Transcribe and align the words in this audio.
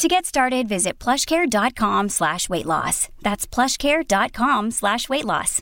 To 0.00 0.08
get 0.08 0.24
started, 0.24 0.66
visit 0.66 0.98
plushcare.com 0.98 2.08
slash 2.08 2.48
weight 2.48 2.64
loss. 2.64 3.10
That's 3.20 3.46
plushcare.com 3.46 4.70
slash 4.70 5.10
weight 5.10 5.26
loss. 5.26 5.60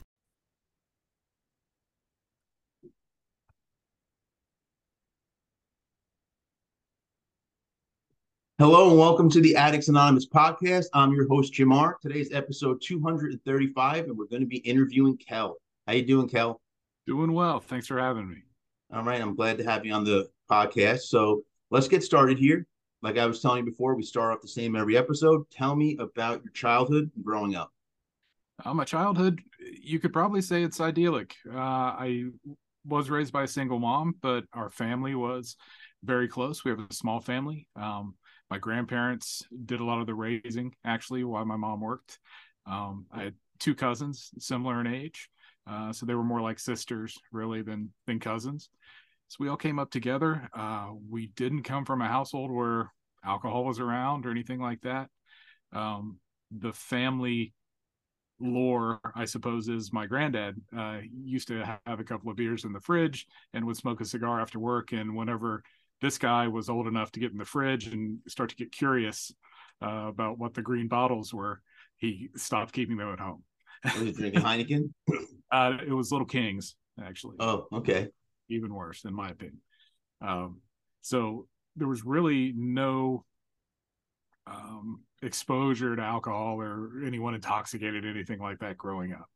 Hello 8.57 8.91
and 8.91 8.97
welcome 8.97 9.29
to 9.29 9.41
the 9.41 9.57
Addicts 9.57 9.89
Anonymous 9.89 10.25
podcast. 10.25 10.85
I'm 10.93 11.11
your 11.11 11.27
host, 11.27 11.53
Jamar. 11.53 11.99
Today's 12.01 12.31
episode 12.31 12.81
235, 12.81 14.05
and 14.05 14.17
we're 14.17 14.23
going 14.23 14.39
to 14.39 14.47
be 14.47 14.59
interviewing 14.59 15.17
Kel. 15.17 15.57
How 15.85 15.91
you 15.91 16.03
doing, 16.03 16.29
Kel? 16.29 16.61
Doing 17.05 17.33
well. 17.33 17.59
Thanks 17.59 17.87
for 17.87 17.99
having 17.99 18.29
me. 18.29 18.37
All 18.93 19.03
right, 19.03 19.19
I'm 19.19 19.35
glad 19.35 19.57
to 19.57 19.65
have 19.65 19.85
you 19.85 19.91
on 19.91 20.05
the 20.05 20.29
podcast. 20.49 21.01
So 21.01 21.43
let's 21.71 21.89
get 21.89 22.03
started 22.03 22.39
here. 22.39 22.65
Like 23.01 23.17
I 23.17 23.25
was 23.25 23.41
telling 23.41 23.65
you 23.65 23.71
before, 23.71 23.95
we 23.95 24.03
start 24.03 24.33
off 24.33 24.41
the 24.41 24.47
same 24.47 24.75
every 24.75 24.97
episode. 24.97 25.49
Tell 25.51 25.75
me 25.75 25.95
about 25.99 26.43
your 26.43 26.51
childhood 26.51 27.11
growing 27.23 27.55
up. 27.55 27.71
Uh, 28.63 28.73
my 28.73 28.83
childhood, 28.83 29.41
you 29.81 29.99
could 29.99 30.11
probably 30.11 30.41
say 30.41 30.63
it's 30.63 30.81
idyllic. 30.81 31.35
Uh, 31.49 31.57
I 31.57 32.25
was 32.85 33.09
raised 33.09 33.31
by 33.31 33.43
a 33.43 33.47
single 33.47 33.79
mom, 33.79 34.15
but 34.21 34.43
our 34.53 34.69
family 34.69 35.15
was 35.15 35.55
very 36.03 36.27
close. 36.27 36.63
We 36.63 36.71
have 36.71 36.79
a 36.79 36.93
small 36.93 37.21
family. 37.21 37.67
Um, 37.75 38.15
my 38.49 38.57
grandparents 38.57 39.43
did 39.65 39.79
a 39.79 39.85
lot 39.85 40.01
of 40.01 40.07
the 40.07 40.15
raising 40.15 40.73
actually 40.83 41.23
while 41.23 41.45
my 41.45 41.55
mom 41.55 41.81
worked. 41.81 42.19
Um, 42.65 43.05
I 43.11 43.23
had 43.23 43.35
two 43.59 43.75
cousins 43.75 44.31
similar 44.39 44.81
in 44.81 44.87
age, 44.87 45.29
uh, 45.67 45.93
so 45.93 46.05
they 46.05 46.15
were 46.15 46.23
more 46.23 46.41
like 46.41 46.59
sisters 46.59 47.17
really 47.31 47.61
than 47.61 47.93
than 48.07 48.19
cousins. 48.19 48.69
So 49.29 49.37
we 49.39 49.47
all 49.47 49.57
came 49.57 49.77
up 49.77 49.91
together. 49.91 50.49
Uh, 50.53 50.89
we 51.07 51.27
didn't 51.27 51.61
come 51.61 51.85
from 51.85 52.01
a 52.01 52.07
household 52.07 52.49
where 52.49 52.91
alcohol 53.23 53.63
was 53.63 53.79
around 53.79 54.25
or 54.25 54.31
anything 54.31 54.59
like 54.59 54.81
that. 54.81 55.07
Um, 55.71 56.17
the 56.49 56.73
family 56.73 57.53
lore, 58.39 58.99
I 59.15 59.25
suppose, 59.25 59.69
is 59.69 59.93
my 59.93 60.07
granddad 60.07 60.59
uh, 60.75 60.97
used 61.23 61.47
to 61.49 61.63
have 61.85 61.99
a 61.99 62.03
couple 62.03 62.31
of 62.31 62.37
beers 62.37 62.65
in 62.65 62.73
the 62.73 62.79
fridge 62.79 63.27
and 63.53 63.65
would 63.67 63.77
smoke 63.77 64.01
a 64.01 64.05
cigar 64.05 64.41
after 64.41 64.57
work. 64.57 64.93
And 64.93 65.15
whenever 65.15 65.61
this 66.01 66.17
guy 66.17 66.47
was 66.47 66.67
old 66.67 66.87
enough 66.87 67.11
to 67.11 67.19
get 67.19 67.31
in 67.31 67.37
the 67.37 67.45
fridge 67.45 67.85
and 67.85 68.17
start 68.27 68.49
to 68.49 68.55
get 68.55 68.71
curious 68.71 69.31
uh, 69.83 70.07
about 70.07 70.39
what 70.39 70.55
the 70.55 70.63
green 70.63 70.87
bottles 70.87 71.31
were, 71.31 71.61
he 71.97 72.29
stopped 72.35 72.73
keeping 72.73 72.97
them 72.97 73.13
at 73.13 73.19
home. 73.19 73.43
Was 73.83 74.13
drinking 74.13 74.41
Heineken? 74.41 74.91
uh, 75.51 75.77
it 75.85 75.93
was 75.93 76.11
Little 76.11 76.25
Kings, 76.25 76.75
actually. 76.99 77.35
Oh, 77.39 77.67
okay. 77.71 78.07
Even 78.49 78.73
worse, 78.73 79.05
in 79.05 79.13
my 79.13 79.29
opinion. 79.29 79.61
Um, 80.21 80.61
so 81.01 81.47
there 81.75 81.87
was 81.87 82.03
really 82.03 82.53
no 82.55 83.25
um, 84.47 85.01
exposure 85.21 85.95
to 85.95 86.01
alcohol 86.01 86.59
or 86.59 87.03
anyone 87.05 87.35
intoxicated, 87.35 88.05
anything 88.05 88.39
like 88.39 88.59
that 88.59 88.77
growing 88.77 89.13
up. 89.13 89.29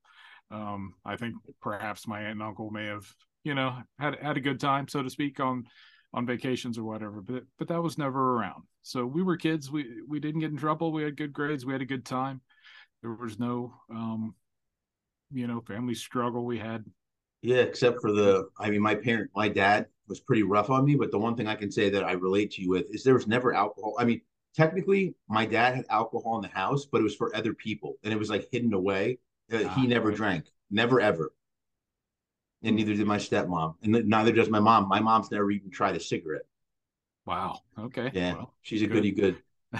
Um, 0.51 0.93
I 1.05 1.15
think 1.15 1.35
perhaps 1.61 2.07
my 2.07 2.19
aunt 2.21 2.31
and 2.31 2.43
uncle 2.43 2.69
may 2.69 2.85
have, 2.85 3.07
you 3.43 3.55
know, 3.55 3.77
had 3.99 4.17
had 4.21 4.37
a 4.37 4.41
good 4.41 4.59
time, 4.59 4.87
so 4.87 5.01
to 5.01 5.09
speak, 5.09 5.39
on 5.39 5.65
on 6.13 6.27
vacations 6.27 6.77
or 6.77 6.83
whatever 6.83 7.21
but 7.21 7.43
but 7.57 7.67
that 7.67 7.81
was 7.81 7.97
never 7.97 8.37
around. 8.37 8.63
So 8.83 9.05
we 9.05 9.23
were 9.23 9.37
kids. 9.37 9.71
We 9.71 10.01
we 10.07 10.19
didn't 10.19 10.41
get 10.41 10.51
in 10.51 10.57
trouble. 10.57 10.91
We 10.91 11.03
had 11.03 11.17
good 11.17 11.33
grades. 11.33 11.65
We 11.65 11.73
had 11.73 11.81
a 11.81 11.85
good 11.85 12.05
time. 12.05 12.41
There 13.01 13.13
was 13.13 13.39
no 13.39 13.73
um 13.89 14.35
you 15.31 15.47
know 15.47 15.61
family 15.61 15.95
struggle 15.95 16.45
we 16.45 16.59
had 16.59 16.85
yeah 17.43 17.57
except 17.57 18.01
for 18.01 18.11
the 18.11 18.49
i 18.57 18.69
mean 18.69 18.81
my 18.81 18.95
parent 18.95 19.29
my 19.35 19.47
dad 19.47 19.85
was 20.07 20.19
pretty 20.19 20.43
rough 20.43 20.69
on 20.69 20.83
me 20.83 20.95
but 20.95 21.11
the 21.11 21.17
one 21.17 21.35
thing 21.35 21.47
i 21.47 21.55
can 21.55 21.71
say 21.71 21.89
that 21.89 22.03
i 22.03 22.13
relate 22.13 22.51
to 22.51 22.61
you 22.61 22.69
with 22.69 22.85
is 22.89 23.03
there 23.03 23.13
was 23.13 23.27
never 23.27 23.53
alcohol 23.53 23.95
i 23.99 24.03
mean 24.03 24.19
technically 24.55 25.13
my 25.29 25.45
dad 25.45 25.75
had 25.75 25.85
alcohol 25.89 26.35
in 26.37 26.41
the 26.41 26.47
house 26.47 26.85
but 26.85 26.99
it 26.99 27.03
was 27.03 27.15
for 27.15 27.35
other 27.35 27.53
people 27.53 27.97
and 28.03 28.11
it 28.11 28.17
was 28.17 28.29
like 28.29 28.47
hidden 28.51 28.73
away 28.73 29.19
uh, 29.51 29.57
he 29.57 29.67
ah, 29.67 29.83
never 29.83 30.09
right. 30.09 30.17
drank 30.17 30.45
never 30.71 30.99
ever 30.99 31.31
and 32.63 32.75
neither 32.75 32.95
did 32.95 33.05
my 33.05 33.17
stepmom, 33.17 33.75
and 33.83 34.07
neither 34.07 34.31
does 34.31 34.49
my 34.49 34.59
mom. 34.59 34.87
My 34.87 34.99
mom's 34.99 35.29
never 35.29 35.51
even 35.51 35.69
tried 35.69 35.95
a 35.95 35.99
cigarette. 35.99 36.45
Wow. 37.25 37.59
Okay. 37.77 38.09
Yeah, 38.13 38.33
well, 38.33 38.53
she's 38.61 38.81
a 38.81 38.87
good. 38.87 38.93
goody 38.93 39.11
good, 39.11 39.37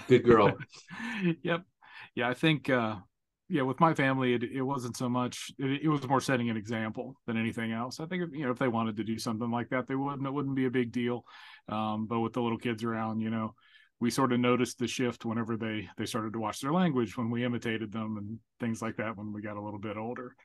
good 0.07 0.24
girl. 0.25 0.57
yep. 1.41 1.63
Yeah, 2.16 2.30
I 2.30 2.34
think. 2.34 2.69
uh 2.69 2.97
yeah, 3.53 3.61
with 3.61 3.79
my 3.79 3.93
family, 3.93 4.33
it, 4.33 4.41
it 4.41 4.63
wasn't 4.63 4.97
so 4.97 5.07
much. 5.07 5.51
It, 5.59 5.83
it, 5.83 5.87
was 5.87 6.07
more 6.07 6.19
setting 6.19 6.49
an 6.49 6.57
example 6.57 7.15
than 7.27 7.37
anything 7.37 7.71
else. 7.71 7.99
I 7.99 8.07
think 8.07 8.33
you 8.33 8.45
know 8.45 8.51
if 8.51 8.57
they 8.57 8.67
wanted 8.67 8.97
to 8.97 9.03
do 9.03 9.19
something 9.19 9.51
like 9.51 9.69
that, 9.69 9.85
they 9.85 9.93
wouldn't. 9.93 10.25
It 10.25 10.33
wouldn't 10.33 10.55
be 10.55 10.65
a 10.65 10.71
big 10.71 10.91
deal. 10.91 11.23
Um, 11.69 12.07
but 12.07 12.19
with 12.19 12.33
the 12.33 12.41
little 12.41 12.57
kids 12.57 12.83
around, 12.83 13.21
you 13.21 13.29
know, 13.29 13.53
we 13.99 14.09
sort 14.09 14.33
of 14.33 14.39
noticed 14.39 14.79
the 14.79 14.87
shift 14.87 15.23
whenever 15.23 15.55
they 15.55 15.87
they 15.97 16.07
started 16.07 16.33
to 16.33 16.39
watch 16.39 16.61
their 16.61 16.73
language 16.73 17.15
when 17.15 17.29
we 17.29 17.45
imitated 17.45 17.91
them 17.91 18.17
and 18.17 18.39
things 18.59 18.81
like 18.81 18.95
that 18.95 19.15
when 19.15 19.31
we 19.31 19.43
got 19.43 19.55
a 19.57 19.61
little 19.61 19.79
bit 19.79 19.97
older. 19.97 20.35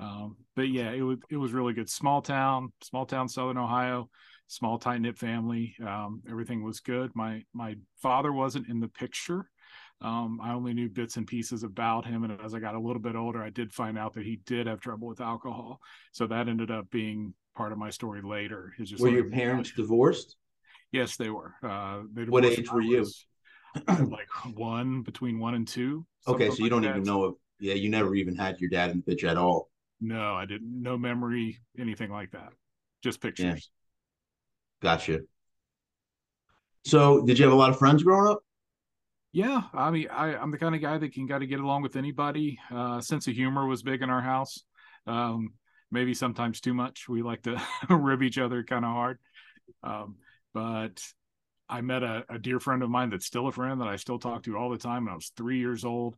Um, 0.00 0.36
but 0.56 0.70
yeah, 0.70 0.90
it 0.90 1.02
was 1.02 1.18
it 1.28 1.36
was 1.36 1.52
really 1.52 1.74
good. 1.74 1.90
Small 1.90 2.22
town, 2.22 2.72
small 2.82 3.04
town, 3.04 3.28
Southern 3.28 3.58
Ohio, 3.58 4.08
small 4.46 4.78
tight 4.78 5.02
knit 5.02 5.18
family. 5.18 5.76
Um, 5.86 6.22
everything 6.30 6.64
was 6.64 6.80
good. 6.80 7.10
My 7.14 7.42
my 7.52 7.76
father 8.00 8.32
wasn't 8.32 8.70
in 8.70 8.80
the 8.80 8.88
picture. 8.88 9.50
Um, 10.00 10.40
I 10.42 10.52
only 10.52 10.74
knew 10.74 10.88
bits 10.88 11.16
and 11.16 11.26
pieces 11.26 11.62
about 11.62 12.04
him, 12.04 12.24
and 12.24 12.40
as 12.44 12.54
I 12.54 12.58
got 12.58 12.74
a 12.74 12.80
little 12.80 13.00
bit 13.00 13.16
older, 13.16 13.42
I 13.42 13.50
did 13.50 13.72
find 13.72 13.98
out 13.98 14.14
that 14.14 14.24
he 14.24 14.40
did 14.44 14.66
have 14.66 14.80
trouble 14.80 15.08
with 15.08 15.20
alcohol. 15.20 15.80
So 16.12 16.26
that 16.26 16.48
ended 16.48 16.70
up 16.70 16.90
being 16.90 17.34
part 17.54 17.72
of 17.72 17.78
my 17.78 17.90
story 17.90 18.20
later. 18.22 18.74
just 18.82 19.02
were 19.02 19.08
your 19.08 19.30
parents 19.30 19.72
divorced? 19.72 20.36
Yes, 20.92 21.16
they 21.16 21.30
were. 21.30 21.54
Uh, 21.62 22.02
they 22.12 22.24
what 22.24 22.44
age 22.44 22.70
were 22.70 22.80
you? 22.80 23.06
like 23.88 24.28
one 24.54 25.02
between 25.02 25.38
one 25.40 25.54
and 25.54 25.66
two. 25.66 26.06
Okay, 26.28 26.50
so 26.50 26.62
you 26.62 26.70
don't 26.70 26.84
even 26.84 27.02
know 27.02 27.24
if 27.24 27.34
yeah, 27.58 27.74
you 27.74 27.88
never 27.88 28.14
even 28.14 28.36
had 28.36 28.60
your 28.60 28.70
dad 28.70 28.90
in 28.90 28.98
the 28.98 29.02
picture 29.02 29.28
at 29.28 29.36
all. 29.36 29.70
No, 30.00 30.34
I 30.34 30.44
didn't. 30.44 30.82
No 30.82 30.98
memory, 30.98 31.58
anything 31.78 32.10
like 32.10 32.32
that. 32.32 32.52
Just 33.02 33.20
pictures. 33.20 33.70
Yeah. 34.82 34.90
Gotcha. 34.90 35.20
So, 36.84 37.24
did 37.24 37.38
you 37.38 37.44
have 37.44 37.52
a 37.54 37.56
lot 37.56 37.70
of 37.70 37.78
friends 37.78 38.02
growing 38.02 38.30
up? 38.30 38.40
Yeah, 39.34 39.62
I 39.74 39.90
mean, 39.90 40.06
I, 40.12 40.40
am 40.40 40.52
the 40.52 40.58
kind 40.58 40.76
of 40.76 40.80
guy 40.80 40.96
that 40.96 41.12
can 41.12 41.26
got 41.26 41.38
to 41.38 41.46
get 41.46 41.58
along 41.58 41.82
with 41.82 41.96
anybody. 41.96 42.56
Uh, 42.70 43.00
sense 43.00 43.26
of 43.26 43.34
humor 43.34 43.66
was 43.66 43.82
big 43.82 44.00
in 44.00 44.08
our 44.08 44.20
house. 44.20 44.62
Um, 45.08 45.54
maybe 45.90 46.14
sometimes 46.14 46.60
too 46.60 46.72
much. 46.72 47.08
We 47.08 47.20
like 47.22 47.42
to 47.42 47.60
rib 47.90 48.22
each 48.22 48.38
other 48.38 48.62
kind 48.62 48.84
of 48.84 48.92
hard. 48.92 49.18
Um, 49.82 50.18
but 50.54 51.02
I 51.68 51.80
met 51.80 52.04
a, 52.04 52.24
a, 52.28 52.38
dear 52.38 52.60
friend 52.60 52.84
of 52.84 52.90
mine 52.90 53.10
that's 53.10 53.26
still 53.26 53.48
a 53.48 53.52
friend 53.52 53.80
that 53.80 53.88
I 53.88 53.96
still 53.96 54.20
talk 54.20 54.44
to 54.44 54.56
all 54.56 54.70
the 54.70 54.78
time. 54.78 55.06
When 55.06 55.12
I 55.12 55.16
was 55.16 55.32
three 55.36 55.58
years 55.58 55.84
old, 55.84 56.14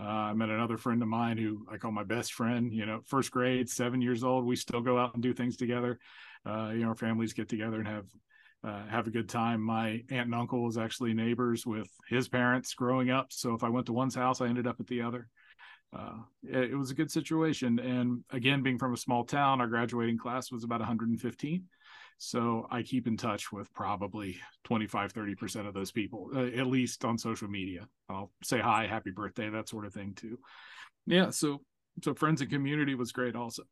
uh, 0.00 0.02
I 0.02 0.32
met 0.32 0.48
another 0.48 0.78
friend 0.78 1.02
of 1.02 1.08
mine 1.08 1.36
who 1.36 1.66
I 1.70 1.76
call 1.76 1.92
my 1.92 2.04
best 2.04 2.32
friend. 2.32 2.72
You 2.72 2.86
know, 2.86 3.02
first 3.04 3.30
grade, 3.30 3.68
seven 3.68 4.00
years 4.00 4.24
old. 4.24 4.46
We 4.46 4.56
still 4.56 4.80
go 4.80 4.96
out 4.96 5.12
and 5.12 5.22
do 5.22 5.34
things 5.34 5.58
together. 5.58 5.98
Uh, 6.46 6.70
you 6.70 6.80
know, 6.80 6.88
our 6.88 6.94
families 6.94 7.34
get 7.34 7.50
together 7.50 7.76
and 7.76 7.88
have 7.88 8.06
uh, 8.64 8.86
have 8.86 9.06
a 9.06 9.10
good 9.10 9.28
time. 9.28 9.60
My 9.60 10.02
aunt 10.10 10.26
and 10.26 10.34
uncle 10.34 10.62
was 10.62 10.78
actually 10.78 11.12
neighbors 11.12 11.66
with 11.66 11.88
his 12.08 12.28
parents 12.28 12.74
growing 12.74 13.10
up. 13.10 13.26
So 13.30 13.54
if 13.54 13.62
I 13.62 13.68
went 13.68 13.86
to 13.86 13.92
one's 13.92 14.14
house, 14.14 14.40
I 14.40 14.46
ended 14.46 14.66
up 14.66 14.80
at 14.80 14.86
the 14.86 15.02
other. 15.02 15.28
Uh, 15.94 16.16
it, 16.42 16.70
it, 16.70 16.76
was 16.76 16.90
a 16.90 16.94
good 16.94 17.10
situation. 17.10 17.78
And 17.78 18.24
again, 18.30 18.62
being 18.62 18.78
from 18.78 18.94
a 18.94 18.96
small 18.96 19.24
town, 19.24 19.60
our 19.60 19.66
graduating 19.66 20.18
class 20.18 20.50
was 20.50 20.64
about 20.64 20.80
115. 20.80 21.64
So 22.18 22.66
I 22.70 22.82
keep 22.82 23.06
in 23.06 23.16
touch 23.16 23.52
with 23.52 23.72
probably 23.74 24.38
25, 24.64 25.12
30% 25.12 25.68
of 25.68 25.74
those 25.74 25.92
people, 25.92 26.30
uh, 26.34 26.46
at 26.46 26.66
least 26.66 27.04
on 27.04 27.18
social 27.18 27.48
media. 27.48 27.86
I'll 28.08 28.32
say 28.42 28.60
hi, 28.60 28.86
happy 28.86 29.10
birthday, 29.10 29.50
that 29.50 29.68
sort 29.68 29.84
of 29.84 29.92
thing 29.92 30.14
too. 30.14 30.38
Yeah. 31.06 31.30
So, 31.30 31.60
so 32.02 32.14
friends 32.14 32.40
and 32.40 32.50
community 32.50 32.94
was 32.94 33.12
great 33.12 33.36
also. 33.36 33.64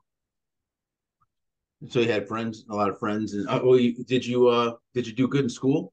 So 1.89 2.01
you 2.01 2.11
had 2.11 2.29
friends, 2.29 2.65
a 2.71 2.75
lot 2.75 2.89
of 2.89 2.99
friends. 2.99 3.35
And 3.35 3.49
uh, 3.49 3.61
well, 3.63 3.79
you, 3.79 4.05
did 4.05 4.25
you, 4.25 4.49
uh, 4.49 4.75
did 4.95 5.07
you 5.07 5.13
do 5.13 5.27
good 5.27 5.45
in 5.45 5.51
school? 5.51 5.93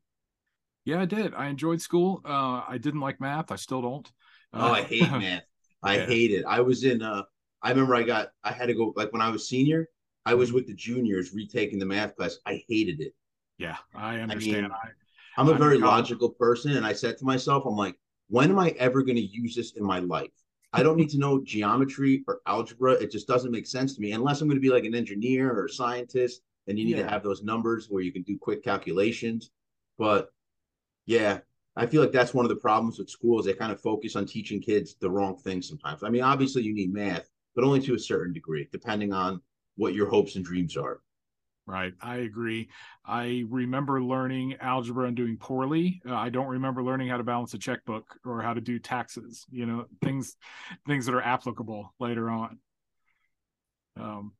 Yeah, 0.86 1.01
I 1.01 1.06
did. 1.06 1.33
I 1.33 1.47
enjoyed 1.47 1.81
school. 1.81 2.21
Uh, 2.25 2.63
I 2.68 2.77
didn't 2.80 3.01
like 3.01 3.19
math. 3.19 3.51
I 3.51 3.56
still 3.56 3.81
don't. 3.81 4.07
Uh, 4.53 4.69
oh, 4.69 4.74
I 4.74 4.83
hate 4.83 5.01
math. 5.12 5.44
I 5.81 5.97
yeah. 5.97 6.06
hate 6.06 6.31
it. 6.31 6.45
I 6.45 6.62
was 6.62 6.83
in, 6.83 7.01
uh, 7.01 7.24
I 7.62 7.69
remember 7.69 7.95
I 7.95 8.03
got, 8.03 8.30
I 8.44 8.51
had 8.51 8.68
to 8.68 8.74
go, 8.74 8.94
like 8.95 9.12
when 9.13 9.21
I 9.21 9.30
was 9.30 9.47
senior, 9.47 9.88
I 10.25 10.33
was 10.33 10.51
with 10.51 10.68
the 10.68 10.74
juniors 10.74 11.33
retaking 11.33 11.80
the 11.80 11.86
math 11.86 12.15
class. 12.15 12.38
I 12.45 12.63
hated 12.68 13.01
it. 13.01 13.13
Yeah, 13.57 13.77
I 13.95 14.19
understand. 14.19 14.57
I 14.57 14.62
mean, 14.62 14.71
I, 15.38 15.42
am 15.42 15.50
a 15.50 15.53
very 15.53 15.77
logical 15.77 16.30
person, 16.30 16.77
and 16.77 16.85
I 16.85 16.94
said 16.94 17.18
to 17.18 17.25
myself, 17.25 17.65
I'm 17.65 17.75
like, 17.75 17.95
when 18.30 18.50
am 18.51 18.59
I 18.59 18.69
ever 18.77 19.03
going 19.03 19.15
to 19.15 19.21
use 19.21 19.56
this 19.56 19.74
in 19.75 19.83
my 19.83 20.00
life? 20.00 20.31
I 20.71 20.83
don't 20.83 20.98
need 20.98 21.10
to 21.10 21.19
know 21.19 21.44
geometry 21.44 22.24
or 22.27 22.42
algebra. 22.45 22.94
It 22.94 23.12
just 23.12 23.27
doesn't 23.27 23.51
make 23.51 23.66
sense 23.66 23.95
to 23.95 24.01
me 24.01 24.12
unless 24.12 24.42
I'm 24.42 24.48
going 24.48 24.57
to 24.57 24.62
be 24.62 24.69
like 24.69 24.86
an 24.86 24.95
engineer 24.95 25.51
or 25.51 25.66
a 25.66 25.69
scientist 25.69 26.42
and 26.68 26.77
you 26.77 26.86
need 26.86 26.98
yeah. 26.98 27.04
to 27.04 27.10
have 27.10 27.24
those 27.24 27.44
numbers 27.44 27.88
where 27.89 28.04
you 28.04 28.12
can 28.12 28.21
do 28.21 28.38
quick 28.38 28.63
calculations. 28.63 29.50
But 29.98 30.31
yeah, 31.07 31.39
I 31.75 31.88
feel 31.88 32.01
like 32.01 32.12
that's 32.12 32.33
one 32.33 32.45
of 32.45 32.50
the 32.50 32.56
problems 32.56 33.00
with 33.00 33.10
schools. 33.10 33.45
They 33.45 33.54
kind 33.54 33.71
of 33.71 33.81
focus 33.81 34.16
on 34.16 34.25
teaching 34.25 34.62
kids 34.62 34.95
the 35.00 35.10
wrong 35.10 35.38
things 35.38 35.68
sometimes. 35.68 36.04
I 36.04 36.10
mean, 36.10 36.21
obviously 36.21 36.62
you 36.62 36.74
need 36.74 36.94
math, 36.94 37.30
but 37.56 37.63
only 37.63 37.81
to 37.81 37.95
a 37.95 38.00
certain 38.00 38.33
degree, 38.33 38.68
depending 38.71 39.12
on 39.12 39.42
what 39.75 39.95
your 39.95 40.07
hopes 40.07 40.36
and 40.36 40.45
dreams 40.45 40.77
are. 40.77 41.01
Right. 41.69 41.94
I 42.01 42.16
agree. 42.18 42.68
I 43.06 43.44
remember 43.48 44.01
learning 44.01 44.56
algebra 44.60 45.06
and 45.06 45.16
doing 45.16 45.38
poorly. 45.38 46.01
Uh, 46.04 46.16
I 46.16 46.30
don't 46.30 46.48
remember 46.48 46.81
learning 46.83 47.10
how 47.10 47.18
to 47.18 47.24
balance 47.24 47.54
a 47.54 47.60
checkbook 47.60 48.18
or 48.25 48.42
how 48.42 48.56
to 48.56 48.62
do 48.62 48.80
taxes, 48.80 49.45
you 49.51 49.68
know, 49.68 49.86
things 50.01 50.36
things 50.88 51.06
that 51.06 51.13
are 51.13 51.21
applicable 51.21 51.94
later 52.00 52.27
on. 52.31 52.57
Um, 53.98 54.33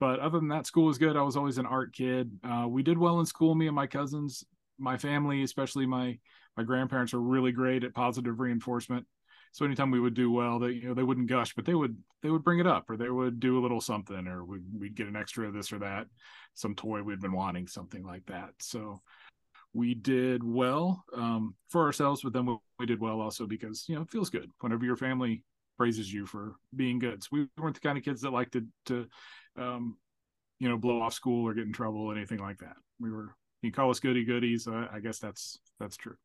but 0.00 0.20
other 0.20 0.38
than 0.38 0.48
that, 0.48 0.66
school 0.66 0.86
was 0.86 0.98
good. 0.98 1.16
I 1.16 1.22
was 1.22 1.36
always 1.36 1.58
an 1.58 1.66
art 1.66 1.94
kid. 1.94 2.30
Uh, 2.44 2.66
we 2.68 2.82
did 2.82 2.98
well 2.98 3.20
in 3.20 3.26
school, 3.26 3.54
me 3.54 3.66
and 3.66 3.76
my 3.76 3.86
cousins. 3.86 4.44
My 4.78 4.98
family, 4.98 5.42
especially 5.42 5.86
my 5.86 6.18
my 6.56 6.64
grandparents, 6.64 7.14
are 7.14 7.20
really 7.20 7.52
great 7.52 7.84
at 7.84 7.94
positive 7.94 8.40
reinforcement 8.40 9.06
so 9.52 9.64
anytime 9.64 9.90
we 9.90 10.00
would 10.00 10.14
do 10.14 10.30
well 10.30 10.58
they 10.58 10.70
you 10.70 10.88
know 10.88 10.94
they 10.94 11.02
wouldn't 11.02 11.28
gush 11.28 11.54
but 11.54 11.64
they 11.64 11.74
would 11.74 11.96
they 12.22 12.30
would 12.30 12.44
bring 12.44 12.58
it 12.58 12.66
up 12.66 12.88
or 12.90 12.96
they 12.96 13.08
would 13.08 13.38
do 13.38 13.58
a 13.58 13.62
little 13.62 13.80
something 13.80 14.26
or 14.26 14.44
we'd, 14.44 14.62
we'd 14.78 14.96
get 14.96 15.06
an 15.06 15.16
extra 15.16 15.46
of 15.46 15.54
this 15.54 15.72
or 15.72 15.78
that 15.78 16.06
some 16.54 16.74
toy 16.74 17.02
we'd 17.02 17.20
been 17.20 17.32
wanting 17.32 17.66
something 17.66 18.04
like 18.04 18.26
that. 18.26 18.50
So 18.58 19.00
we 19.72 19.94
did 19.94 20.42
well 20.42 21.04
um, 21.14 21.54
for 21.68 21.84
ourselves 21.84 22.22
but 22.22 22.32
then 22.32 22.46
we, 22.46 22.56
we 22.78 22.86
did 22.86 23.00
well 23.00 23.20
also 23.20 23.46
because 23.46 23.84
you 23.88 23.94
know 23.94 24.02
it 24.02 24.10
feels 24.10 24.30
good 24.30 24.50
whenever 24.60 24.84
your 24.84 24.96
family 24.96 25.44
praises 25.76 26.12
you 26.12 26.26
for 26.26 26.56
being 26.74 26.98
good. 26.98 27.22
So 27.22 27.28
we 27.32 27.48
weren't 27.56 27.74
the 27.74 27.80
kind 27.80 27.98
of 27.98 28.04
kids 28.04 28.22
that 28.22 28.32
liked 28.32 28.52
to 28.54 28.66
to 28.86 29.06
um, 29.56 29.96
you 30.58 30.68
know 30.68 30.76
blow 30.76 31.00
off 31.00 31.14
school 31.14 31.46
or 31.46 31.54
get 31.54 31.66
in 31.66 31.72
trouble 31.72 32.00
or 32.00 32.16
anything 32.16 32.40
like 32.40 32.58
that. 32.58 32.76
We 32.98 33.10
were 33.12 33.34
you 33.62 33.72
call 33.72 33.90
us 33.90 33.98
goody 33.98 34.24
goodies 34.24 34.68
uh, 34.68 34.86
i 34.92 35.00
guess 35.00 35.18
that's 35.18 35.58
that's 35.80 35.96
true. 35.96 36.16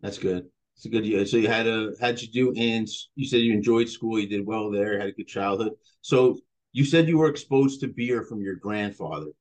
That's 0.00 0.18
good 0.18 0.48
it's 0.78 0.86
a 0.86 0.90
good 0.90 1.04
year. 1.04 1.26
So 1.26 1.38
you 1.38 1.48
had 1.48 1.66
a 1.66 1.90
how'd 2.00 2.20
you 2.22 2.28
do? 2.28 2.52
And 2.56 2.88
you 3.16 3.26
said 3.26 3.40
you 3.40 3.52
enjoyed 3.52 3.88
school. 3.88 4.16
You 4.16 4.28
did 4.28 4.46
well 4.46 4.70
there. 4.70 4.96
Had 4.96 5.08
a 5.08 5.12
good 5.12 5.26
childhood. 5.26 5.72
So 6.02 6.38
you 6.72 6.84
said 6.84 7.08
you 7.08 7.18
were 7.18 7.28
exposed 7.28 7.80
to 7.80 7.88
beer 7.88 8.22
from 8.22 8.42
your 8.42 8.54
grandfather. 8.54 9.32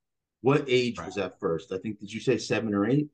What 0.42 0.66
age 0.68 0.98
right. 0.98 1.06
was 1.06 1.14
that 1.16 1.40
first? 1.40 1.72
I 1.72 1.78
think 1.78 2.00
did 2.00 2.12
you 2.12 2.20
say 2.20 2.40
seven 2.40 2.74
or 2.74 2.88
eight? 2.88 3.10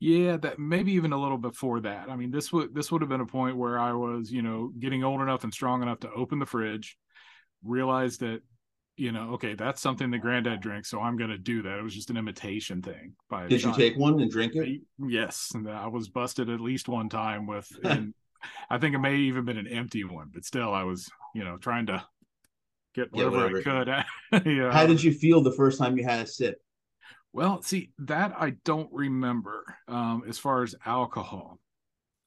Yeah, 0.00 0.38
that 0.38 0.58
maybe 0.58 0.92
even 0.92 1.12
a 1.12 1.20
little 1.20 1.36
before 1.36 1.80
that. 1.80 2.08
I 2.08 2.16
mean, 2.16 2.30
this 2.30 2.50
would 2.50 2.74
this 2.74 2.90
would 2.90 3.02
have 3.02 3.10
been 3.10 3.20
a 3.20 3.26
point 3.26 3.58
where 3.58 3.78
I 3.78 3.92
was, 3.92 4.32
you 4.32 4.40
know, 4.40 4.72
getting 4.78 5.04
old 5.04 5.20
enough 5.20 5.44
and 5.44 5.52
strong 5.52 5.82
enough 5.82 6.00
to 6.00 6.10
open 6.12 6.38
the 6.38 6.46
fridge, 6.46 6.96
realize 7.62 8.16
that 8.18 8.40
you 8.96 9.12
know, 9.12 9.32
okay, 9.34 9.54
that's 9.54 9.82
something 9.82 10.10
the 10.10 10.18
granddad 10.18 10.60
drinks, 10.60 10.88
so 10.88 11.00
I'm 11.00 11.16
going 11.16 11.30
to 11.30 11.38
do 11.38 11.62
that. 11.62 11.78
It 11.78 11.82
was 11.82 11.94
just 11.94 12.10
an 12.10 12.16
imitation 12.16 12.80
thing. 12.80 13.14
By 13.28 13.46
did 13.46 13.62
you 13.62 13.74
take 13.74 13.96
one 13.96 14.20
and 14.20 14.30
drink 14.30 14.54
it? 14.54 14.80
Yes, 14.98 15.52
and 15.54 15.68
I 15.68 15.86
was 15.86 16.08
busted 16.08 16.48
at 16.48 16.60
least 16.60 16.88
one 16.88 17.08
time 17.08 17.46
with. 17.46 17.70
And 17.84 18.14
I 18.70 18.78
think 18.78 18.94
it 18.94 18.98
may 18.98 19.16
even 19.16 19.44
been 19.44 19.58
an 19.58 19.66
empty 19.66 20.04
one, 20.04 20.30
but 20.32 20.44
still, 20.44 20.72
I 20.72 20.84
was, 20.84 21.10
you 21.34 21.44
know, 21.44 21.58
trying 21.58 21.86
to 21.86 22.04
get 22.94 23.12
whatever, 23.12 23.36
yeah, 23.36 23.42
whatever. 23.42 24.04
I 24.32 24.40
could. 24.40 24.46
yeah. 24.56 24.72
How 24.72 24.86
did 24.86 25.02
you 25.02 25.12
feel 25.12 25.42
the 25.42 25.52
first 25.52 25.78
time 25.78 25.98
you 25.98 26.04
had 26.04 26.24
a 26.24 26.26
sip? 26.26 26.58
Well, 27.34 27.60
see, 27.60 27.90
that 27.98 28.34
I 28.38 28.54
don't 28.64 28.88
remember 28.92 29.76
um, 29.88 30.22
as 30.26 30.38
far 30.38 30.62
as 30.62 30.74
alcohol. 30.86 31.58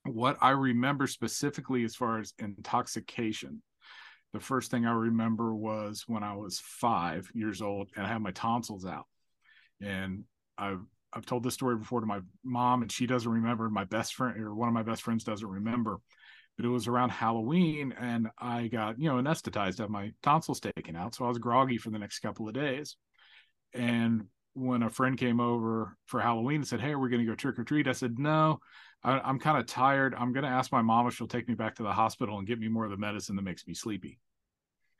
What 0.05 0.37
I 0.39 0.51
remember 0.51 1.07
specifically 1.07 1.83
as 1.83 1.95
far 1.95 2.19
as 2.19 2.33
intoxication 2.37 3.63
the 4.33 4.39
first 4.39 4.71
thing 4.71 4.85
I 4.85 4.91
remember 4.91 5.55
was 5.55 6.03
when 6.07 6.23
I 6.23 6.35
was 6.35 6.59
five 6.59 7.29
years 7.33 7.61
old 7.61 7.89
and 7.95 8.05
I 8.05 8.09
had 8.09 8.21
my 8.21 8.31
tonsils 8.31 8.85
out. 8.85 9.05
And 9.81 10.23
I've 10.57 10.81
I've 11.11 11.25
told 11.25 11.43
this 11.43 11.55
story 11.55 11.75
before 11.75 12.01
to 12.01 12.05
my 12.05 12.19
mom, 12.43 12.83
and 12.83 12.91
she 12.91 13.07
doesn't 13.07 13.31
remember. 13.31 13.69
My 13.69 13.85
best 13.85 14.13
friend 14.13 14.39
or 14.39 14.53
one 14.53 14.67
of 14.67 14.75
my 14.75 14.83
best 14.83 15.01
friends 15.01 15.23
doesn't 15.23 15.47
remember. 15.47 15.99
But 16.55 16.65
it 16.65 16.69
was 16.69 16.87
around 16.87 17.09
Halloween, 17.09 17.93
and 17.99 18.27
I 18.37 18.67
got 18.67 18.99
you 18.99 19.09
know 19.09 19.15
anesthetized, 19.15 19.79
had 19.79 19.89
my 19.89 20.11
tonsils 20.21 20.59
taken 20.59 20.95
out, 20.95 21.15
so 21.15 21.25
I 21.25 21.29
was 21.29 21.37
groggy 21.37 21.77
for 21.77 21.89
the 21.89 21.99
next 21.99 22.19
couple 22.19 22.47
of 22.47 22.53
days. 22.53 22.95
And 23.73 24.25
when 24.59 24.83
a 24.83 24.89
friend 24.89 25.17
came 25.17 25.39
over 25.39 25.97
for 26.05 26.19
Halloween 26.19 26.57
and 26.57 26.67
said, 26.67 26.81
"Hey, 26.81 26.95
we're 26.95 27.09
going 27.09 27.25
to 27.25 27.29
go 27.29 27.35
trick 27.35 27.57
or 27.57 27.63
treat," 27.63 27.87
I 27.87 27.93
said, 27.93 28.19
"No, 28.19 28.59
I, 29.03 29.29
am 29.29 29.39
kind 29.39 29.57
of 29.57 29.65
tired. 29.65 30.13
I'm 30.15 30.33
going 30.33 30.43
to 30.43 30.49
ask 30.49 30.71
my 30.71 30.81
mom 30.81 31.07
if 31.07 31.15
she'll 31.15 31.27
take 31.27 31.47
me 31.47 31.55
back 31.55 31.75
to 31.75 31.83
the 31.83 31.91
hospital 31.91 32.37
and 32.37 32.47
get 32.47 32.59
me 32.59 32.67
more 32.67 32.85
of 32.85 32.91
the 32.91 32.97
medicine 32.97 33.35
that 33.37 33.43
makes 33.43 33.65
me 33.65 33.73
sleepy. 33.73 34.19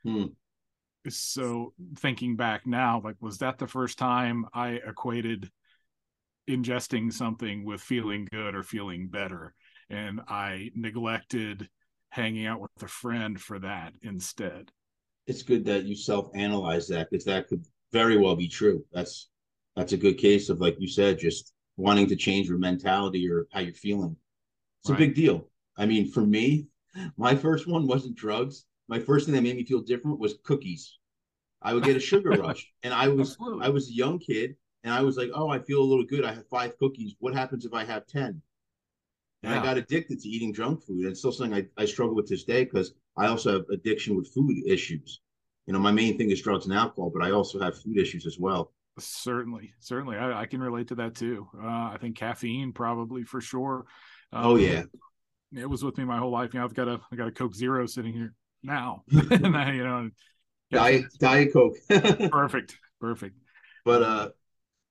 Hmm. 0.02 0.26
So 1.08 1.74
thinking 1.96 2.36
back 2.36 2.66
now, 2.66 3.00
like, 3.02 3.16
was 3.20 3.38
that 3.38 3.58
the 3.58 3.66
first 3.66 3.98
time 3.98 4.46
I 4.54 4.80
equated 4.86 5.50
ingesting 6.48 7.12
something 7.12 7.64
with 7.64 7.80
feeling 7.80 8.26
good 8.30 8.54
or 8.54 8.62
feeling 8.62 9.08
better? 9.08 9.54
And 9.88 10.20
I 10.28 10.70
neglected 10.74 11.68
hanging 12.10 12.46
out 12.46 12.60
with 12.60 12.70
a 12.82 12.88
friend 12.88 13.40
for 13.40 13.58
that 13.58 13.94
instead. 14.02 14.70
It's 15.26 15.42
good 15.42 15.64
that 15.66 15.84
you 15.84 15.94
self-analyze 15.94 16.88
that 16.88 17.08
because 17.10 17.24
that 17.26 17.48
could 17.48 17.64
very 17.92 18.16
well 18.16 18.36
be 18.36 18.48
true. 18.48 18.84
That's 18.92 19.29
that's 19.80 19.94
a 19.94 19.96
good 19.96 20.18
case 20.18 20.50
of 20.50 20.60
like 20.60 20.76
you 20.78 20.86
said, 20.86 21.18
just 21.18 21.54
wanting 21.78 22.06
to 22.06 22.14
change 22.14 22.46
your 22.46 22.58
mentality 22.58 23.30
or 23.30 23.46
how 23.50 23.60
you're 23.60 23.72
feeling. 23.72 24.14
It's 24.82 24.90
right. 24.90 24.96
a 24.96 24.98
big 24.98 25.14
deal. 25.14 25.48
I 25.78 25.86
mean, 25.86 26.12
for 26.12 26.20
me, 26.20 26.66
my 27.16 27.34
first 27.34 27.66
one 27.66 27.86
wasn't 27.86 28.14
drugs. 28.14 28.66
My 28.88 28.98
first 28.98 29.24
thing 29.24 29.34
that 29.34 29.40
made 29.40 29.56
me 29.56 29.64
feel 29.64 29.80
different 29.80 30.18
was 30.18 30.34
cookies. 30.44 30.98
I 31.62 31.72
would 31.72 31.84
get 31.84 31.96
a 31.96 32.00
sugar 32.00 32.28
rush, 32.44 32.70
and 32.82 32.92
I 32.92 33.08
was 33.08 33.30
Absolutely. 33.30 33.66
I 33.66 33.70
was 33.70 33.88
a 33.88 33.94
young 33.94 34.18
kid, 34.18 34.54
and 34.84 34.92
I 34.92 35.00
was 35.00 35.16
like, 35.16 35.30
"Oh, 35.34 35.48
I 35.48 35.60
feel 35.60 35.80
a 35.80 35.88
little 35.90 36.04
good. 36.04 36.26
I 36.26 36.34
have 36.34 36.46
five 36.48 36.76
cookies. 36.76 37.14
What 37.18 37.34
happens 37.34 37.64
if 37.64 37.72
I 37.72 37.84
have 37.84 38.06
10? 38.06 38.26
And 38.26 38.42
yeah. 39.42 39.60
I 39.60 39.64
got 39.64 39.78
addicted 39.78 40.20
to 40.20 40.28
eating 40.28 40.52
junk 40.52 40.82
food. 40.82 41.04
And 41.04 41.12
it's 41.12 41.20
still 41.20 41.32
something 41.32 41.56
I, 41.56 41.82
I 41.82 41.86
struggle 41.86 42.14
with 42.14 42.28
this 42.28 42.44
day 42.44 42.64
because 42.64 42.92
I 43.16 43.28
also 43.28 43.52
have 43.54 43.64
addiction 43.72 44.14
with 44.14 44.28
food 44.28 44.54
issues. 44.66 45.22
You 45.66 45.72
know, 45.72 45.78
my 45.78 45.92
main 45.92 46.18
thing 46.18 46.30
is 46.30 46.42
drugs 46.42 46.66
and 46.66 46.74
alcohol, 46.74 47.10
but 47.14 47.22
I 47.22 47.30
also 47.30 47.58
have 47.58 47.80
food 47.80 47.96
issues 47.96 48.26
as 48.26 48.38
well. 48.38 48.72
Certainly, 48.98 49.72
certainly, 49.80 50.16
I, 50.16 50.42
I 50.42 50.46
can 50.46 50.60
relate 50.60 50.88
to 50.88 50.96
that 50.96 51.14
too. 51.14 51.48
Uh, 51.56 51.66
I 51.66 51.96
think 52.00 52.16
caffeine 52.16 52.72
probably 52.72 53.24
for 53.24 53.40
sure. 53.40 53.86
Um, 54.32 54.46
oh 54.46 54.56
yeah, 54.56 54.82
it 55.56 55.68
was 55.68 55.84
with 55.84 55.96
me 55.96 56.04
my 56.04 56.18
whole 56.18 56.30
life. 56.30 56.52
You 56.52 56.60
know, 56.60 56.64
I've 56.64 56.74
got 56.74 56.88
a 56.88 57.00
I 57.10 57.16
got 57.16 57.28
a 57.28 57.32
Coke 57.32 57.54
Zero 57.54 57.86
sitting 57.86 58.12
here 58.12 58.34
now, 58.62 59.04
and 59.10 59.56
I, 59.56 59.72
you 59.72 59.84
know, 59.84 60.10
diet 60.70 61.04
diet 61.18 61.52
Coke. 61.52 61.76
perfect, 61.88 62.76
perfect. 63.00 63.36
But 63.84 64.02
uh, 64.02 64.28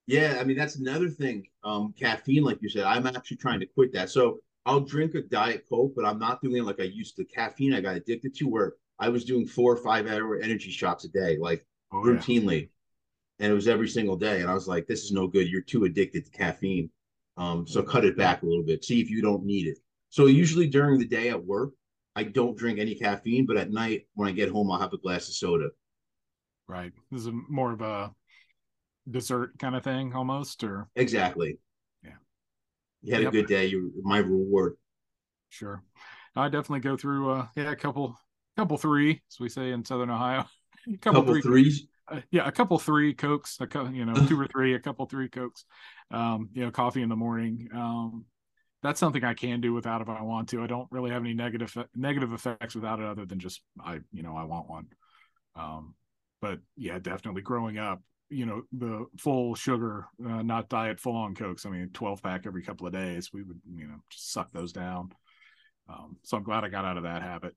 yeah, 0.08 0.38
I 0.40 0.44
mean 0.44 0.58
that's 0.58 0.78
another 0.78 1.10
thing. 1.10 1.46
Um, 1.64 1.94
caffeine, 2.00 2.44
like 2.44 2.60
you 2.62 2.70
said, 2.70 2.84
I'm 2.84 3.06
actually 3.06 3.38
trying 3.38 3.60
to 3.60 3.68
quit 3.68 3.94
that. 3.94 4.10
So 4.10 4.40
I'll 4.66 4.80
drink 4.80 5.14
a 5.16 5.22
diet 5.22 5.66
Coke, 5.70 5.94
but 5.96 6.06
I'm 6.06 6.20
not 6.20 6.42
doing 6.42 6.58
it 6.58 6.66
like 6.66 6.80
I 6.80 6.84
used 6.84 7.16
to. 7.18 7.26
Caffeine, 7.26 7.74
I 7.74 7.82
got 7.82 7.96
addicted 7.96 8.34
to 8.36 8.46
where 8.46 8.74
I 8.98 9.10
was 9.10 9.26
doing 9.26 9.46
four 9.46 9.74
or 9.74 9.78
five 9.78 10.08
hour 10.08 10.40
energy 10.40 10.72
shots 10.72 11.06
a 11.06 11.10
day, 11.10 11.38
like 11.38 11.66
oh, 11.92 11.98
routinely. 11.98 12.62
Yeah 12.62 12.68
and 13.40 13.52
it 13.52 13.56
was 13.56 13.68
every 13.68 13.88
single 13.88 14.16
day. 14.16 14.42
And 14.42 14.50
I 14.50 14.54
was 14.54 14.68
like, 14.68 14.88
this 14.88 15.04
is 15.04 15.12
no 15.12 15.28
good. 15.28 15.48
You're 15.48 15.62
too 15.62 15.86
addicted 15.86 16.26
to 16.26 16.32
caffeine. 16.32 16.90
Um, 17.38 17.66
so 17.66 17.82
cut 17.82 18.06
it 18.06 18.18
back 18.18 18.44
a 18.44 18.46
little 18.46 18.64
bit. 18.64 18.84
See 18.84 19.00
if 19.00 19.10
you 19.10 19.22
don't 19.22 19.46
need 19.46 19.68
it. 19.68 19.78
So 20.10 20.26
usually 20.26 20.68
during 20.68 21.00
the 21.00 21.08
day 21.08 21.30
at 21.30 21.46
work, 21.46 21.72
I 22.16 22.24
don't 22.24 22.58
drink 22.58 22.80
any 22.80 22.96
caffeine, 22.96 23.46
but 23.46 23.56
at 23.56 23.72
night 23.72 24.08
when 24.16 24.28
I 24.28 24.32
get 24.34 24.50
home, 24.50 24.70
I'll 24.72 24.80
have 24.80 24.94
a 24.94 24.98
glass 24.98 25.30
of 25.30 25.36
soda. 25.36 25.70
Right. 26.68 26.92
This 27.12 27.22
is 27.22 27.32
more 27.48 27.72
of 27.72 27.82
a 27.82 28.14
dessert 29.10 29.58
kind 29.58 29.76
of 29.76 29.84
thing 29.84 30.14
almost, 30.14 30.64
or 30.64 30.90
exactly. 30.96 31.58
Yeah. 32.04 32.12
You 33.02 33.14
had 33.14 33.24
yep. 33.24 33.30
a 33.30 33.36
good 33.36 33.48
day. 33.48 33.68
You 33.68 33.94
my 34.04 34.18
reward. 34.18 34.76
Sure. 35.48 35.82
I 36.36 36.48
definitely 36.50 36.82
go 36.82 36.98
through 36.98 37.32
uh 37.32 37.48
yeah, 37.56 37.72
a 37.72 37.76
couple 37.76 38.16
couple 38.58 38.78
three, 38.78 39.22
as 39.32 39.40
we 39.40 39.50
say 39.50 39.72
in 39.72 39.86
Southern 39.86 40.10
Ohio. 40.10 40.46
A 40.88 40.98
couple, 40.98 41.22
couple 41.22 41.34
three, 41.34 41.42
threes 41.42 41.88
yeah, 42.32 42.48
a 42.48 42.52
couple 42.52 42.78
three 42.80 43.14
cokes, 43.14 43.58
a 43.60 43.68
co- 43.68 43.90
you 43.90 44.06
know, 44.06 44.14
two 44.28 44.40
or 44.40 44.48
three, 44.48 44.76
a 44.76 44.80
couple 44.80 45.06
three 45.06 45.30
cokes, 45.30 45.66
um, 46.12 46.50
you 46.54 46.64
know, 46.64 46.72
coffee 46.72 47.02
in 47.02 47.10
the 47.10 47.16
morning. 47.16 47.68
Um, 47.74 48.26
that's 48.82 49.00
something 49.00 49.24
I 49.24 49.34
can 49.34 49.62
do 49.62 49.74
without 49.74 50.02
if 50.02 50.10
I 50.10 50.22
want 50.22 50.50
to. 50.50 50.64
I 50.64 50.68
don't 50.68 50.88
really 50.92 51.12
have 51.12 51.22
any 51.22 51.34
negative 51.34 51.76
negative 51.96 52.34
effects 52.34 52.76
without 52.76 53.00
it, 53.00 53.06
other 53.06 53.26
than 53.26 53.40
just 53.40 53.62
I, 53.84 54.00
you 54.12 54.24
know, 54.24 54.36
I 54.36 54.44
want 54.44 54.70
one. 54.70 54.88
Um, 55.56 55.96
but 56.42 56.60
yeah, 56.78 57.00
definitely 57.00 57.42
growing 57.42 57.78
up, 57.78 58.02
you 58.30 58.46
know, 58.46 58.62
the 58.72 59.06
full 59.18 59.56
sugar, 59.56 60.08
uh, 60.26 60.42
not 60.42 60.70
diet 60.70 61.00
full 61.00 61.16
on 61.16 61.36
cokes. 61.36 61.66
I 61.66 61.70
mean, 61.70 61.90
twelve 61.94 62.24
pack 62.24 62.44
every 62.46 62.64
couple 62.64 62.88
of 62.88 62.94
days. 62.94 63.32
We 63.34 63.44
would, 63.44 63.60
you 63.76 63.88
know, 63.88 63.98
just 64.10 64.32
suck 64.32 64.52
those 64.54 64.72
down. 64.72 65.12
Um, 65.90 66.18
so 66.24 66.38
I'm 66.38 66.44
glad 66.44 66.64
I 66.64 66.70
got 66.70 66.86
out 66.86 66.98
of 66.98 67.04
that 67.04 67.22
habit. 67.22 67.56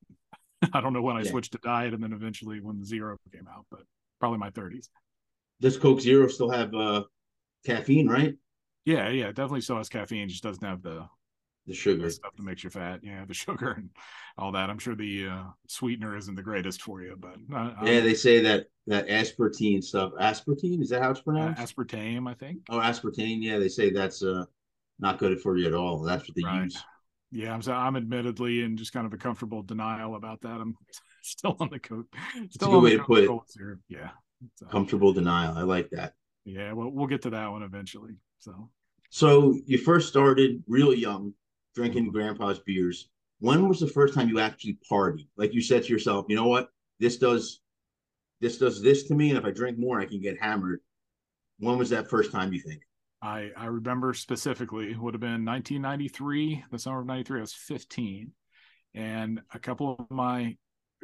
I 0.72 0.80
don't 0.80 0.92
know 0.92 1.02
when 1.02 1.16
I 1.16 1.22
yeah. 1.22 1.30
switched 1.30 1.52
to 1.52 1.58
diet 1.58 1.94
and 1.94 2.02
then 2.02 2.12
eventually 2.12 2.60
when 2.60 2.78
the 2.78 2.86
zero 2.86 3.16
came 3.32 3.46
out, 3.48 3.66
but 3.70 3.82
probably 4.22 4.38
my 4.38 4.50
30s. 4.50 4.88
Does 5.60 5.76
Coke 5.76 6.00
Zero 6.00 6.28
still 6.28 6.50
have 6.50 6.72
uh, 6.74 7.02
caffeine, 7.66 8.08
right? 8.08 8.36
Yeah, 8.84 9.08
yeah, 9.08 9.26
definitely 9.26 9.60
still 9.62 9.76
has 9.78 9.88
caffeine. 9.88 10.28
Just 10.28 10.42
doesn't 10.44 10.64
have 10.64 10.82
the 10.82 11.08
The 11.66 11.74
sugar 11.74 12.10
stuff 12.10 12.32
that 12.36 12.42
makes 12.42 12.64
you 12.64 12.70
fat. 12.70 13.00
Yeah, 13.02 13.24
the 13.24 13.34
sugar 13.44 13.72
and 13.72 13.90
all 14.38 14.52
that. 14.52 14.70
I'm 14.70 14.78
sure 14.78 14.94
the 14.94 15.28
uh, 15.28 15.42
sweetener 15.68 16.16
isn't 16.16 16.34
the 16.34 16.42
greatest 16.42 16.82
for 16.82 17.02
you, 17.02 17.16
but 17.18 17.36
uh, 17.54 17.74
yeah, 17.84 18.00
they 18.00 18.14
say 18.14 18.40
that 18.40 18.66
that 18.86 19.08
aspartame 19.08 19.82
stuff. 19.82 20.12
Aspartame 20.20 20.82
is 20.82 20.90
that 20.90 21.02
how 21.02 21.10
it's 21.10 21.20
pronounced? 21.20 21.60
Uh, 21.60 21.66
aspartame, 21.66 22.28
I 22.28 22.34
think. 22.34 22.60
Oh, 22.68 22.78
aspartame. 22.78 23.42
Yeah, 23.42 23.58
they 23.58 23.68
say 23.68 23.90
that's 23.90 24.22
uh 24.22 24.44
not 24.98 25.18
good 25.18 25.40
for 25.40 25.56
you 25.56 25.66
at 25.66 25.74
all. 25.74 26.00
That's 26.02 26.28
what 26.28 26.36
they 26.36 26.42
right. 26.42 26.64
use. 26.64 26.82
Yeah, 27.30 27.54
I'm. 27.54 27.62
I'm 27.70 27.96
admittedly 27.96 28.62
in 28.62 28.76
just 28.76 28.92
kind 28.92 29.06
of 29.06 29.12
a 29.12 29.16
comfortable 29.16 29.62
denial 29.62 30.16
about 30.16 30.42
that. 30.42 30.60
I'm 30.60 30.76
still 31.26 31.56
on 31.60 31.68
the 31.70 31.78
coat. 31.78 32.06
Still 32.12 32.44
it's 32.44 32.56
a 32.56 32.66
good 32.66 32.82
way 32.82 32.96
to 32.96 33.02
put 33.02 33.24
it. 33.24 33.78
Yeah, 33.88 34.10
so, 34.56 34.66
comfortable 34.66 35.12
denial. 35.12 35.56
I 35.56 35.62
like 35.62 35.90
that. 35.90 36.14
Yeah, 36.44 36.72
well, 36.72 36.90
we'll 36.90 37.06
get 37.06 37.22
to 37.22 37.30
that 37.30 37.50
one 37.50 37.62
eventually. 37.62 38.16
So, 38.40 38.68
so 39.10 39.58
you 39.66 39.78
first 39.78 40.08
started 40.08 40.62
real 40.66 40.92
young, 40.92 41.34
drinking 41.74 42.04
mm-hmm. 42.04 42.12
grandpa's 42.12 42.58
beers. 42.60 43.08
When 43.38 43.68
was 43.68 43.80
the 43.80 43.88
first 43.88 44.14
time 44.14 44.28
you 44.28 44.40
actually 44.40 44.78
partied? 44.90 45.26
Like 45.36 45.52
you 45.52 45.62
said 45.62 45.84
to 45.84 45.92
yourself, 45.92 46.26
you 46.28 46.36
know 46.36 46.46
what, 46.46 46.68
this 46.98 47.16
does, 47.16 47.60
this 48.40 48.58
does 48.58 48.82
this 48.82 49.04
to 49.04 49.14
me, 49.14 49.30
and 49.30 49.38
if 49.38 49.44
I 49.44 49.50
drink 49.50 49.78
more, 49.78 50.00
I 50.00 50.06
can 50.06 50.20
get 50.20 50.40
hammered. 50.40 50.80
When 51.58 51.78
was 51.78 51.90
that 51.90 52.08
first 52.08 52.32
time 52.32 52.52
you 52.52 52.60
think? 52.60 52.82
I 53.22 53.50
I 53.56 53.66
remember 53.66 54.14
specifically 54.14 54.90
it 54.90 54.98
would 54.98 55.14
have 55.14 55.20
been 55.20 55.44
1993, 55.44 56.64
the 56.70 56.78
summer 56.78 57.00
of 57.00 57.06
'93. 57.06 57.38
I 57.38 57.40
was 57.40 57.54
15, 57.54 58.32
and 58.94 59.40
a 59.54 59.58
couple 59.60 59.96
of 59.98 60.10
my 60.10 60.56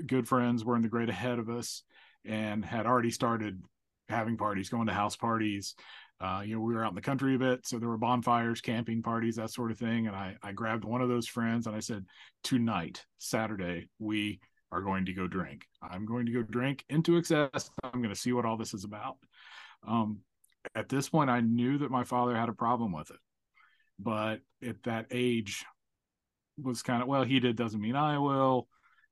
good 0.07 0.29
friends 0.29 0.65
were 0.65 0.77
in 0.77 0.83
the 0.83 0.89
grade 0.89 1.09
ahead 1.09 1.39
of 1.39 1.49
us 1.49 1.83
and 2.25 2.65
had 2.65 2.87
already 2.87 3.11
started 3.11 3.63
having 4.09 4.37
parties, 4.37 4.69
going 4.69 4.87
to 4.87 4.93
house 4.93 5.17
parties. 5.17 5.75
Uh, 6.21 6.43
you 6.45 6.55
know, 6.55 6.61
we 6.61 6.75
were 6.75 6.85
out 6.85 6.91
in 6.91 6.97
the 6.97 7.01
country 7.01 7.37
a 7.37 7.39
bit, 7.39 7.67
so 7.67 7.79
there 7.79 7.89
were 7.89 7.97
bonfires, 7.97 8.61
camping 8.61 9.03
parties, 9.03 9.37
that 9.37 9.51
sort 9.51 9.71
of 9.71 9.79
thing. 9.79 10.09
And 10.09 10.17
I 10.17 10.37
I 10.43 10.53
grabbed 10.53 10.85
one 10.85 11.01
of 11.01 11.09
those 11.09 11.29
friends 11.29 11.67
and 11.67 11.77
I 11.77 11.81
said, 11.81 12.05
tonight, 12.43 13.05
Saturday, 13.19 13.89
we 13.99 14.41
are 14.73 14.83
going 14.83 15.07
to 15.07 15.13
go 15.13 15.27
drink. 15.27 15.67
I'm 15.81 16.05
going 16.05 16.27
to 16.27 16.33
go 16.33 16.43
drink 16.43 16.85
into 16.89 17.17
excess. 17.17 17.71
I'm 17.83 18.03
going 18.03 18.15
to 18.15 18.21
see 18.21 18.33
what 18.33 18.45
all 18.45 18.57
this 18.57 18.75
is 18.75 18.85
about. 18.85 19.17
Um, 19.87 20.19
at 20.75 20.89
this 20.89 21.09
point, 21.09 21.31
I 21.31 21.41
knew 21.41 21.79
that 21.79 21.91
my 21.91 22.05
father 22.05 22.37
had 22.37 22.49
a 22.49 22.55
problem 22.55 22.93
with 22.93 23.11
it, 23.11 23.21
but 23.99 24.41
at 24.67 24.83
that 24.83 25.07
age, 25.13 25.65
was 26.63 26.83
kind 26.83 27.03
of 27.03 27.09
well, 27.09 27.25
he 27.25 27.41
did 27.41 27.57
doesn't 27.57 27.81
mean 27.81 27.97
I 27.97 28.19
will. 28.19 28.69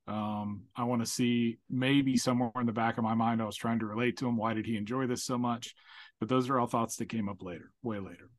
Um, 0.07 0.63
I 0.75 0.83
want 0.83 1.01
to 1.01 1.05
see 1.05 1.57
maybe 1.69 2.15
somewhere 2.17 2.51
in 2.59 2.65
the 2.65 2.71
back 2.71 2.97
of 2.97 3.03
my 3.03 3.13
mind, 3.13 3.41
I 3.41 3.45
was 3.45 3.57
trying 3.57 3.79
to 3.79 3.85
relate 3.85 4.17
to 4.17 4.27
him. 4.27 4.37
Why 4.37 4.53
did 4.53 4.65
he 4.65 4.77
enjoy 4.77 5.07
this 5.07 5.25
so 5.25 5.37
much? 5.37 5.75
But 6.19 6.29
those 6.29 6.49
are 6.49 6.59
all 6.59 6.67
thoughts 6.67 6.95
that 6.97 7.09
came 7.09 7.27
up 7.27 7.41
later, 7.41 7.71
way 7.83 7.99
later. 7.99 8.29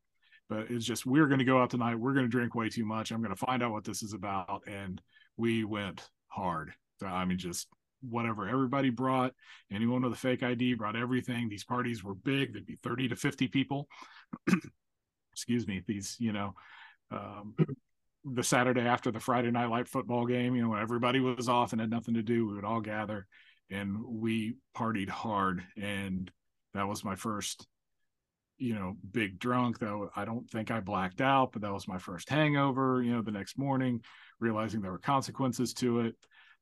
But 0.49 0.71
it's 0.71 0.85
just 0.85 1.05
we're 1.05 1.27
going 1.27 1.41
to 1.41 1.45
go 1.45 1.61
out 1.61 1.71
tonight. 1.71 1.97
We're 1.97 2.15
going 2.15 2.25
to 2.25 2.31
drink 2.31 2.55
way 2.55 2.71
too 2.71 2.87
much. 2.87 3.11
I'm 3.11 3.23
going 3.23 3.35
to 3.35 3.47
find 3.47 3.63
out 3.63 3.73
what 3.73 3.85
this 3.85 4.03
is 4.03 4.15
about, 4.15 4.63
and 4.67 5.01
we 5.37 5.65
went 5.65 6.09
hard. 6.29 6.73
I 7.05 7.25
mean, 7.27 7.39
just 7.39 7.69
whatever 8.01 8.49
everybody 8.49 8.91
brought 8.91 9.33
anyone 9.73 10.03
with 10.03 10.13
a 10.13 10.17
fake 10.17 10.43
id 10.43 10.75
brought 10.75 10.95
everything 10.95 11.49
these 11.49 11.65
parties 11.65 12.05
were 12.05 12.15
big 12.15 12.53
there'd 12.53 12.65
be 12.65 12.79
30 12.83 13.09
to 13.09 13.17
50 13.17 13.49
people 13.49 13.89
excuse 15.33 15.67
me 15.67 15.83
these 15.87 16.17
you 16.21 16.33
know 16.33 16.55
um, 17.11 17.55
the 18.35 18.43
saturday 18.43 18.81
after 18.81 19.11
the 19.11 19.21
friday 19.21 19.51
night 19.51 19.71
light 19.71 19.89
football 19.89 20.27
game 20.27 20.55
you 20.55 20.63
know 20.63 20.71
when 20.71 20.81
everybody 20.81 21.21
was 21.21 21.49
off 21.49 21.73
and 21.73 21.81
had 21.81 21.91
nothing 21.91 22.15
to 22.15 22.23
do 22.23 22.47
we 22.47 22.55
would 22.55 22.65
all 22.65 22.81
gather 22.81 23.27
and 23.71 23.97
we 24.07 24.57
partied 24.77 25.09
hard 25.09 25.63
and 25.81 26.31
that 26.75 26.89
was 26.89 27.05
my 27.05 27.15
first 27.15 27.67
you 28.59 28.75
know 28.75 28.97
big 29.13 29.39
drunk 29.39 29.79
though 29.79 30.11
i 30.17 30.25
don't 30.25 30.51
think 30.51 30.71
i 30.71 30.81
blacked 30.81 31.21
out 31.21 31.53
but 31.53 31.63
that 31.63 31.73
was 31.73 31.87
my 31.87 31.99
first 31.99 32.29
hangover 32.29 33.03
you 33.03 33.13
know 33.13 33.23
the 33.23 33.31
next 33.31 33.59
morning 33.59 34.01
realizing 34.41 34.81
there 34.81 34.93
were 34.93 34.99
consequences 34.99 35.73
to 35.73 36.01
it 36.01 36.15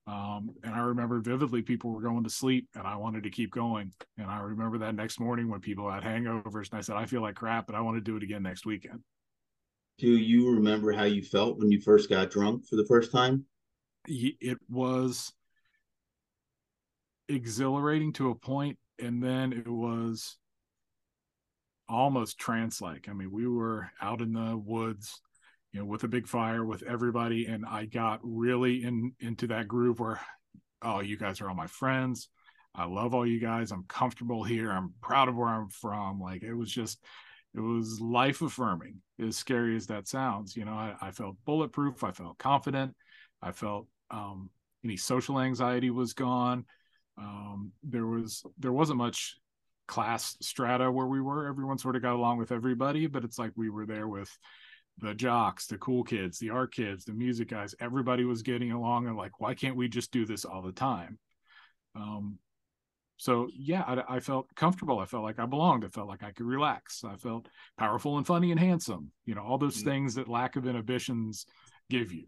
um, 0.09 0.51
and 0.63 0.73
I 0.73 0.81
remember 0.81 1.21
vividly 1.21 1.63
people 1.63 1.91
were 1.91 2.01
going 2.01 2.23
to 2.23 2.31
sleep 2.31 2.69
and 2.75 2.87
I 2.87 2.97
wanted 2.97 3.25
to 3.25 3.31
keep 3.31 3.51
going. 3.51 3.93
And 4.19 4.31
I 4.31 4.39
remember 4.39 4.79
that 4.79 4.95
next 4.95 5.19
morning 5.19 5.49
when 5.49 5.61
people 5.61 5.91
had 5.91 6.05
hangovers 6.05 6.71
and 6.71 6.79
I 6.79 6.81
said, 6.81 6.97
I 6.97 7.07
feel 7.07 7.23
like 7.23 7.35
crap, 7.35 7.67
but 7.67 7.75
I 7.75 7.81
want 7.81 7.97
to 7.97 8.01
do 8.01 8.17
it 8.17 8.23
again 8.23 8.43
next 8.45 8.67
weekend. 8.67 9.01
Do 9.99 10.09
you 10.09 10.51
remember 10.51 10.93
how 10.93 11.05
you 11.05 11.23
felt 11.23 11.59
when 11.59 11.71
you 11.71 11.81
first 11.81 12.11
got 12.11 12.31
drunk 12.31 12.67
for 12.67 12.77
the 12.77 12.87
first 12.87 13.13
time? 13.13 13.45
It 14.07 14.59
was 14.69 15.33
exhilarating 17.29 18.13
to 18.15 18.31
a 18.31 18.35
point, 18.35 18.79
and 18.99 19.23
then 19.23 19.53
it 19.53 19.69
was 19.69 20.37
almost 21.89 22.39
trance 22.39 22.81
like. 22.81 23.09
I 23.09 23.13
mean, 23.13 23.33
we 23.33 23.49
were 23.49 23.91
out 24.01 24.21
in 24.21 24.33
the 24.33 24.57
woods 24.57 25.21
you 25.77 25.83
know, 25.83 25.87
with 25.87 26.05
a 26.05 26.09
big 26.09 26.27
fire 26.27 26.65
with 26.65 26.83
everybody. 26.85 27.45
And 27.47 27.67
I 27.67 27.85
got 27.85 28.21
really 28.23 28.83
in 28.83 29.13
into 29.21 29.49
that 29.49 29.69
groove 29.69 30.01
where, 30.01 30.19
oh, 30.81 31.01
you 31.01 31.19
guys 31.19 31.41
are 31.41 31.51
all 31.51 31.55
my 31.55 31.67
friends. 31.67 32.29
I 32.75 32.87
love 32.87 33.15
all 33.15 33.27
you 33.27 33.41
guys. 33.41 33.73
I'm 33.73 33.85
comfortable 33.87 34.43
here. 34.43 34.71
I'm 34.71 34.95
proud 35.03 35.29
of 35.29 35.37
where 35.37 35.49
I'm 35.49 35.69
from. 35.69 36.19
Like 36.19 36.43
it 36.43 36.55
was 36.55 36.71
just, 36.71 36.99
it 37.57 37.61
was 37.61 38.01
life 38.01 38.43
affirming, 38.43 39.01
as 39.19 39.37
scary 39.37 39.77
as 39.77 39.87
that 39.87 40.07
sounds. 40.07 40.57
You 40.57 40.67
know, 40.67 40.75
I, 40.75 40.95
I 41.01 41.11
felt 41.11 41.37
bulletproof. 41.47 42.05
I 42.05 42.13
felt 42.13 42.39
confident. 42.39 42.95
I 43.41 43.53
felt 43.53 43.87
um, 44.11 44.51
any 44.85 44.97
social 44.97 45.41
anxiety 45.41 45.91
was 45.91 46.13
gone. 46.13 46.67
Um, 47.19 47.73
there 47.83 48.07
was 48.07 48.45
there 48.59 48.73
wasn't 48.73 48.99
much 48.99 49.37
class 49.89 50.37
strata 50.43 50.91
where 50.91 51.07
we 51.07 51.21
were. 51.21 51.47
Everyone 51.47 51.79
sort 51.79 51.97
of 51.97 52.03
got 52.03 52.15
along 52.15 52.39
with 52.39 52.53
everybody, 52.53 53.07
but 53.07 53.25
it's 53.25 53.39
like 53.39 53.53
we 53.57 53.71
were 53.71 53.87
there 53.87 54.07
with 54.07 54.31
the 54.99 55.15
jocks, 55.15 55.67
the 55.67 55.79
cool 55.79 56.03
kids, 56.05 56.39
the 56.39 56.51
art 56.51 56.75
kids, 56.75 57.05
the 57.05 57.13
music 57.13 57.49
guys, 57.49 57.75
everybody 57.81 58.25
was 58.25 58.43
getting 58.43 58.73
along 58.73 59.07
and 59.07 59.17
like, 59.17 59.41
why 59.41 59.55
can't 59.55 59.77
we 59.77 59.89
just 59.89 60.11
do 60.11 60.25
this 60.25 60.45
all 60.45 60.63
the 60.63 60.73
time? 60.73 61.19
Um, 61.95 62.39
so 63.17 63.49
yeah, 63.55 63.83
I, 63.87 64.17
I, 64.17 64.21
felt 64.21 64.47
comfortable. 64.55 64.99
I 64.99 65.07
felt 65.07 65.23
like 65.23 65.39
I 65.39 65.47
belonged. 65.47 65.85
I 65.85 65.89
felt 65.89 66.09
like 66.09 66.23
I 66.23 66.33
could 66.33 66.47
relax. 66.47 67.03
I 67.05 67.17
felt 67.17 67.49
powerful 67.79 68.19
and 68.19 68.27
funny 68.27 68.51
and 68.51 68.61
handsome. 68.61 69.11
You 69.25 69.35
know, 69.35 69.43
all 69.43 69.59
those 69.59 69.79
mm-hmm. 69.79 69.89
things 69.89 70.15
that 70.17 70.29
lack 70.29 70.57
of 70.57 70.67
inhibitions 70.67 71.47
give 71.89 72.13
you. 72.13 72.27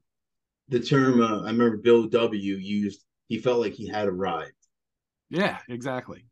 The 0.68 0.80
term 0.80 1.20
uh, 1.20 1.42
I 1.42 1.50
remember 1.50 1.76
Bill 1.76 2.06
W. 2.06 2.56
used. 2.56 3.04
He 3.28 3.38
felt 3.38 3.60
like 3.60 3.74
he 3.74 3.88
had 3.88 4.08
arrived. 4.08 4.52
Yeah, 5.30 5.58
exactly, 5.68 6.24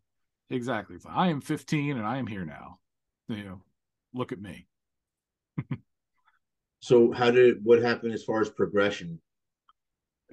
exactly. 0.51 0.97
I 1.09 1.29
am 1.29 1.41
15 1.41 1.99
and 1.99 2.07
I 2.07 2.17
am 2.17 2.27
here 2.27 2.47
now. 2.47 2.79
You 3.29 3.45
know, 3.45 3.61
look 4.15 4.33
at 4.33 4.41
me. 4.41 4.67
So 6.87 7.11
how 7.11 7.33
did 7.33 7.65
what 7.65 7.83
happened 7.83 8.13
as 8.13 8.23
far 8.23 8.41
as 8.41 8.49
progression? 8.49 9.21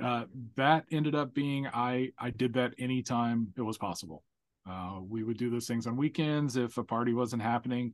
Uh, 0.01 0.25
that 0.55 0.85
ended 0.91 1.13
up 1.13 1.33
being 1.33 1.67
I 1.67 2.09
I 2.17 2.31
did 2.31 2.53
that 2.53 2.73
anytime 2.79 3.53
it 3.57 3.61
was 3.61 3.77
possible. 3.77 4.23
Uh, 4.69 4.99
we 5.07 5.23
would 5.23 5.37
do 5.37 5.49
those 5.49 5.67
things 5.67 5.87
on 5.87 5.97
weekends 5.97 6.55
if 6.55 6.77
a 6.77 6.83
party 6.83 7.13
wasn't 7.13 7.41
happening. 7.41 7.93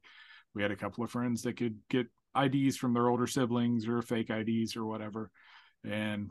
We 0.53 0.61
had 0.61 0.71
a 0.71 0.75
couple 0.75 1.03
of 1.03 1.11
friends 1.11 1.41
that 1.43 1.57
could 1.57 1.77
get 1.89 2.07
IDs 2.39 2.77
from 2.77 2.93
their 2.93 3.09
older 3.09 3.27
siblings 3.27 3.87
or 3.87 4.01
fake 4.01 4.29
IDs 4.29 4.75
or 4.75 4.85
whatever, 4.85 5.31
and 5.83 6.29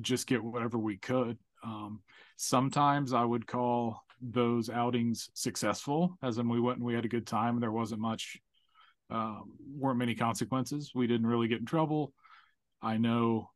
just 0.00 0.26
get 0.26 0.42
whatever 0.42 0.78
we 0.78 0.96
could. 0.96 1.38
Um, 1.64 2.00
sometimes 2.36 3.12
I 3.12 3.24
would 3.24 3.46
call 3.46 4.02
those 4.20 4.70
outings 4.70 5.30
successful, 5.34 6.16
as 6.22 6.38
in 6.38 6.48
we 6.48 6.60
went 6.60 6.78
and 6.78 6.86
we 6.86 6.94
had 6.94 7.04
a 7.04 7.08
good 7.08 7.26
time. 7.26 7.60
There 7.60 7.72
wasn't 7.72 8.00
much 8.00 8.38
um, 9.10 9.52
weren't 9.68 9.98
many 9.98 10.14
consequences. 10.14 10.92
We 10.94 11.06
didn't 11.06 11.26
really 11.26 11.48
get 11.48 11.60
in 11.60 11.66
trouble. 11.66 12.12
I 12.82 12.96
know 12.98 13.50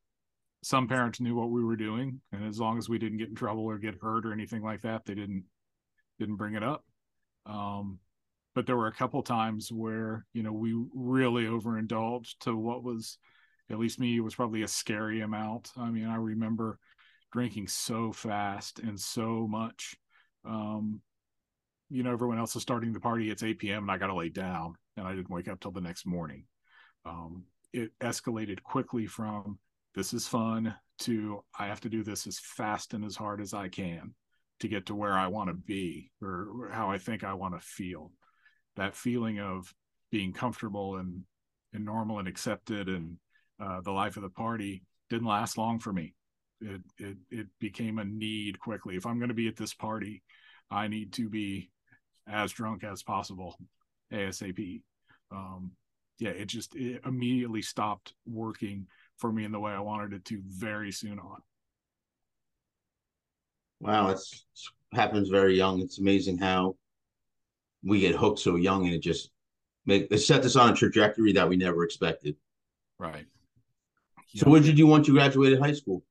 some 0.62 0.88
parents 0.88 1.21
knew 1.21 1.35
what 1.35 1.50
we 1.50 1.64
were 1.64 1.76
doing, 1.76 2.21
and 2.33 2.45
as 2.45 2.59
long 2.59 2.79
as 2.79 2.88
we 2.88 2.99
didn't 2.99 3.19
get 3.19 3.29
in 3.29 3.35
trouble 3.35 3.64
or 3.64 3.79
get 3.79 4.00
hurt 4.00 4.26
or 4.26 4.33
anything 4.33 4.62
like 4.62 4.83
that, 4.83 5.05
they 5.05 5.14
didn't 5.14 5.45
didn't 6.19 6.37
bring 6.37 6.55
it 6.55 6.62
up. 6.62 6.85
Um, 7.47 7.99
but 8.55 8.67
there 8.67 8.76
were 8.76 8.88
a 8.88 8.93
couple 8.93 9.23
times 9.23 9.73
where 9.73 10.26
you 10.33 10.43
know 10.43 10.52
we 10.52 10.75
really 10.95 11.47
overindulged 11.47 12.40
to 12.40 12.55
what 12.55 12.85
was, 12.85 13.19
at 13.71 13.79
least 13.79 14.00
me, 14.00 14.21
was 14.21 14.35
probably 14.35 14.62
a 14.62 14.69
scary 14.69 15.23
amount. 15.23 15.71
I 15.76 15.90
mean, 15.90 16.07
I 16.07 16.17
remember 16.17 16.79
drinking 17.33 17.69
so 17.69 18.12
fast 18.12 18.81
and 18.81 18.99
so 18.99 19.47
much. 19.49 19.97
Um, 20.45 21.00
you 21.88 22.02
know, 22.02 22.12
everyone 22.12 22.38
else 22.38 22.55
is 22.55 22.62
starting 22.62 22.93
the 22.93 23.00
party. 23.00 23.31
It's 23.31 23.43
8 23.43 23.59
p.m. 23.59 23.83
and 23.85 23.90
I 23.90 23.99
got 23.99 24.09
to 24.09 24.14
lay 24.14 24.29
down 24.29 24.75
and 24.97 25.07
I 25.07 25.14
didn't 25.14 25.31
wake 25.31 25.49
up 25.49 25.61
till 25.61 25.73
the 25.73 25.81
next 25.81 26.07
morning. 26.07 26.45
Um, 27.05 27.45
it 27.73 27.90
escalated 28.00 28.62
quickly 28.62 29.07
from 29.07 29.59
this 29.94 30.14
is 30.14 30.26
fun 30.26 30.75
to 31.00 31.42
I 31.59 31.66
have 31.66 31.80
to 31.80 31.88
do 31.88 32.02
this 32.02 32.26
as 32.26 32.38
fast 32.38 32.94
and 32.94 33.04
as 33.04 33.16
hard 33.16 33.40
as 33.40 33.54
I 33.54 33.68
can 33.68 34.14
to 34.61 34.68
get 34.68 34.87
to 34.87 34.94
where 34.94 35.14
I 35.14 35.26
want 35.26 35.49
to 35.49 35.54
be 35.54 36.11
or 36.23 36.70
how 36.73 36.90
I 36.90 36.99
think 36.99 37.25
I 37.25 37.35
want 37.35 37.54
to 37.54 37.66
feel. 37.66 38.12
That 38.76 38.94
feeling 38.94 39.40
of 39.40 39.73
being 40.11 40.32
comfortable 40.32 40.97
and 40.97 41.23
and 41.73 41.85
normal 41.85 42.18
and 42.18 42.28
accepted 42.28 42.88
and 42.88 43.16
uh, 43.61 43.80
the 43.80 43.92
life 43.92 44.16
of 44.16 44.23
the 44.23 44.30
party 44.30 44.82
didn't 45.09 45.26
last 45.26 45.59
long 45.59 45.78
for 45.78 45.92
me. 45.92 46.14
It 46.61 46.82
it 46.99 47.16
it 47.30 47.47
became 47.59 47.99
a 47.99 48.04
need 48.04 48.61
quickly. 48.61 48.97
If 48.97 49.06
I'm 49.06 49.18
going 49.18 49.28
to 49.28 49.35
be 49.35 49.49
at 49.49 49.56
this 49.56 49.75
party, 49.75 50.23
I 50.70 50.88
need 50.88 51.12
to 51.14 51.28
be 51.28 51.70
as 52.28 52.52
drunk 52.52 52.85
as 52.85 53.02
possible, 53.02 53.56
ASAP. 54.12 54.82
Um, 55.32 55.73
yeah, 56.18 56.30
it 56.30 56.47
just 56.47 56.75
it 56.76 57.00
immediately 57.06 57.62
stopped 57.62 58.12
working 58.26 58.87
for 59.21 59.33
me 59.33 59.45
in 59.45 59.53
the 59.53 59.61
way 59.61 59.73
I 59.73 59.81
wanted 59.81 60.15
it 60.15 60.25
to 60.27 60.41
very 60.47 60.91
soon 60.91 61.19
on. 61.19 61.39
Wow, 63.81 64.09
it's 64.11 64.45
happens 64.93 65.29
very 65.29 65.57
young. 65.57 65.81
It's 65.81 65.99
amazing 65.99 66.39
how 66.39 66.77
we 67.83 68.00
get 68.00 68.15
hooked 68.15 68.41
so 68.41 68.57
young, 68.57 68.87
and 68.87 68.95
it 68.95 69.00
just 69.00 69.31
make 69.87 70.09
it 70.11 70.19
set 70.19 70.45
us 70.45 70.57
on 70.57 70.71
a 70.71 70.75
trajectory 70.75 71.33
that 71.33 71.49
we 71.49 71.57
never 71.57 71.85
expected. 71.85 72.37
Right. 72.99 73.27
So, 74.35 74.50
what 74.50 74.62
did 74.62 74.69
you 74.69 74.75
do 74.75 74.87
once 74.87 75.09
you 75.09 75.15
graduated 75.15 75.61
high 75.61 75.73
school? 75.73 76.03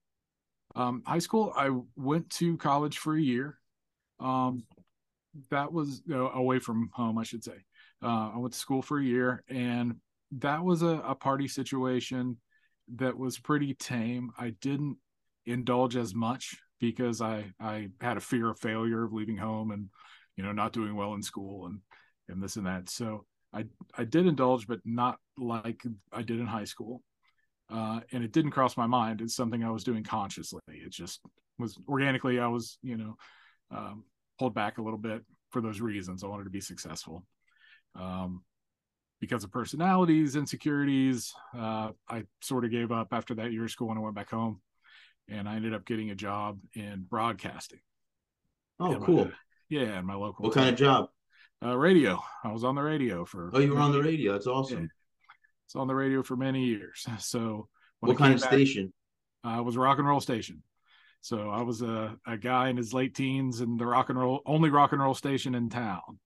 Um, 0.76 1.04
high 1.06 1.20
school, 1.20 1.54
I 1.56 1.70
went 1.96 2.30
to 2.32 2.58
college 2.58 2.98
for 2.98 3.16
a 3.16 3.22
year. 3.22 3.58
Um, 4.20 4.64
that 5.50 5.72
was 5.72 6.02
you 6.06 6.16
know, 6.16 6.30
away 6.30 6.60
from 6.60 6.90
home, 6.94 7.18
I 7.18 7.24
should 7.24 7.44
say. 7.44 7.66
Uh, 8.02 8.32
I 8.34 8.38
went 8.38 8.54
to 8.54 8.60
school 8.60 8.82
for 8.82 9.00
a 9.00 9.04
year, 9.04 9.44
and 9.48 9.96
that 10.32 10.64
was 10.64 10.82
a, 10.82 11.02
a 11.06 11.16
party 11.16 11.48
situation 11.48 12.38
that 12.96 13.18
was 13.18 13.40
pretty 13.40 13.74
tame. 13.74 14.32
I 14.38 14.52
didn't 14.62 14.98
indulge 15.46 15.96
as 15.96 16.14
much 16.14 16.58
because 16.80 17.22
I 17.22 17.52
I 17.60 17.90
had 18.02 18.18
a 18.18 18.22
fear 18.22 18.50
of 18.50 18.60
failure 18.60 19.04
of 19.04 19.14
leaving 19.14 19.38
home 19.38 19.72
and 19.72 19.90
you 20.36 20.44
know 20.44 20.52
not 20.52 20.74
doing 20.74 20.96
well 20.96 21.14
in 21.14 21.24
school 21.24 21.66
and 21.68 21.80
and 22.28 22.42
this 22.42 22.56
and 22.56 22.66
that. 22.66 22.90
So 22.90 23.26
I 23.54 23.66
I 23.98 24.04
did 24.04 24.26
indulge, 24.26 24.68
but 24.68 24.80
not 24.86 25.18
like 25.38 25.82
I 26.12 26.22
did 26.22 26.40
in 26.40 26.48
high 26.48 26.66
school. 26.66 27.04
Uh, 27.72 28.00
and 28.12 28.24
it 28.24 28.32
didn't 28.32 28.52
cross 28.52 28.78
my 28.78 28.88
mind. 28.88 29.22
It's 29.22 29.36
something 29.36 29.64
I 29.64 29.70
was 29.70 29.84
doing 29.84 30.04
consciously. 30.04 30.62
It 30.68 30.92
just 30.92 31.22
was 31.60 31.78
organically. 31.88 32.40
I 32.40 32.48
was 32.48 32.80
you 32.82 32.98
know 32.98 33.16
um, 33.72 34.06
pulled 34.40 34.56
back 34.56 34.78
a 34.78 34.82
little 34.82 35.00
bit 35.00 35.24
for 35.52 35.62
those 35.62 35.82
reasons. 35.82 36.24
I 36.24 36.28
wanted 36.28 36.46
to 36.46 36.50
be 36.50 36.62
successful. 36.62 37.26
Um, 37.96 38.44
because 39.20 39.44
of 39.44 39.52
personalities, 39.52 40.36
insecurities, 40.36 41.34
uh, 41.58 41.92
I 42.10 42.24
sort 42.42 42.66
of 42.66 42.72
gave 42.72 42.92
up 42.92 43.10
after 43.12 43.36
that 43.36 43.52
year 43.52 43.66
of 43.66 43.72
school 43.72 43.90
and 43.90 44.00
I 44.00 44.02
went 44.02 44.16
back 44.16 44.30
home 44.30 44.62
and 45.28 45.48
I 45.48 45.56
ended 45.56 45.74
up 45.74 45.86
getting 45.86 46.10
a 46.10 46.16
job 46.16 46.60
in 46.74 47.06
broadcasting. 47.10 47.80
Oh, 48.80 48.96
cool. 49.00 49.26
My, 49.26 49.32
yeah, 49.70 50.00
in 50.00 50.06
my 50.06 50.16
local. 50.16 50.46
What 50.46 50.54
kind 50.54 50.70
of 50.70 50.76
job? 50.76 51.10
Uh, 51.64 51.76
radio. 51.76 52.22
I 52.44 52.52
was 52.52 52.64
on 52.64 52.76
the 52.76 52.82
radio 52.82 53.26
for. 53.26 53.52
Oh, 53.54 53.60
you 53.60 53.74
were 53.74 53.82
on 53.82 53.92
the 53.92 54.02
radio. 54.02 54.32
That's 54.32 54.48
awesome. 54.48 54.82
Yeah. 54.82 54.88
It's 55.66 55.76
on 55.76 55.88
the 55.88 55.96
radio 55.96 56.24
for 56.24 56.36
many 56.36 56.66
years. 56.66 57.06
So, 57.20 57.68
what 58.00 58.18
kind 58.18 58.34
of 58.34 58.40
back, 58.40 58.50
station? 58.50 58.94
I 59.44 59.60
was 59.60 59.76
a 59.76 59.80
rock 59.80 59.98
and 60.00 60.08
roll 60.08 60.22
station. 60.22 60.64
So 61.22 61.50
I 61.50 61.64
was 61.64 61.82
a, 61.82 62.18
a 62.26 62.38
guy 62.38 62.70
in 62.70 62.78
his 62.78 62.94
late 62.94 63.14
teens 63.14 63.60
and 63.60 63.80
the 63.80 63.86
rock 63.86 64.10
and 64.10 64.18
roll 64.18 64.42
only 64.46 64.70
rock 64.70 64.94
and 64.94 65.02
roll 65.02 65.14
station 65.14 65.54
in 65.54 65.70
town. 65.70 66.20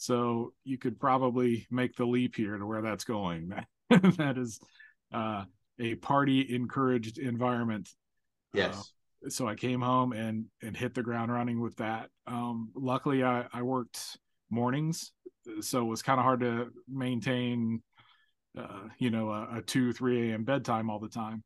So 0.00 0.52
you 0.64 0.78
could 0.78 0.98
probably 0.98 1.66
make 1.70 1.96
the 1.96 2.06
leap 2.06 2.34
here 2.34 2.56
to 2.56 2.66
where 2.66 2.82
that's 2.82 3.04
going. 3.04 3.52
that 3.90 4.38
is 4.38 4.60
uh, 5.12 5.44
a 5.78 5.94
party 5.96 6.54
encouraged 6.54 7.18
environment 7.18 7.88
Yes. 8.52 8.92
Uh, 9.24 9.28
so 9.28 9.46
I 9.46 9.54
came 9.54 9.80
home 9.80 10.12
and 10.12 10.46
and 10.62 10.76
hit 10.76 10.94
the 10.94 11.02
ground 11.02 11.32
running 11.32 11.60
with 11.60 11.76
that. 11.76 12.08
Um, 12.26 12.70
luckily, 12.74 13.22
I, 13.22 13.46
I 13.52 13.62
worked 13.62 14.18
mornings, 14.50 15.12
so 15.60 15.82
it 15.82 15.88
was 15.88 16.02
kind 16.02 16.18
of 16.18 16.24
hard 16.24 16.40
to 16.40 16.68
maintain, 16.88 17.82
uh, 18.58 18.88
you 18.98 19.10
know, 19.10 19.30
a, 19.30 19.58
a 19.58 19.62
two 19.62 19.92
three 19.92 20.30
a.m. 20.30 20.44
bedtime 20.44 20.88
all 20.88 20.98
the 20.98 21.08
time. 21.08 21.44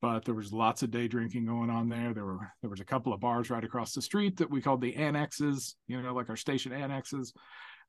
But 0.00 0.24
there 0.24 0.34
was 0.34 0.52
lots 0.52 0.82
of 0.82 0.90
day 0.90 1.08
drinking 1.08 1.46
going 1.46 1.70
on 1.70 1.88
there. 1.88 2.14
There 2.14 2.24
were 2.24 2.52
there 2.60 2.70
was 2.70 2.80
a 2.80 2.84
couple 2.84 3.12
of 3.12 3.20
bars 3.20 3.50
right 3.50 3.64
across 3.64 3.92
the 3.92 4.02
street 4.02 4.36
that 4.36 4.50
we 4.50 4.60
called 4.60 4.80
the 4.80 4.94
annexes. 4.94 5.74
You 5.88 6.00
know, 6.00 6.14
like 6.14 6.30
our 6.30 6.36
station 6.36 6.72
annexes. 6.72 7.32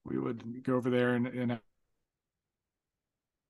We 0.08 0.18
would 0.18 0.64
go 0.64 0.76
over 0.76 0.90
there 0.90 1.16
and, 1.16 1.28
and 1.28 1.60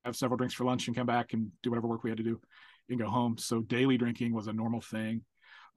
have 0.04 0.16
several 0.16 0.36
drinks 0.36 0.54
for 0.54 0.64
lunch 0.64 0.86
and 0.86 0.96
come 0.96 1.06
back 1.06 1.32
and 1.32 1.50
do 1.62 1.70
whatever 1.70 1.86
work 1.86 2.02
we 2.02 2.10
had 2.10 2.16
to 2.18 2.24
do 2.24 2.40
and 2.88 2.98
go 2.98 3.08
home. 3.08 3.38
So 3.38 3.60
daily 3.60 3.96
drinking 3.96 4.32
was 4.32 4.46
a 4.46 4.52
normal 4.52 4.80
thing. 4.80 5.22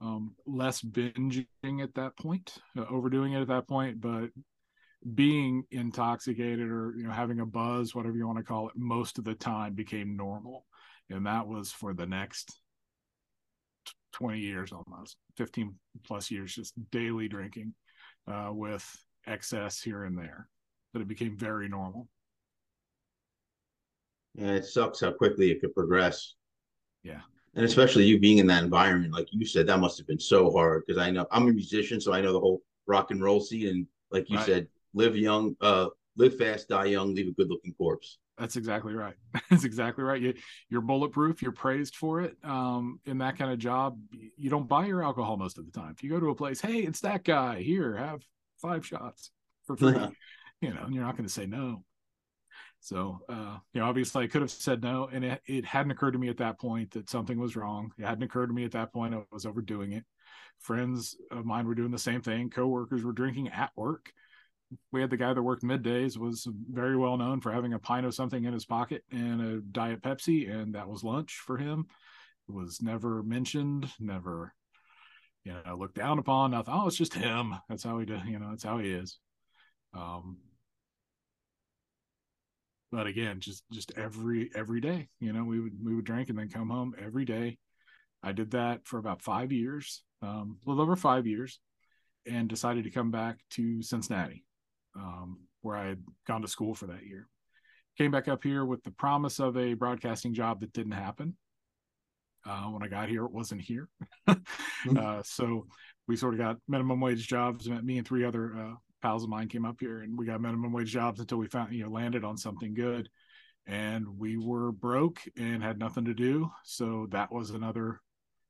Um, 0.00 0.34
less 0.46 0.82
binging 0.82 1.46
at 1.80 1.94
that 1.94 2.16
point, 2.16 2.58
uh, 2.76 2.84
overdoing 2.90 3.34
it 3.34 3.42
at 3.42 3.48
that 3.48 3.68
point, 3.68 4.00
but 4.00 4.30
being 5.14 5.64
intoxicated 5.70 6.68
or 6.68 6.94
you 6.96 7.04
know 7.04 7.12
having 7.12 7.38
a 7.38 7.46
buzz, 7.46 7.94
whatever 7.94 8.16
you 8.16 8.26
want 8.26 8.38
to 8.38 8.44
call 8.44 8.68
it, 8.68 8.74
most 8.76 9.18
of 9.18 9.24
the 9.24 9.34
time 9.34 9.74
became 9.74 10.16
normal, 10.16 10.66
and 11.08 11.26
that 11.26 11.46
was 11.46 11.70
for 11.70 11.94
the 11.94 12.06
next 12.06 12.58
20 14.12 14.40
years 14.40 14.72
almost 14.72 15.16
15 15.36 15.74
plus 16.04 16.30
years 16.30 16.54
just 16.54 16.74
daily 16.90 17.28
drinking 17.28 17.74
uh, 18.30 18.50
with 18.52 18.84
excess 19.26 19.80
here 19.80 20.04
and 20.04 20.18
there 20.18 20.48
but 20.92 21.02
it 21.02 21.08
became 21.08 21.36
very 21.36 21.68
normal 21.68 22.08
yeah 24.34 24.52
it 24.52 24.64
sucks 24.64 25.00
how 25.00 25.10
quickly 25.12 25.50
it 25.50 25.60
could 25.60 25.74
progress 25.74 26.34
yeah. 27.02 27.20
And 27.54 27.64
especially 27.64 28.04
you 28.04 28.18
being 28.18 28.38
in 28.38 28.46
that 28.46 28.62
environment, 28.62 29.12
like 29.12 29.28
you 29.30 29.44
said, 29.44 29.66
that 29.66 29.78
must 29.78 29.98
have 29.98 30.06
been 30.06 30.20
so 30.20 30.50
hard 30.50 30.84
because 30.86 31.00
I 31.00 31.10
know 31.10 31.26
I'm 31.30 31.48
a 31.48 31.52
musician, 31.52 32.00
so 32.00 32.12
I 32.12 32.20
know 32.20 32.32
the 32.32 32.40
whole 32.40 32.62
rock 32.86 33.10
and 33.10 33.22
roll 33.22 33.40
scene. 33.40 33.68
And 33.68 33.86
like 34.10 34.30
you 34.30 34.38
right. 34.38 34.46
said, 34.46 34.68
live 34.94 35.16
young, 35.16 35.54
uh, 35.60 35.88
live 36.16 36.38
fast, 36.38 36.68
die 36.68 36.86
young, 36.86 37.14
leave 37.14 37.28
a 37.28 37.32
good 37.32 37.50
looking 37.50 37.74
corpse. 37.74 38.18
That's 38.38 38.56
exactly 38.56 38.94
right. 38.94 39.14
That's 39.50 39.64
exactly 39.64 40.02
right. 40.02 40.20
You, 40.20 40.32
you're 40.70 40.80
bulletproof. 40.80 41.42
You're 41.42 41.52
praised 41.52 41.96
for 41.96 42.22
it. 42.22 42.36
Um, 42.42 43.00
in 43.04 43.18
that 43.18 43.36
kind 43.36 43.52
of 43.52 43.58
job, 43.58 43.98
you 44.10 44.48
don't 44.48 44.66
buy 44.66 44.86
your 44.86 45.02
alcohol 45.02 45.36
most 45.36 45.58
of 45.58 45.66
the 45.66 45.72
time. 45.72 45.90
If 45.90 46.02
you 46.02 46.08
go 46.08 46.20
to 46.20 46.30
a 46.30 46.34
place, 46.34 46.60
hey, 46.60 46.78
it's 46.78 47.00
that 47.00 47.22
guy 47.22 47.60
here, 47.60 47.96
have 47.96 48.22
five 48.56 48.86
shots 48.86 49.30
for 49.66 49.76
free. 49.76 49.94
you 50.62 50.72
know, 50.72 50.86
you're 50.88 51.04
not 51.04 51.16
going 51.16 51.26
to 51.26 51.32
say 51.32 51.44
no. 51.44 51.84
So, 52.80 53.20
uh, 53.28 53.58
you 53.72 53.80
know, 53.80 53.86
obviously 53.86 54.24
I 54.24 54.26
could 54.28 54.42
have 54.42 54.50
said 54.50 54.82
no, 54.82 55.08
and 55.12 55.24
it, 55.24 55.40
it 55.46 55.64
hadn't 55.64 55.92
occurred 55.92 56.12
to 56.12 56.18
me 56.18 56.28
at 56.28 56.38
that 56.38 56.58
point 56.58 56.92
that 56.92 57.10
something 57.10 57.38
was 57.38 57.54
wrong. 57.54 57.92
It 57.98 58.04
hadn't 58.04 58.24
occurred 58.24 58.48
to 58.48 58.54
me 58.54 58.64
at 58.64 58.72
that 58.72 58.92
point 58.92 59.14
I 59.14 59.22
was 59.30 59.46
overdoing 59.46 59.92
it. 59.92 60.04
Friends 60.58 61.16
of 61.30 61.44
mine 61.44 61.66
were 61.66 61.74
doing 61.74 61.90
the 61.90 61.98
same 61.98 62.22
thing. 62.22 62.50
Coworkers 62.50 63.04
were 63.04 63.12
drinking 63.12 63.48
at 63.48 63.70
work. 63.76 64.12
We 64.90 65.00
had 65.00 65.10
the 65.10 65.16
guy 65.16 65.34
that 65.34 65.42
worked 65.42 65.62
middays 65.62 66.16
was 66.16 66.48
very 66.70 66.96
well 66.96 67.16
known 67.16 67.40
for 67.40 67.52
having 67.52 67.74
a 67.74 67.78
pint 67.78 68.06
of 68.06 68.14
something 68.14 68.44
in 68.44 68.52
his 68.52 68.64
pocket 68.64 69.04
and 69.12 69.40
a 69.40 69.60
diet 69.60 70.02
Pepsi, 70.02 70.50
and 70.50 70.74
that 70.74 70.88
was 70.88 71.04
lunch 71.04 71.42
for 71.44 71.58
him. 71.58 71.86
It 72.48 72.54
was 72.54 72.80
never 72.80 73.22
mentioned, 73.22 73.90
never, 74.00 74.54
you 75.44 75.52
know, 75.52 75.76
looked 75.76 75.96
down 75.96 76.18
upon. 76.18 76.52
Nothing. 76.52 76.74
Oh, 76.74 76.86
it's 76.86 76.96
just 76.96 77.14
him. 77.14 77.54
That's 77.68 77.84
how 77.84 77.98
he, 77.98 78.06
do, 78.06 78.18
you 78.26 78.38
know, 78.38 78.50
that's 78.50 78.64
how 78.64 78.78
he 78.78 78.90
is. 78.90 79.18
Um, 79.94 80.38
but 82.92 83.06
again 83.06 83.40
just 83.40 83.64
just 83.72 83.90
every 83.96 84.50
every 84.54 84.80
day 84.80 85.08
you 85.18 85.32
know 85.32 85.42
we 85.42 85.58
would 85.58 85.72
we 85.82 85.94
would 85.94 86.04
drink 86.04 86.28
and 86.28 86.38
then 86.38 86.48
come 86.48 86.68
home 86.68 86.94
every 87.02 87.24
day. 87.24 87.58
I 88.22 88.30
did 88.30 88.52
that 88.52 88.86
for 88.86 88.98
about 88.98 89.20
five 89.20 89.50
years 89.50 90.04
um, 90.22 90.58
a 90.64 90.70
little 90.70 90.82
over 90.82 90.94
five 90.94 91.26
years 91.26 91.58
and 92.24 92.48
decided 92.48 92.84
to 92.84 92.90
come 92.90 93.10
back 93.10 93.38
to 93.50 93.82
cincinnati 93.82 94.44
um, 94.94 95.38
where 95.62 95.76
i 95.76 95.88
had 95.88 96.04
gone 96.28 96.42
to 96.42 96.48
school 96.48 96.74
for 96.74 96.86
that 96.86 97.04
year. 97.04 97.28
Came 97.98 98.10
back 98.10 98.28
up 98.28 98.44
here 98.44 98.64
with 98.64 98.82
the 98.84 98.92
promise 98.92 99.40
of 99.40 99.56
a 99.56 99.74
broadcasting 99.74 100.34
job 100.34 100.60
that 100.60 100.72
didn't 100.72 100.92
happen. 100.92 101.36
Uh, 102.44 102.64
when 102.64 102.82
i 102.82 102.88
got 102.88 103.08
here 103.08 103.24
it 103.24 103.32
wasn't 103.32 103.60
here. 103.60 103.88
Mm-hmm. 104.84 104.98
uh, 104.98 105.22
so 105.24 105.68
we 106.08 106.16
sort 106.16 106.34
of 106.34 106.40
got 106.40 106.56
minimum 106.66 107.00
wage 107.00 107.28
jobs 107.28 107.70
me 107.70 107.98
and 107.98 108.06
three 108.06 108.24
other 108.24 108.52
uh, 108.56 108.74
pals 109.02 109.24
of 109.24 109.30
mine 109.30 109.48
came 109.48 109.64
up 109.64 109.76
here 109.80 110.00
and 110.00 110.16
we 110.16 110.26
got 110.26 110.40
minimum 110.40 110.72
wage 110.72 110.90
jobs 110.90 111.20
until 111.20 111.38
we 111.38 111.46
found 111.48 111.74
you 111.74 111.84
know 111.84 111.90
landed 111.90 112.24
on 112.24 112.36
something 112.36 112.74
good. 112.74 113.08
And 113.66 114.18
we 114.18 114.36
were 114.36 114.72
broke 114.72 115.20
and 115.36 115.62
had 115.62 115.78
nothing 115.78 116.06
to 116.06 116.14
do. 116.14 116.50
So 116.64 117.06
that 117.10 117.32
was 117.32 117.50
another 117.50 118.00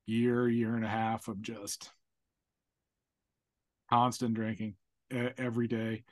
year 0.06 0.48
year 0.48 0.74
and 0.74 0.84
a 0.84 0.88
half 0.88 1.28
of 1.28 1.42
just 1.42 1.90
constant 3.90 4.34
drinking 4.34 4.74
every 5.10 5.68
day. 5.68 6.04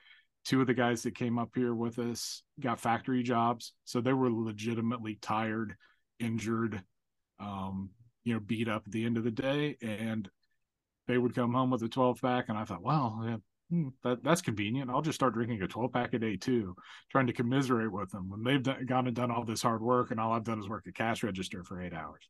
Two 0.44 0.60
of 0.60 0.66
the 0.66 0.74
guys 0.74 1.02
that 1.02 1.14
came 1.14 1.38
up 1.38 1.50
here 1.54 1.74
with 1.74 1.98
us 1.98 2.42
got 2.58 2.80
factory 2.80 3.22
jobs. 3.22 3.72
So 3.84 4.00
they 4.00 4.12
were 4.12 4.30
legitimately 4.30 5.18
tired 5.20 5.76
injured 6.18 6.82
um, 7.38 7.90
you 8.24 8.34
know 8.34 8.40
beat 8.40 8.68
up 8.68 8.82
at 8.86 8.92
the 8.92 9.04
end 9.04 9.16
of 9.16 9.24
the 9.24 9.30
day. 9.30 9.76
And 9.80 10.28
they 11.08 11.18
would 11.18 11.34
come 11.34 11.52
home 11.52 11.70
with 11.70 11.82
a 11.82 11.88
12 11.88 12.20
pack 12.20 12.48
and 12.48 12.56
i 12.56 12.64
thought 12.64 12.84
well 12.84 13.40
hmm, 13.70 13.88
that 14.04 14.22
that's 14.22 14.42
convenient. 14.42 14.90
I'll 14.90 15.02
just 15.02 15.16
start 15.16 15.34
drinking 15.34 15.62
a 15.62 15.68
12 15.68 15.92
pack 15.92 16.12
a 16.14 16.18
day 16.18 16.36
too, 16.36 16.76
trying 17.10 17.26
to 17.28 17.32
commiserate 17.32 17.92
with 17.92 18.10
them 18.10 18.28
when 18.28 18.42
they've 18.42 18.62
done, 18.62 18.84
gone 18.86 19.06
and 19.06 19.16
done 19.16 19.30
all 19.30 19.44
this 19.44 19.62
hard 19.62 19.80
work, 19.80 20.10
and 20.10 20.20
all 20.20 20.32
I've 20.32 20.44
done 20.44 20.58
is 20.58 20.68
work 20.68 20.86
a 20.86 20.92
cash 20.92 21.22
register 21.22 21.64
for 21.64 21.80
eight 21.80 21.94
hours. 21.94 22.28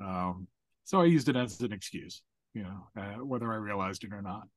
Um, 0.00 0.46
so 0.84 1.00
I 1.00 1.04
used 1.04 1.28
it 1.28 1.36
as 1.36 1.60
an 1.60 1.72
excuse, 1.72 2.22
you 2.54 2.62
know, 2.62 2.86
uh, 2.96 3.24
whether 3.24 3.52
I 3.52 3.56
realized 3.56 4.04
it 4.04 4.12
or 4.12 4.22
not. 4.22 4.48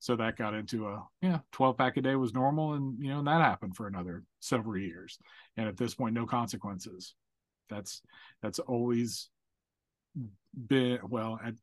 So 0.00 0.16
that 0.16 0.36
got 0.36 0.54
into 0.54 0.88
a 0.88 1.06
yeah, 1.20 1.40
12 1.52 1.76
pack 1.76 1.96
a 1.98 2.00
day 2.00 2.16
was 2.16 2.34
normal, 2.34 2.72
and 2.72 2.98
you 3.02 3.10
know, 3.10 3.18
and 3.18 3.26
that 3.28 3.42
happened 3.42 3.76
for 3.76 3.86
another 3.86 4.24
several 4.40 4.78
years. 4.78 5.18
And 5.56 5.68
at 5.68 5.76
this 5.76 5.94
point, 5.94 6.14
no 6.14 6.26
consequences. 6.26 7.14
That's 7.68 8.02
that's 8.42 8.58
always 8.58 9.28
been 10.54 10.98
well 11.08 11.38
at 11.44 11.54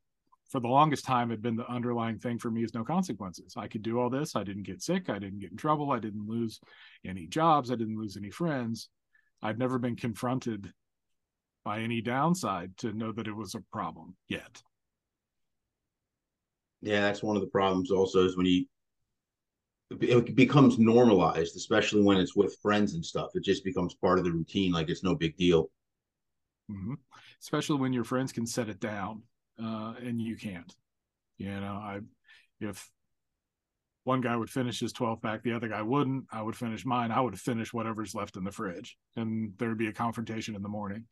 for 0.48 0.60
the 0.60 0.68
longest 0.68 1.04
time 1.04 1.30
had 1.30 1.42
been 1.42 1.56
the 1.56 1.70
underlying 1.70 2.18
thing 2.18 2.38
for 2.38 2.50
me 2.50 2.64
is 2.64 2.74
no 2.74 2.84
consequences. 2.84 3.54
I 3.56 3.68
could 3.68 3.82
do 3.82 4.00
all 4.00 4.08
this. 4.08 4.34
I 4.34 4.44
didn't 4.44 4.62
get 4.62 4.82
sick. 4.82 5.10
I 5.10 5.18
didn't 5.18 5.40
get 5.40 5.50
in 5.50 5.56
trouble. 5.56 5.90
I 5.90 5.98
didn't 5.98 6.26
lose 6.26 6.60
any 7.04 7.26
jobs. 7.26 7.70
I 7.70 7.74
didn't 7.74 7.98
lose 7.98 8.16
any 8.16 8.30
friends. 8.30 8.88
I've 9.42 9.58
never 9.58 9.78
been 9.78 9.96
confronted 9.96 10.72
by 11.64 11.80
any 11.80 12.00
downside 12.00 12.76
to 12.78 12.92
know 12.92 13.12
that 13.12 13.28
it 13.28 13.36
was 13.36 13.54
a 13.54 13.62
problem 13.72 14.16
yet. 14.28 14.62
Yeah, 16.80 17.02
that's 17.02 17.22
one 17.22 17.36
of 17.36 17.42
the 17.42 17.48
problems. 17.48 17.90
Also, 17.90 18.24
is 18.24 18.36
when 18.36 18.46
you 18.46 18.64
it 19.90 20.34
becomes 20.34 20.78
normalized, 20.78 21.56
especially 21.56 22.02
when 22.02 22.18
it's 22.18 22.36
with 22.36 22.58
friends 22.60 22.94
and 22.94 23.04
stuff. 23.04 23.30
It 23.34 23.42
just 23.42 23.64
becomes 23.64 23.94
part 23.94 24.18
of 24.18 24.24
the 24.24 24.32
routine, 24.32 24.72
like 24.72 24.90
it's 24.90 25.02
no 25.02 25.14
big 25.14 25.36
deal. 25.36 25.70
Mm-hmm. 26.70 26.94
Especially 27.40 27.76
when 27.76 27.94
your 27.94 28.04
friends 28.04 28.32
can 28.32 28.46
set 28.46 28.68
it 28.68 28.80
down 28.80 29.22
uh, 29.62 29.94
and 30.02 30.20
you 30.20 30.36
can't. 30.36 30.74
You 31.36 31.60
know, 31.60 31.74
I 31.74 32.00
if 32.60 32.90
one 34.04 34.20
guy 34.20 34.34
would 34.34 34.50
finish 34.50 34.80
his 34.80 34.92
12 34.92 35.20
pack, 35.20 35.42
the 35.42 35.52
other 35.52 35.68
guy 35.68 35.82
wouldn't. 35.82 36.24
I 36.32 36.42
would 36.42 36.56
finish 36.56 36.84
mine. 36.86 37.12
I 37.12 37.20
would 37.20 37.38
finish 37.38 37.72
whatever's 37.72 38.14
left 38.14 38.36
in 38.36 38.44
the 38.44 38.50
fridge, 38.50 38.96
and 39.16 39.52
there'd 39.58 39.78
be 39.78 39.88
a 39.88 39.92
confrontation 39.92 40.56
in 40.56 40.62
the 40.62 40.68
morning. 40.68 41.04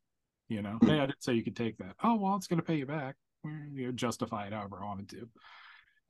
You 0.48 0.62
know, 0.62 0.78
hey, 0.82 1.00
I 1.00 1.06
didn't 1.06 1.22
say 1.22 1.35
you 1.35 1.44
could 1.44 1.56
take 1.56 1.76
that. 1.78 1.94
Oh, 2.02 2.14
well, 2.16 2.37
it's 2.37 2.46
going 2.46 2.61
to 2.61 2.66
pay 2.66 2.76
you 2.76 2.87
back. 2.87 3.16
You 3.44 3.87
know, 3.87 3.92
justify 3.92 4.46
it 4.46 4.52
however 4.52 4.78
I 4.82 4.87
wanted 4.87 5.09
to. 5.11 5.28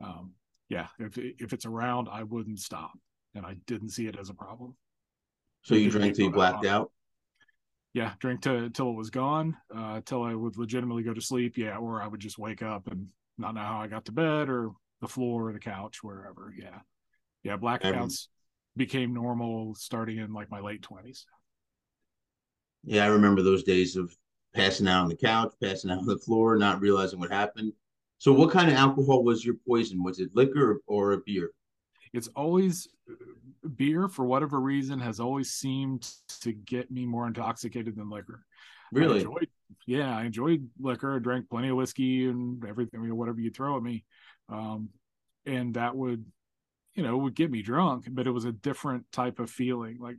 Um, 0.02 0.32
yeah, 0.68 0.86
if 0.98 1.18
if 1.18 1.52
it's 1.52 1.66
around, 1.66 2.08
I 2.10 2.22
wouldn't 2.22 2.60
stop, 2.60 2.92
and 3.34 3.44
I 3.44 3.56
didn't 3.66 3.90
see 3.90 4.06
it 4.06 4.16
as 4.18 4.30
a 4.30 4.34
problem. 4.34 4.76
So 5.62 5.74
you 5.74 5.90
drank 5.90 6.14
till 6.14 6.26
you 6.26 6.30
blacked 6.30 6.66
out. 6.66 6.92
Yeah, 7.96 8.12
drink 8.18 8.42
to, 8.42 8.68
till 8.68 8.90
it 8.90 8.94
was 8.94 9.08
gone, 9.08 9.56
uh, 9.74 10.02
till 10.04 10.22
I 10.22 10.34
would 10.34 10.58
legitimately 10.58 11.02
go 11.02 11.14
to 11.14 11.20
sleep. 11.22 11.56
Yeah, 11.56 11.78
or 11.78 12.02
I 12.02 12.06
would 12.06 12.20
just 12.20 12.38
wake 12.38 12.60
up 12.60 12.88
and 12.88 13.06
not 13.38 13.54
know 13.54 13.62
how 13.62 13.78
I 13.78 13.86
got 13.86 14.04
to 14.04 14.12
bed 14.12 14.50
or 14.50 14.72
the 15.00 15.08
floor 15.08 15.48
or 15.48 15.52
the 15.54 15.58
couch, 15.58 16.02
wherever. 16.02 16.52
Yeah, 16.54 16.80
yeah, 17.42 17.56
blackouts 17.56 18.26
became 18.76 19.14
normal 19.14 19.74
starting 19.76 20.18
in 20.18 20.34
like 20.34 20.50
my 20.50 20.60
late 20.60 20.82
twenties. 20.82 21.24
Yeah, 22.84 23.04
I 23.04 23.06
remember 23.06 23.40
those 23.40 23.62
days 23.62 23.96
of 23.96 24.14
passing 24.54 24.88
out 24.88 25.04
on 25.04 25.08
the 25.08 25.16
couch, 25.16 25.54
passing 25.62 25.90
out 25.90 26.00
on 26.00 26.06
the 26.06 26.18
floor, 26.18 26.58
not 26.58 26.82
realizing 26.82 27.18
what 27.18 27.32
happened. 27.32 27.72
So, 28.18 28.30
what 28.30 28.50
kind 28.50 28.70
of 28.70 28.76
alcohol 28.76 29.24
was 29.24 29.42
your 29.42 29.56
poison? 29.66 30.04
Was 30.04 30.20
it 30.20 30.36
liquor 30.36 30.82
or 30.86 31.12
a 31.12 31.18
beer? 31.24 31.52
It's 32.12 32.28
always 32.28 32.88
beer, 33.76 34.08
for 34.08 34.24
whatever 34.24 34.60
reason, 34.60 35.00
has 35.00 35.20
always 35.20 35.50
seemed 35.50 36.10
to 36.40 36.52
get 36.52 36.90
me 36.90 37.06
more 37.06 37.26
intoxicated 37.26 37.96
than 37.96 38.10
liquor. 38.10 38.44
Really? 38.92 39.16
I 39.16 39.18
enjoyed, 39.18 39.48
yeah, 39.86 40.16
I 40.16 40.24
enjoyed 40.24 40.68
liquor. 40.78 41.16
I 41.16 41.18
drank 41.18 41.50
plenty 41.50 41.68
of 41.68 41.76
whiskey 41.76 42.28
and 42.28 42.64
everything, 42.64 43.02
you 43.02 43.08
know, 43.08 43.14
whatever 43.14 43.40
you 43.40 43.50
throw 43.50 43.76
at 43.76 43.82
me. 43.82 44.04
Um, 44.48 44.90
and 45.44 45.74
that 45.74 45.96
would, 45.96 46.24
you 46.94 47.02
know, 47.02 47.16
would 47.16 47.34
get 47.34 47.50
me 47.50 47.62
drunk, 47.62 48.06
but 48.10 48.26
it 48.26 48.30
was 48.30 48.44
a 48.44 48.52
different 48.52 49.10
type 49.12 49.38
of 49.38 49.50
feeling. 49.50 49.98
Like 50.00 50.16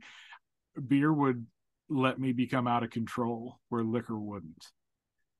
beer 0.86 1.12
would 1.12 1.46
let 1.88 2.18
me 2.18 2.32
become 2.32 2.68
out 2.68 2.82
of 2.82 2.90
control 2.90 3.58
where 3.68 3.82
liquor 3.82 4.18
wouldn't. 4.18 4.66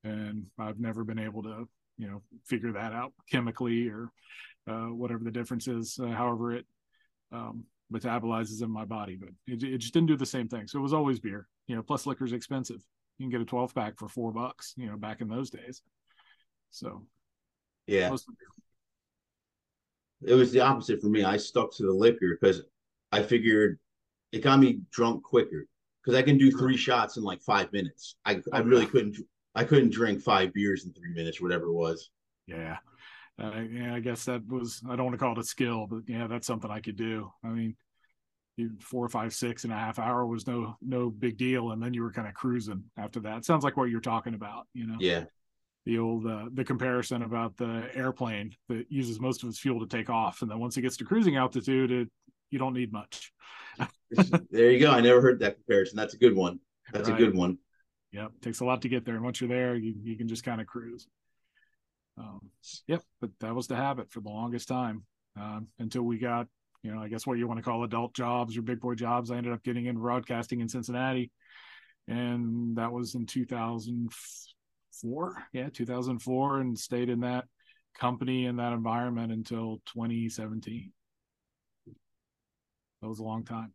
And 0.04 0.46
I've 0.58 0.80
never 0.80 1.04
been 1.04 1.18
able 1.18 1.42
to 1.42 1.68
you 1.98 2.06
know 2.06 2.22
figure 2.46 2.72
that 2.72 2.92
out 2.92 3.12
chemically 3.30 3.88
or 3.88 4.04
uh, 4.04 4.57
whatever 4.68 5.24
the 5.24 5.30
difference 5.30 5.68
is 5.68 5.98
uh, 6.02 6.08
however 6.08 6.52
it 6.52 6.66
um, 7.32 7.64
metabolizes 7.92 8.62
in 8.62 8.70
my 8.70 8.84
body 8.84 9.16
but 9.16 9.30
it, 9.46 9.62
it 9.62 9.78
just 9.78 9.94
didn't 9.94 10.08
do 10.08 10.16
the 10.16 10.26
same 10.26 10.48
thing. 10.48 10.66
So 10.66 10.78
it 10.78 10.82
was 10.82 10.92
always 10.92 11.20
beer 11.20 11.46
you 11.66 11.76
know 11.76 11.82
plus 11.82 12.06
liquor's 12.06 12.32
expensive. 12.32 12.82
You 13.18 13.24
can 13.24 13.30
get 13.30 13.40
a 13.40 13.44
12 13.44 13.74
pack 13.74 13.98
for 13.98 14.08
four 14.08 14.32
bucks 14.32 14.74
you 14.76 14.86
know 14.86 14.96
back 14.96 15.20
in 15.20 15.28
those 15.28 15.50
days. 15.50 15.82
So 16.70 17.02
yeah. 17.86 18.08
it 20.26 20.34
was 20.34 20.52
the 20.52 20.60
opposite 20.60 21.00
for 21.00 21.08
me. 21.08 21.24
I 21.24 21.36
stuck 21.36 21.74
to 21.76 21.84
the 21.84 21.92
liquor 21.92 22.36
because 22.40 22.62
i 23.10 23.22
figured 23.22 23.78
it 24.32 24.42
got 24.42 24.58
me 24.58 24.80
drunk 24.90 25.22
quicker 25.22 25.66
because 26.02 26.14
i 26.14 26.20
can 26.20 26.36
do 26.36 26.50
three 26.50 26.76
shots 26.76 27.16
in 27.16 27.22
like 27.22 27.40
five 27.42 27.72
minutes. 27.72 28.16
I, 28.24 28.42
I 28.52 28.58
really 28.60 28.86
couldn't 28.86 29.16
I 29.54 29.64
couldn't 29.64 29.90
drink 29.90 30.22
five 30.22 30.52
beers 30.54 30.84
in 30.84 30.92
three 30.92 31.12
minutes, 31.12 31.40
whatever 31.40 31.64
it 31.64 31.72
was. 31.72 32.10
Yeah. 32.46 32.76
Uh, 33.40 33.60
yeah, 33.70 33.94
I 33.94 34.00
guess 34.00 34.24
that 34.24 34.46
was, 34.48 34.82
I 34.88 34.96
don't 34.96 35.06
want 35.06 35.14
to 35.14 35.24
call 35.24 35.32
it 35.32 35.38
a 35.38 35.44
skill, 35.44 35.86
but 35.88 36.00
yeah, 36.08 36.26
that's 36.26 36.46
something 36.46 36.70
I 36.70 36.80
could 36.80 36.96
do. 36.96 37.30
I 37.44 37.48
mean, 37.48 37.76
four, 38.80 39.08
five, 39.08 39.32
six 39.32 39.64
and 39.64 39.72
a 39.72 39.76
half 39.76 39.98
hour 39.98 40.26
was 40.26 40.46
no, 40.46 40.76
no 40.82 41.08
big 41.08 41.36
deal. 41.36 41.70
And 41.70 41.80
then 41.80 41.94
you 41.94 42.02
were 42.02 42.12
kind 42.12 42.26
of 42.26 42.34
cruising 42.34 42.84
after 42.96 43.20
that. 43.20 43.44
Sounds 43.44 43.62
like 43.62 43.76
what 43.76 43.90
you're 43.90 44.00
talking 44.00 44.34
about, 44.34 44.66
you 44.74 44.86
know? 44.86 44.96
Yeah. 44.98 45.24
The 45.86 45.98
old, 45.98 46.26
uh, 46.26 46.46
the 46.52 46.64
comparison 46.64 47.22
about 47.22 47.56
the 47.56 47.88
airplane 47.94 48.54
that 48.68 48.86
uses 48.90 49.20
most 49.20 49.42
of 49.42 49.48
its 49.48 49.58
fuel 49.58 49.80
to 49.80 49.86
take 49.86 50.10
off. 50.10 50.42
And 50.42 50.50
then 50.50 50.58
once 50.58 50.76
it 50.76 50.82
gets 50.82 50.96
to 50.98 51.04
cruising 51.04 51.36
altitude, 51.36 51.92
it, 51.92 52.08
you 52.50 52.58
don't 52.58 52.74
need 52.74 52.92
much. 52.92 53.32
there 54.50 54.70
you 54.70 54.80
go. 54.80 54.90
I 54.90 55.00
never 55.00 55.20
heard 55.20 55.40
that 55.40 55.54
comparison. 55.54 55.96
That's 55.96 56.14
a 56.14 56.18
good 56.18 56.34
one. 56.34 56.58
That's 56.92 57.08
right. 57.08 57.20
a 57.20 57.24
good 57.24 57.36
one. 57.36 57.58
Yep, 58.12 58.32
takes 58.40 58.60
a 58.60 58.64
lot 58.64 58.82
to 58.82 58.88
get 58.88 59.04
there, 59.04 59.16
and 59.16 59.24
once 59.24 59.40
you're 59.40 59.48
there, 59.48 59.76
you 59.76 59.94
you 60.02 60.16
can 60.16 60.28
just 60.28 60.42
kind 60.42 60.60
of 60.62 60.66
cruise. 60.66 61.06
Um, 62.18 62.50
yep, 62.86 63.02
but 63.20 63.30
that 63.40 63.54
was 63.54 63.68
the 63.68 63.76
habit 63.76 64.10
for 64.10 64.20
the 64.20 64.28
longest 64.28 64.68
time 64.68 65.04
um, 65.40 65.68
until 65.78 66.02
we 66.02 66.18
got, 66.18 66.46
you 66.82 66.92
know, 66.92 67.00
I 67.00 67.08
guess 67.08 67.26
what 67.26 67.38
you 67.38 67.46
want 67.46 67.58
to 67.58 67.64
call 67.64 67.84
adult 67.84 68.14
jobs 68.14 68.56
or 68.56 68.62
big 68.62 68.80
boy 68.80 68.94
jobs. 68.94 69.30
I 69.30 69.36
ended 69.36 69.52
up 69.52 69.62
getting 69.62 69.86
into 69.86 70.00
broadcasting 70.00 70.60
in 70.60 70.68
Cincinnati, 70.68 71.30
and 72.08 72.76
that 72.76 72.92
was 72.92 73.14
in 73.14 73.26
2004. 73.26 75.44
Yeah, 75.52 75.68
2004, 75.72 76.60
and 76.60 76.78
stayed 76.78 77.08
in 77.08 77.20
that 77.20 77.44
company 77.98 78.46
in 78.46 78.56
that 78.56 78.72
environment 78.72 79.32
until 79.32 79.80
2017. 79.86 80.92
That 83.00 83.08
was 83.08 83.20
a 83.20 83.24
long 83.24 83.44
time. 83.44 83.72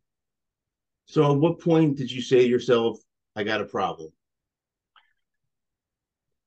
So, 1.06 1.32
at 1.32 1.38
what 1.38 1.60
point 1.60 1.98
did 1.98 2.12
you 2.12 2.22
say 2.22 2.44
to 2.44 2.50
yourself, 2.50 3.00
"I 3.36 3.44
got 3.44 3.62
a 3.62 3.66
problem"? 3.66 4.12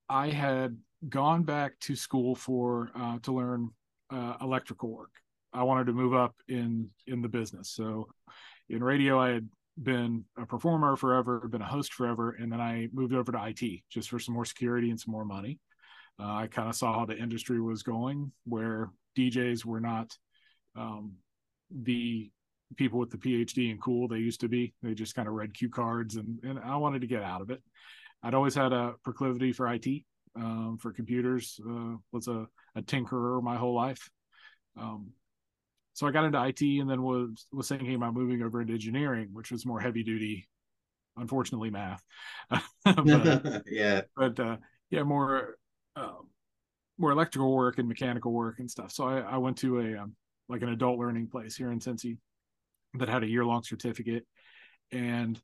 I 0.09 0.28
had 0.28 0.78
gone 1.08 1.42
back 1.42 1.78
to 1.80 1.96
school 1.96 2.34
for 2.34 2.90
uh, 2.94 3.18
to 3.22 3.32
learn 3.32 3.70
uh, 4.10 4.34
electrical 4.40 4.90
work. 4.90 5.12
I 5.52 5.62
wanted 5.62 5.86
to 5.86 5.92
move 5.92 6.14
up 6.14 6.34
in 6.48 6.90
in 7.06 7.22
the 7.22 7.28
business. 7.28 7.70
So 7.70 8.08
in 8.68 8.82
radio, 8.82 9.18
I 9.18 9.30
had 9.30 9.48
been 9.82 10.24
a 10.38 10.46
performer 10.46 10.96
forever, 10.96 11.46
been 11.48 11.62
a 11.62 11.66
host 11.66 11.92
forever, 11.92 12.36
and 12.38 12.50
then 12.50 12.60
I 12.60 12.88
moved 12.92 13.14
over 13.14 13.32
to 13.32 13.46
IT 13.46 13.82
just 13.90 14.08
for 14.10 14.18
some 14.18 14.34
more 14.34 14.44
security 14.44 14.90
and 14.90 14.98
some 14.98 15.12
more 15.12 15.24
money. 15.24 15.58
Uh, 16.18 16.34
I 16.34 16.46
kind 16.46 16.68
of 16.68 16.74
saw 16.74 16.98
how 16.98 17.04
the 17.04 17.16
industry 17.16 17.60
was 17.60 17.82
going, 17.82 18.32
where 18.44 18.90
DJs 19.18 19.64
were 19.64 19.80
not 19.80 20.16
um, 20.74 21.12
the 21.70 22.30
people 22.76 22.98
with 22.98 23.10
the 23.10 23.18
PhD 23.18 23.70
and 23.70 23.80
cool 23.80 24.08
they 24.08 24.18
used 24.18 24.40
to 24.40 24.48
be. 24.48 24.74
They 24.82 24.94
just 24.94 25.14
kind 25.14 25.28
of 25.28 25.34
read 25.34 25.54
cue 25.54 25.70
cards, 25.70 26.16
and 26.16 26.38
and 26.42 26.58
I 26.58 26.76
wanted 26.76 27.02
to 27.02 27.06
get 27.06 27.22
out 27.22 27.42
of 27.42 27.50
it. 27.50 27.62
I'd 28.22 28.34
always 28.34 28.54
had 28.54 28.72
a 28.72 28.94
proclivity 29.04 29.52
for 29.52 29.72
IT, 29.72 29.86
um, 30.37 30.79
for 30.81 30.92
computers. 30.92 31.59
Uh, 31.68 31.96
was 32.12 32.29
a, 32.29 32.46
a 32.75 32.83
tinkerer 32.83 33.42
my 33.42 33.57
whole 33.57 33.75
life. 33.75 34.11
Um, 34.79 35.12
so 35.94 36.07
I 36.07 36.11
got 36.11 36.25
into 36.25 36.44
IT 36.44 36.61
and 36.81 36.90
then 36.90 37.03
was 37.03 37.46
was 37.53 37.68
thinking 37.68 37.94
about 37.94 38.14
moving 38.14 38.42
over 38.42 38.61
into 38.61 38.75
engineering, 38.75 39.31
which 39.33 39.51
was 39.51 39.64
more 39.64 39.81
heavy 39.81 40.03
duty, 40.03 40.46
unfortunately 41.16 41.70
math. 41.70 42.03
but, 42.85 43.62
yeah, 43.66 44.03
but 44.14 44.38
uh, 44.38 44.57
yeah, 44.90 45.03
more 45.05 45.57
uh, 45.96 46.12
more 46.99 47.12
electrical 47.12 47.55
work 47.55 47.79
and 47.79 47.88
mechanical 47.88 48.33
work 48.33 48.59
and 48.59 48.70
stuff. 48.70 48.92
So 48.92 49.05
I, 49.05 49.20
I 49.20 49.37
went 49.38 49.57
to 49.59 49.81
a 49.81 50.03
um, 50.03 50.14
like 50.49 50.62
an 50.62 50.68
adult 50.68 50.99
learning 50.99 51.29
place 51.29 51.57
here 51.57 51.72
in 51.72 51.81
Cincy 51.81 52.18
that 52.94 53.09
had 53.09 53.22
a 53.22 53.29
year 53.29 53.44
long 53.44 53.62
certificate, 53.62 54.27
and 54.92 55.40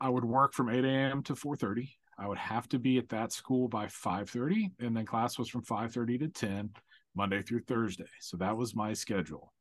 I 0.00 0.08
would 0.08 0.24
work 0.24 0.54
from 0.54 0.70
8 0.70 0.84
a.m. 0.84 1.22
to 1.24 1.34
4:30. 1.34 1.88
I 2.18 2.26
would 2.26 2.38
have 2.38 2.68
to 2.70 2.78
be 2.78 2.98
at 2.98 3.08
that 3.10 3.32
school 3.32 3.68
by 3.68 3.86
5:30, 3.86 4.72
and 4.80 4.96
then 4.96 5.04
class 5.04 5.38
was 5.38 5.48
from 5.48 5.62
5:30 5.62 6.18
to 6.18 6.28
10, 6.28 6.70
Monday 7.14 7.42
through 7.42 7.60
Thursday. 7.60 8.08
So 8.20 8.36
that 8.38 8.56
was 8.56 8.74
my 8.74 8.92
schedule, 8.92 9.52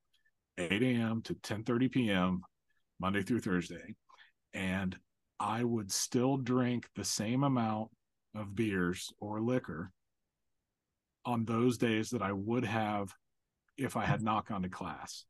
8 0.57 0.81
a.m. 0.81 1.21
to 1.23 1.35
10:30 1.35 1.91
p.m. 1.91 2.41
Monday 2.99 3.23
through 3.23 3.41
Thursday, 3.41 3.95
and 4.53 4.97
I 5.39 5.63
would 5.63 5.91
still 5.91 6.37
drink 6.37 6.87
the 6.95 7.03
same 7.03 7.43
amount 7.43 7.89
of 8.35 8.55
beers 8.55 9.11
or 9.19 9.41
liquor 9.41 9.91
on 11.25 11.43
those 11.43 11.77
days 11.77 12.09
that 12.11 12.21
I 12.21 12.31
would 12.31 12.63
have 12.63 13.13
if 13.77 13.97
I 13.97 14.05
had 14.05 14.21
not 14.21 14.45
gone 14.45 14.61
to 14.61 14.69
class. 14.69 15.25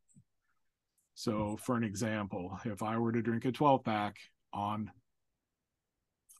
So, 1.16 1.58
for 1.58 1.76
an 1.78 1.84
example, 1.84 2.60
if 2.66 2.84
I 2.84 2.98
were 2.98 3.14
to 3.14 3.22
drink 3.22 3.46
a 3.46 3.52
12 3.52 3.84
pack 3.84 4.18
on 4.54 4.92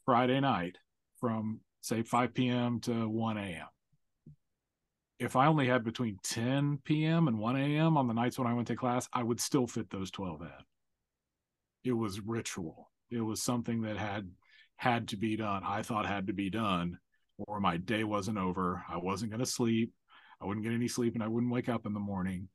Friday 0.06 0.40
night 0.40 0.78
from 1.20 1.62
say 1.82 2.04
5 2.04 2.34
p.m. 2.34 2.80
to 2.82 3.10
1 3.10 3.38
a.m. 3.38 3.68
If 5.20 5.36
I 5.36 5.48
only 5.48 5.68
had 5.68 5.84
between 5.84 6.20
10 6.24 6.80
p.m. 6.84 7.28
and 7.28 7.40
1 7.40 7.56
a.m. 7.56 7.98
on 7.98 8.08
the 8.08 8.14
nights 8.14 8.38
when 8.38 8.48
I 8.48 8.54
went 8.54 8.68
to 8.68 8.76
class, 8.76 9.10
I 9.14 9.24
would 9.24 9.40
still 9.40 9.66
fit 9.66 9.90
those 9.90 10.12
12 10.12 10.42
in. 10.42 10.48
It 11.86 11.94
was 11.94 12.20
ritual. 12.20 12.92
It 13.10 13.22
was 13.22 13.42
something 13.42 13.82
that 13.84 13.98
had 13.98 14.30
had 14.78 15.08
to 15.10 15.18
be 15.18 15.38
done. 15.38 15.64
I 15.66 15.82
thought 15.82 16.06
had 16.06 16.28
to 16.28 16.34
be 16.34 16.50
done, 16.50 17.00
or 17.38 17.60
my 17.60 17.78
day 17.78 18.04
wasn't 18.04 18.38
over. 18.38 18.84
I 18.90 18.98
wasn't 18.98 19.32
going 19.32 19.40
to 19.40 19.46
sleep. 19.46 19.94
I 20.42 20.46
wouldn't 20.46 20.66
get 20.66 20.74
any 20.74 20.88
sleep, 20.88 21.16
and 21.16 21.24
I 21.24 21.28
wouldn't 21.28 21.52
wake 21.52 21.70
up 21.70 21.86
in 21.86 21.94
the 21.94 22.00
morning. 22.00 22.50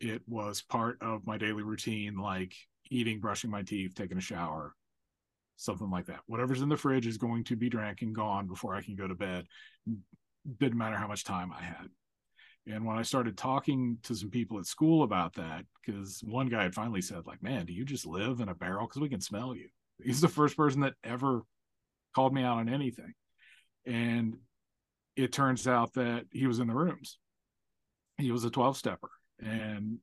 It 0.00 0.22
was 0.26 0.62
part 0.62 0.98
of 1.02 1.26
my 1.26 1.38
daily 1.38 1.62
routine, 1.62 2.16
like 2.16 2.54
eating, 2.90 3.20
brushing 3.20 3.50
my 3.50 3.62
teeth, 3.62 3.94
taking 3.94 4.18
a 4.18 4.22
shower, 4.22 4.74
something 5.56 5.90
like 5.90 6.06
that. 6.06 6.20
Whatever's 6.26 6.62
in 6.62 6.68
the 6.68 6.76
fridge 6.76 7.06
is 7.06 7.18
going 7.18 7.44
to 7.44 7.56
be 7.56 7.68
drank 7.68 8.02
and 8.02 8.14
gone 8.14 8.46
before 8.46 8.74
I 8.74 8.82
can 8.82 8.96
go 8.96 9.06
to 9.06 9.14
bed. 9.14 9.46
Didn't 10.58 10.78
matter 10.78 10.96
how 10.96 11.08
much 11.08 11.24
time 11.24 11.52
I 11.52 11.62
had. 11.62 11.88
And 12.66 12.84
when 12.86 12.96
I 12.96 13.02
started 13.02 13.36
talking 13.36 13.98
to 14.04 14.14
some 14.14 14.30
people 14.30 14.58
at 14.58 14.66
school 14.66 15.02
about 15.02 15.34
that, 15.34 15.64
because 15.84 16.22
one 16.24 16.48
guy 16.48 16.62
had 16.62 16.74
finally 16.74 17.02
said, 17.02 17.26
like, 17.26 17.42
man, 17.42 17.66
do 17.66 17.74
you 17.74 17.84
just 17.84 18.06
live 18.06 18.40
in 18.40 18.48
a 18.48 18.54
barrel? 18.54 18.86
Because 18.86 19.02
we 19.02 19.10
can 19.10 19.20
smell 19.20 19.54
you. 19.54 19.68
He's 20.02 20.20
the 20.20 20.28
first 20.28 20.56
person 20.56 20.80
that 20.80 20.94
ever 21.04 21.42
called 22.14 22.32
me 22.32 22.42
out 22.42 22.58
on 22.58 22.68
anything. 22.68 23.12
And 23.86 24.38
it 25.14 25.32
turns 25.32 25.68
out 25.68 25.92
that 25.94 26.24
he 26.30 26.46
was 26.46 26.58
in 26.58 26.66
the 26.66 26.74
rooms. 26.74 27.18
He 28.16 28.32
was 28.32 28.44
a 28.44 28.50
12 28.50 28.76
stepper. 28.76 29.10
And 29.40 29.98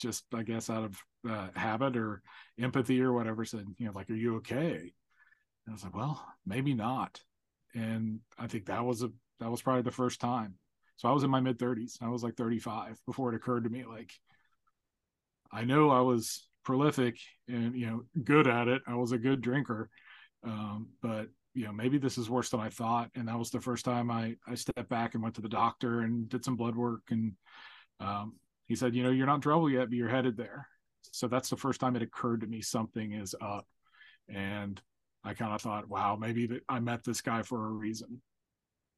just, 0.00 0.24
I 0.34 0.42
guess, 0.42 0.70
out 0.70 0.84
of 0.84 1.02
uh, 1.28 1.48
habit 1.54 1.96
or 1.96 2.22
empathy 2.60 3.00
or 3.00 3.12
whatever, 3.12 3.44
said, 3.44 3.66
you 3.78 3.86
know, 3.86 3.92
like, 3.92 4.10
are 4.10 4.14
you 4.14 4.36
okay? 4.36 4.92
And 5.66 5.70
I 5.70 5.72
was 5.72 5.84
like, 5.84 5.96
well, 5.96 6.24
maybe 6.46 6.74
not. 6.74 7.20
And 7.74 8.20
I 8.38 8.46
think 8.46 8.66
that 8.66 8.84
was 8.84 9.02
a, 9.02 9.10
that 9.40 9.50
was 9.50 9.62
probably 9.62 9.82
the 9.82 9.90
first 9.90 10.20
time 10.20 10.54
so 10.96 11.08
I 11.08 11.12
was 11.12 11.22
in 11.22 11.30
my 11.30 11.40
mid 11.40 11.58
30s. 11.58 11.98
I 12.02 12.08
was 12.08 12.22
like 12.22 12.36
35 12.36 12.98
before 13.06 13.32
it 13.32 13.36
occurred 13.36 13.64
to 13.64 13.70
me 13.70 13.84
like 13.84 14.12
I 15.52 15.64
know 15.64 15.90
I 15.90 16.00
was 16.00 16.48
prolific 16.64 17.18
and 17.48 17.76
you 17.76 17.86
know 17.86 18.02
good 18.24 18.46
at 18.46 18.68
it. 18.68 18.82
I 18.86 18.94
was 18.94 19.12
a 19.12 19.18
good 19.18 19.40
drinker. 19.40 19.88
Um, 20.42 20.88
but 21.02 21.28
you 21.54 21.64
know 21.64 21.72
maybe 21.72 21.98
this 21.98 22.18
is 22.18 22.30
worse 22.30 22.50
than 22.50 22.60
I 22.60 22.70
thought 22.70 23.10
and 23.14 23.28
that 23.28 23.38
was 23.38 23.50
the 23.50 23.60
first 23.60 23.84
time 23.84 24.10
I 24.10 24.36
I 24.46 24.54
stepped 24.54 24.88
back 24.88 25.14
and 25.14 25.22
went 25.22 25.34
to 25.36 25.42
the 25.42 25.48
doctor 25.48 26.00
and 26.00 26.28
did 26.28 26.44
some 26.44 26.56
blood 26.56 26.76
work 26.76 27.02
and 27.10 27.32
um, 28.00 28.34
he 28.66 28.74
said, 28.74 28.94
you 28.94 29.02
know, 29.02 29.10
you're 29.10 29.26
not 29.26 29.36
in 29.36 29.40
trouble 29.40 29.70
yet, 29.70 29.88
but 29.88 29.96
you're 29.96 30.08
headed 30.08 30.36
there. 30.36 30.68
So 31.12 31.28
that's 31.28 31.50
the 31.50 31.56
first 31.56 31.80
time 31.80 31.96
it 31.96 32.02
occurred 32.02 32.40
to 32.40 32.46
me 32.46 32.60
something 32.60 33.12
is 33.12 33.34
up. 33.40 33.66
And 34.28 34.80
I 35.24 35.34
kind 35.34 35.52
of 35.52 35.60
thought, 35.60 35.88
wow, 35.88 36.16
maybe 36.16 36.60
I 36.68 36.80
met 36.80 37.04
this 37.04 37.20
guy 37.20 37.42
for 37.42 37.66
a 37.66 37.70
reason. 37.70 38.20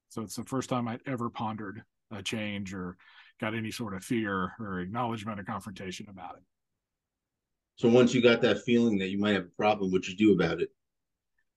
So 0.09 0.22
it's 0.22 0.37
the 0.37 0.44
first 0.44 0.70
time 0.70 0.88
I'd 0.88 1.00
ever 1.07 1.28
pondered 1.28 1.83
a 2.11 2.22
change 2.22 2.72
or 2.72 2.96
got 3.40 3.54
any 3.54 3.70
sort 3.70 3.94
of 3.94 4.02
fear 4.02 4.52
or 4.59 4.81
acknowledgement 4.81 5.38
or 5.38 5.44
confrontation 5.44 6.07
about 6.09 6.37
it. 6.37 6.42
So 7.76 7.88
once 7.88 8.12
you 8.12 8.22
got 8.22 8.40
that 8.42 8.62
feeling 8.64 8.98
that 8.98 9.11
you 9.11 9.18
might 9.18 9.35
have 9.35 9.44
a 9.44 9.57
problem, 9.57 9.90
what'd 9.90 10.09
you 10.09 10.16
do 10.16 10.33
about 10.33 10.61
it? 10.61 10.70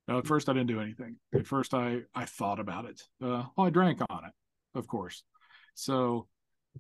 Uh, 0.07 0.19
at 0.19 0.27
first, 0.27 0.49
I 0.49 0.53
didn't 0.53 0.67
do 0.67 0.81
anything. 0.81 1.15
At 1.33 1.47
first, 1.47 1.73
I 1.73 2.01
I 2.13 2.25
thought 2.25 2.59
about 2.59 2.85
it. 2.85 3.01
Uh, 3.23 3.45
well, 3.55 3.67
I 3.67 3.69
drank 3.69 4.01
on 4.09 4.25
it, 4.25 4.33
of 4.77 4.87
course. 4.87 5.23
So 5.73 6.27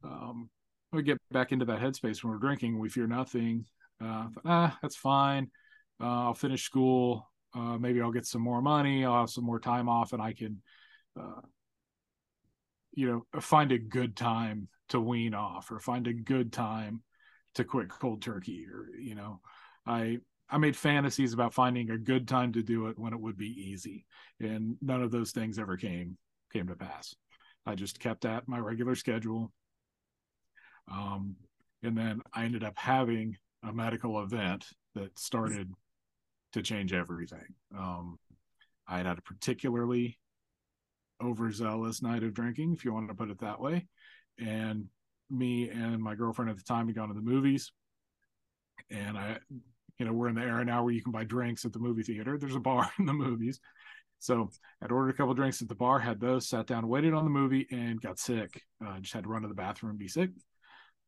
um, 0.03 0.49
we 0.91 1.03
get 1.03 1.17
back 1.31 1.51
into 1.51 1.65
that 1.65 1.79
headspace 1.79 2.23
when 2.23 2.31
we're 2.31 2.39
drinking. 2.39 2.79
We 2.79 2.89
fear 2.89 3.07
nothing. 3.07 3.65
Uh, 4.03 4.27
ah, 4.45 4.77
that's 4.81 4.95
fine. 4.95 5.49
Uh, 6.01 6.25
I'll 6.25 6.33
finish 6.33 6.63
school. 6.63 7.29
Uh, 7.53 7.77
maybe 7.77 8.01
I'll 8.01 8.11
get 8.11 8.25
some 8.25 8.41
more 8.41 8.61
money. 8.61 9.05
I'll 9.05 9.21
have 9.21 9.29
some 9.29 9.43
more 9.43 9.59
time 9.59 9.89
off, 9.89 10.13
and 10.13 10.21
I 10.21 10.33
can 10.33 10.61
uh, 11.19 11.41
you 12.93 13.25
know 13.33 13.39
find 13.41 13.71
a 13.71 13.77
good 13.77 14.15
time 14.15 14.67
to 14.89 14.99
wean 14.99 15.33
off 15.33 15.71
or 15.71 15.79
find 15.79 16.07
a 16.07 16.13
good 16.13 16.51
time 16.51 17.01
to 17.55 17.63
quit 17.63 17.89
cold 17.89 18.21
turkey 18.21 18.65
or 18.71 18.87
you 18.99 19.15
know 19.15 19.39
i 19.85 20.17
i 20.49 20.57
made 20.57 20.75
fantasies 20.75 21.33
about 21.33 21.53
finding 21.53 21.89
a 21.89 21.97
good 21.97 22.27
time 22.27 22.51
to 22.51 22.61
do 22.61 22.87
it 22.87 22.99
when 22.99 23.13
it 23.13 23.19
would 23.19 23.37
be 23.37 23.69
easy 23.69 24.05
and 24.39 24.75
none 24.81 25.01
of 25.01 25.11
those 25.11 25.31
things 25.31 25.59
ever 25.59 25.77
came 25.77 26.17
came 26.51 26.67
to 26.67 26.75
pass 26.75 27.15
i 27.65 27.75
just 27.75 27.99
kept 27.99 28.25
at 28.25 28.47
my 28.47 28.59
regular 28.59 28.95
schedule 28.95 29.51
um 30.89 31.35
and 31.83 31.97
then 31.97 32.21
i 32.33 32.43
ended 32.43 32.63
up 32.63 32.77
having 32.77 33.35
a 33.63 33.73
medical 33.73 34.21
event 34.21 34.65
that 34.95 35.17
started 35.17 35.71
to 36.53 36.61
change 36.61 36.93
everything 36.93 37.55
um 37.77 38.17
i 38.87 38.97
had 38.97 39.05
had 39.05 39.17
a 39.17 39.21
particularly 39.21 40.17
overzealous 41.23 42.01
night 42.01 42.23
of 42.23 42.33
drinking, 42.33 42.73
if 42.73 42.83
you 42.83 42.93
want 42.93 43.07
to 43.07 43.13
put 43.13 43.29
it 43.29 43.39
that 43.39 43.59
way. 43.59 43.87
And 44.39 44.85
me 45.29 45.69
and 45.69 46.01
my 46.01 46.15
girlfriend 46.15 46.51
at 46.51 46.57
the 46.57 46.63
time 46.63 46.87
had 46.87 46.95
gone 46.95 47.09
to 47.09 47.13
the 47.13 47.21
movies. 47.21 47.71
And 48.89 49.17
I, 49.17 49.37
you 49.97 50.05
know, 50.05 50.13
we're 50.13 50.29
in 50.29 50.35
the 50.35 50.41
era 50.41 50.65
now 50.65 50.83
where 50.83 50.93
you 50.93 51.03
can 51.03 51.11
buy 51.11 51.23
drinks 51.23 51.65
at 51.65 51.73
the 51.73 51.79
movie 51.79 52.03
theater. 52.03 52.37
There's 52.37 52.55
a 52.55 52.59
bar 52.59 52.89
in 52.99 53.05
the 53.05 53.13
movies. 53.13 53.59
So 54.19 54.49
I'd 54.81 54.91
ordered 54.91 55.09
a 55.09 55.17
couple 55.17 55.33
drinks 55.33 55.61
at 55.61 55.67
the 55.67 55.75
bar, 55.75 55.99
had 55.99 56.19
those, 56.19 56.47
sat 56.47 56.67
down, 56.67 56.87
waited 56.87 57.13
on 57.13 57.23
the 57.23 57.31
movie, 57.31 57.67
and 57.71 57.99
got 57.99 58.19
sick. 58.19 58.61
Uh, 58.85 58.99
just 58.99 59.13
had 59.13 59.23
to 59.23 59.29
run 59.29 59.41
to 59.41 59.47
the 59.47 59.53
bathroom 59.53 59.91
and 59.91 59.99
be 59.99 60.07
sick. 60.07 60.29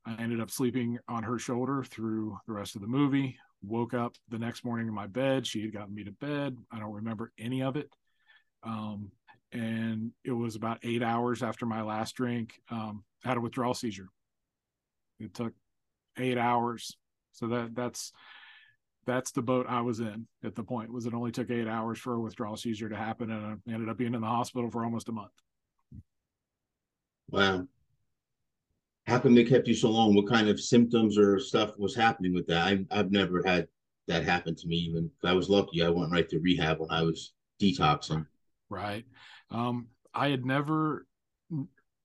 I 0.05 0.21
ended 0.21 0.41
up 0.41 0.51
sleeping 0.51 0.99
on 1.07 1.23
her 1.23 1.39
shoulder 1.39 1.83
through 1.83 2.37
the 2.47 2.53
rest 2.53 2.75
of 2.75 2.81
the 2.81 2.87
movie. 2.87 3.37
Woke 3.61 3.93
up 3.93 4.15
the 4.29 4.37
next 4.37 4.65
morning 4.65 4.87
in 4.87 4.93
my 4.93 5.07
bed. 5.07 5.47
She 5.47 5.61
had 5.61 5.73
gotten 5.73 5.95
me 5.95 6.03
to 6.03 6.11
bed. 6.11 6.57
I 6.71 6.79
don't 6.79 6.91
remember 6.91 7.31
any 7.39 7.63
of 7.63 7.77
it. 7.77 7.89
Um, 8.63 9.11
and 9.53 10.11
it 10.25 10.31
was 10.31 10.55
about 10.55 10.79
eight 10.83 11.03
hours 11.03 11.43
after 11.43 11.65
my 11.65 11.81
last 11.81 12.15
drink. 12.15 12.59
Um, 12.69 13.03
had 13.23 13.37
a 13.37 13.41
withdrawal 13.41 13.73
seizure. 13.73 14.07
It 15.19 15.33
took 15.33 15.53
eight 16.17 16.37
hours, 16.37 16.97
so 17.31 17.47
that 17.47 17.75
that's 17.75 18.11
that's 19.05 19.31
the 19.31 19.41
boat 19.41 19.65
I 19.69 19.81
was 19.81 19.99
in 19.99 20.27
at 20.43 20.55
the 20.55 20.63
point. 20.63 20.91
Was 20.91 21.05
it 21.05 21.13
only 21.13 21.31
took 21.31 21.49
eight 21.49 21.67
hours 21.67 21.99
for 21.99 22.15
a 22.15 22.19
withdrawal 22.19 22.57
seizure 22.57 22.89
to 22.89 22.95
happen, 22.95 23.31
and 23.31 23.45
I 23.45 23.73
ended 23.73 23.89
up 23.89 23.97
being 23.97 24.13
in 24.13 24.21
the 24.21 24.27
hospital 24.27 24.69
for 24.69 24.83
almost 24.83 25.09
a 25.09 25.13
month. 25.13 25.31
Wow. 27.29 27.67
How 29.05 29.19
come 29.19 29.35
they 29.35 29.43
kept 29.43 29.67
you 29.67 29.73
so 29.73 29.89
long? 29.89 30.15
What 30.15 30.29
kind 30.29 30.47
of 30.47 30.59
symptoms 30.59 31.17
or 31.17 31.39
stuff 31.39 31.77
was 31.77 31.95
happening 31.95 32.33
with 32.33 32.47
that? 32.47 32.67
I, 32.67 32.85
I've 32.91 33.11
never 33.11 33.43
had 33.45 33.67
that 34.07 34.23
happen 34.23 34.55
to 34.55 34.67
me. 34.67 34.75
Even 34.77 35.09
I 35.23 35.33
was 35.33 35.49
lucky, 35.49 35.83
I 35.83 35.89
went 35.89 36.11
right 36.11 36.27
to 36.29 36.39
rehab 36.39 36.79
when 36.79 36.91
I 36.91 37.01
was 37.01 37.33
detoxing. 37.61 38.25
Right. 38.69 39.05
Um, 39.51 39.87
I 40.13 40.29
had 40.29 40.45
never 40.45 41.05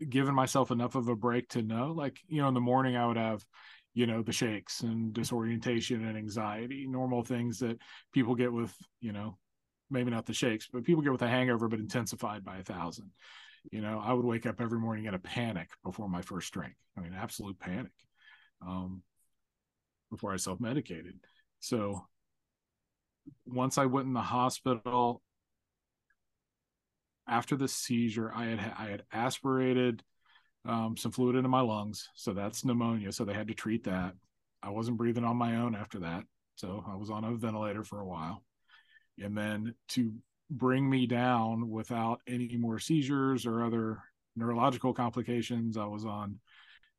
given 0.09 0.35
myself 0.35 0.71
enough 0.71 0.95
of 0.95 1.09
a 1.09 1.17
break 1.17 1.49
to 1.51 1.63
know, 1.63 1.93
like, 1.93 2.19
you 2.29 2.41
know, 2.41 2.49
in 2.49 2.55
the 2.55 2.61
morning 2.61 2.97
I 2.97 3.07
would 3.07 3.17
have, 3.17 3.45
you 3.95 4.07
know, 4.07 4.23
the 4.23 4.33
shakes 4.33 4.83
and 4.83 5.13
disorientation 5.13 6.05
and 6.05 6.17
anxiety, 6.17 6.87
normal 6.89 7.23
things 7.23 7.59
that 7.61 7.79
people 8.13 8.35
get 8.35 8.53
with, 8.53 8.73
you 9.01 9.13
know, 9.13 9.39
maybe 9.91 10.11
not 10.11 10.27
the 10.27 10.35
shakes, 10.35 10.69
but 10.73 10.85
people 10.85 11.03
get 11.03 11.13
with 11.13 11.23
a 11.23 11.29
hangover, 11.29 11.69
but 11.69 11.81
intensified 11.81 12.45
by 12.45 12.59
a 12.59 12.63
thousand. 12.63 13.11
You 13.71 13.81
know, 13.81 14.01
I 14.03 14.13
would 14.13 14.25
wake 14.25 14.47
up 14.47 14.61
every 14.61 14.79
morning 14.79 15.07
in 15.07 15.15
a 15.15 15.19
panic 15.19 15.69
before 15.85 16.09
my 16.09 16.23
first 16.23 16.53
drink. 16.53 16.75
I 16.97 17.01
mean, 17.01 17.15
absolute 17.15 17.59
panic 17.59 17.93
um, 18.67 19.03
before 20.11 20.33
I 20.33 20.37
self 20.37 20.61
medicated. 20.61 21.15
So 21.61 22.07
once 23.47 23.79
I 23.79 23.87
went 23.87 24.07
in 24.07 24.15
the 24.15 24.21
hospital, 24.21 25.23
after 27.29 27.57
the 27.57 27.69
seizure, 27.69 28.33
I 28.35 28.47
had 28.47 28.75
I 28.79 28.85
had 28.87 29.03
aspirated 29.13 30.03
um, 30.65 30.97
some 30.97 31.13
fluid 31.13 31.37
into 31.37 31.49
my 31.49 31.61
lungs, 31.61 32.09
so 32.15 32.33
that's 32.33 32.65
pneumonia. 32.65 33.13
So 33.13 33.25
they 33.25 33.35
had 33.35 33.49
to 33.49 33.55
treat 33.55 33.85
that. 33.85 34.15
I 34.63 34.71
wasn't 34.71 34.97
breathing 34.97 35.25
on 35.25 35.37
my 35.37 35.57
own 35.57 35.75
after 35.75 36.01
that, 36.01 36.25
so 36.57 36.85
I 36.89 36.97
was 36.97 37.11
on 37.11 37.25
a 37.25 37.35
ventilator 37.35 37.85
for 37.85 38.01
a 38.01 38.07
while. 38.07 38.43
And 39.23 39.37
then 39.37 39.75
to 39.91 40.13
bring 40.51 40.89
me 40.89 41.07
down 41.07 41.71
without 41.71 42.21
any 42.27 42.57
more 42.57 42.79
seizures 42.79 43.47
or 43.47 43.65
other 43.65 43.99
neurological 44.37 44.95
complications, 44.95 45.77
I 45.77 45.87
was 45.87 46.05
on 46.05 46.39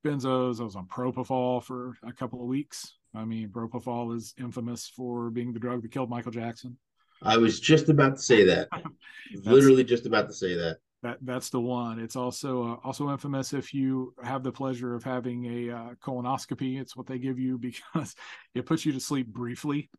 benzos. 0.05 0.59
I 0.59 0.63
was 0.63 0.75
on 0.75 0.87
propofol 0.87 1.63
for 1.63 1.93
a 2.03 2.13
couple 2.13 2.41
of 2.41 2.47
weeks. 2.47 2.95
I 3.15 3.25
mean, 3.25 3.49
propofol 3.49 4.15
is 4.15 4.33
infamous 4.37 4.87
for 4.87 5.29
being 5.29 5.53
the 5.53 5.59
drug 5.59 5.81
that 5.81 5.91
killed 5.91 6.09
Michael 6.09 6.31
Jackson. 6.31 6.77
I 7.21 7.37
was 7.37 7.59
just 7.59 7.89
about 7.89 8.15
to 8.15 8.21
say 8.21 8.45
that. 8.45 8.69
Literally 9.43 9.83
just 9.83 10.05
about 10.05 10.27
to 10.27 10.33
say 10.33 10.55
that. 10.55 10.77
That 11.01 11.17
that's 11.21 11.49
the 11.49 11.61
one. 11.61 11.97
It's 11.99 12.17
also 12.17 12.63
uh, 12.63 12.75
also 12.83 13.09
infamous 13.09 13.53
if 13.53 13.73
you 13.73 14.13
have 14.21 14.43
the 14.43 14.51
pleasure 14.51 14.95
of 14.95 15.03
having 15.03 15.45
a 15.45 15.73
uh, 15.73 15.89
colonoscopy. 16.03 16.79
It's 16.79 16.95
what 16.95 17.07
they 17.07 17.19
give 17.19 17.39
you 17.39 17.57
because 17.57 18.15
it 18.53 18.65
puts 18.65 18.85
you 18.85 18.91
to 18.91 18.99
sleep 18.99 19.27
briefly, 19.27 19.89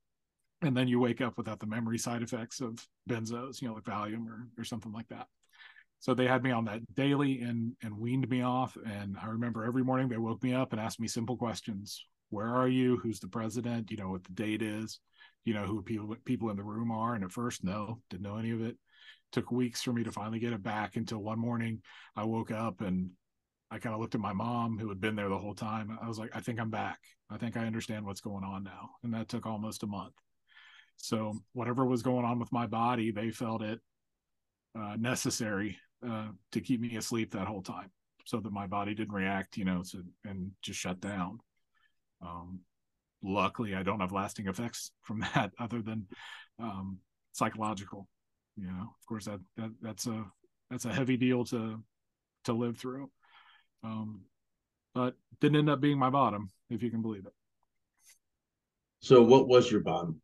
and 0.62 0.76
then 0.76 0.88
you 0.88 1.00
wake 1.00 1.20
up 1.20 1.36
without 1.36 1.60
the 1.60 1.66
memory 1.66 1.98
side 1.98 2.22
effects 2.22 2.60
of 2.60 2.84
benzos, 3.08 3.60
you 3.60 3.68
know, 3.68 3.74
like 3.74 3.84
Valium 3.84 4.26
or 4.26 4.48
or 4.58 4.64
something 4.64 4.92
like 4.92 5.08
that. 5.08 5.26
So 5.98 6.14
they 6.14 6.26
had 6.26 6.42
me 6.42 6.50
on 6.50 6.64
that 6.66 6.80
daily 6.94 7.40
and 7.40 7.74
and 7.82 7.98
weaned 7.98 8.28
me 8.28 8.42
off. 8.42 8.76
And 8.86 9.16
I 9.22 9.26
remember 9.26 9.64
every 9.64 9.84
morning 9.84 10.08
they 10.08 10.16
woke 10.16 10.42
me 10.42 10.54
up 10.54 10.72
and 10.72 10.80
asked 10.80 11.00
me 11.00 11.08
simple 11.08 11.36
questions: 11.36 12.04
Where 12.30 12.48
are 12.48 12.68
you? 12.68 12.96
Who's 12.98 13.20
the 13.20 13.28
president? 13.28 13.90
You 13.90 13.96
know 13.98 14.10
what 14.10 14.24
the 14.24 14.32
date 14.32 14.62
is? 14.62 15.00
you 15.44 15.54
know 15.54 15.64
who 15.64 15.82
people 15.82 16.14
people 16.24 16.50
in 16.50 16.56
the 16.56 16.62
room 16.62 16.90
are 16.90 17.14
and 17.14 17.24
at 17.24 17.32
first 17.32 17.64
no 17.64 18.00
didn't 18.10 18.22
know 18.22 18.36
any 18.36 18.50
of 18.50 18.62
it 18.62 18.76
took 19.32 19.50
weeks 19.50 19.82
for 19.82 19.92
me 19.92 20.02
to 20.02 20.12
finally 20.12 20.38
get 20.38 20.52
it 20.52 20.62
back 20.62 20.96
until 20.96 21.18
one 21.18 21.38
morning 21.38 21.80
i 22.16 22.24
woke 22.24 22.50
up 22.50 22.80
and 22.80 23.10
i 23.70 23.78
kind 23.78 23.94
of 23.94 24.00
looked 24.00 24.14
at 24.14 24.20
my 24.20 24.32
mom 24.32 24.78
who 24.78 24.88
had 24.88 25.00
been 25.00 25.16
there 25.16 25.28
the 25.28 25.38
whole 25.38 25.54
time 25.54 25.96
i 26.02 26.08
was 26.08 26.18
like 26.18 26.30
i 26.34 26.40
think 26.40 26.60
i'm 26.60 26.70
back 26.70 26.98
i 27.30 27.36
think 27.36 27.56
i 27.56 27.66
understand 27.66 28.04
what's 28.04 28.20
going 28.20 28.44
on 28.44 28.62
now 28.62 28.90
and 29.02 29.14
that 29.14 29.28
took 29.28 29.46
almost 29.46 29.82
a 29.82 29.86
month 29.86 30.14
so 31.02 31.34
whatever 31.52 31.84
was 31.84 32.02
going 32.02 32.24
on 32.24 32.38
with 32.38 32.52
my 32.52 32.66
body 32.66 33.10
they 33.10 33.30
felt 33.30 33.62
it 33.62 33.80
uh, 34.78 34.96
necessary 34.98 35.76
uh, 36.08 36.28
to 36.52 36.60
keep 36.60 36.80
me 36.80 36.96
asleep 36.96 37.32
that 37.32 37.46
whole 37.46 37.62
time 37.62 37.90
so 38.24 38.38
that 38.38 38.52
my 38.52 38.66
body 38.66 38.94
didn't 38.94 39.14
react 39.14 39.56
you 39.56 39.64
know 39.64 39.82
to, 39.82 40.04
and 40.24 40.50
just 40.62 40.78
shut 40.78 41.00
down 41.00 41.38
um, 42.22 42.60
luckily 43.22 43.74
I 43.74 43.82
don't 43.82 44.00
have 44.00 44.12
lasting 44.12 44.46
effects 44.46 44.92
from 45.02 45.20
that 45.34 45.52
other 45.58 45.82
than 45.82 46.06
um, 46.58 46.98
psychological. 47.32 48.08
You 48.56 48.66
know, 48.66 48.82
of 48.82 49.06
course 49.06 49.24
that 49.26 49.40
that 49.56 49.70
that's 49.80 50.06
a 50.06 50.24
that's 50.70 50.84
a 50.84 50.92
heavy 50.92 51.16
deal 51.16 51.44
to 51.46 51.82
to 52.44 52.52
live 52.52 52.78
through. 52.78 53.10
Um, 53.82 54.22
but 54.94 55.14
didn't 55.40 55.58
end 55.58 55.70
up 55.70 55.80
being 55.80 55.98
my 55.98 56.10
bottom, 56.10 56.50
if 56.68 56.82
you 56.82 56.90
can 56.90 57.00
believe 57.00 57.24
it. 57.24 57.32
So, 59.00 59.22
what 59.22 59.48
was 59.48 59.70
your 59.70 59.80
bottom? 59.80 60.20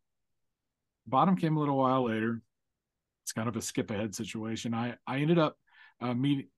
Bottom 1.07 1.37
came 1.37 1.57
a 1.57 1.61
little 1.61 1.79
while 1.79 2.07
later. 2.07 2.41
It's 3.25 3.33
kind 3.33 3.49
of 3.49 3.57
a 3.57 3.63
skip 3.63 3.91
ahead 3.91 4.15
situation. 4.15 4.75
I 4.75 4.95
I 5.07 5.19
ended 5.19 5.39
up 5.39 5.57
uh, 6.01 6.15
meeting. 6.15 6.49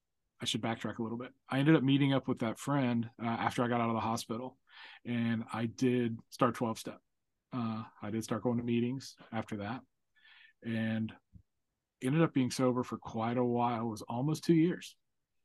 I 0.41 0.45
should 0.45 0.63
backtrack 0.63 0.99
a 0.99 1.03
little 1.03 1.19
bit. 1.19 1.33
I 1.49 1.59
ended 1.59 1.75
up 1.75 1.83
meeting 1.83 2.13
up 2.13 2.29
with 2.29 2.39
that 2.41 2.59
friend 2.59 3.09
uh, 3.23 3.27
after 3.27 3.63
I 3.63 3.69
got 3.69 3.81
out 3.81 3.89
of 3.89 3.95
the 3.95 4.01
hospital, 4.01 4.57
and 5.05 5.45
I 5.53 5.67
did 5.67 6.19
start 6.31 6.55
twelve 6.55 6.79
step. 6.79 7.01
Uh, 7.53 7.83
I 8.03 8.11
did 8.11 8.25
start 8.25 8.43
going 8.43 8.59
to 8.59 8.65
meetings 8.65 9.17
after 9.33 9.57
that, 9.59 9.81
and 10.63 11.13
ended 12.03 12.23
up 12.23 12.35
being 12.35 12.51
sober 12.51 12.83
for 12.83 12.99
quite 12.99 13.39
a 13.39 13.45
while. 13.45 13.87
It 13.87 13.91
was 13.91 14.03
almost 14.03 14.45
two 14.45 14.55
years. 14.55 14.95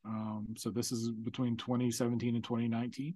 Um, 0.06 0.56
so 0.58 0.70
this 0.70 0.92
is 0.92 1.10
between 1.10 1.56
2017 1.58 2.36
and 2.36 2.44
2019, 2.44 3.16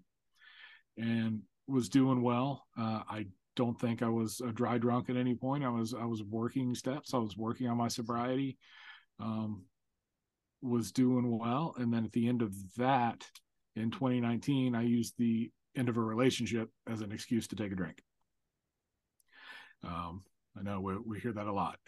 and 0.97 1.41
was 1.67 1.89
doing 1.89 2.21
well. 2.21 2.65
Uh, 2.77 3.01
I 3.09 3.27
don't 3.57 3.77
think 3.77 4.01
I 4.01 4.07
was 4.07 4.39
a 4.39 4.51
dry 4.51 4.77
drunk 4.77 5.09
at 5.09 5.17
any 5.17 5.35
point. 5.35 5.65
I 5.65 5.69
was 5.69 5.93
I 5.93 6.05
was 6.05 6.23
working 6.23 6.73
steps. 6.75 7.13
I 7.13 7.17
was 7.17 7.35
working 7.35 7.67
on 7.67 7.75
my 7.75 7.89
sobriety. 7.89 8.57
Um, 9.19 9.65
was 10.61 10.91
doing 10.91 11.37
well, 11.37 11.75
and 11.77 11.93
then 11.93 12.05
at 12.05 12.11
the 12.13 12.27
end 12.27 12.41
of 12.41 12.53
that, 12.77 13.23
in 13.75 13.91
2019, 13.91 14.73
I 14.73 14.83
used 14.83 15.13
the 15.17 15.51
end 15.75 15.89
of 15.89 15.97
a 15.97 16.01
relationship 16.01 16.69
as 16.87 17.01
an 17.01 17.11
excuse 17.11 17.47
to 17.49 17.55
take 17.55 17.71
a 17.71 17.75
drink. 17.75 18.01
Um, 19.83 20.23
I 20.57 20.63
know 20.63 20.79
we, 20.79 20.97
we 20.97 21.19
hear 21.19 21.33
that 21.33 21.45
a 21.45 21.53
lot, 21.53 21.77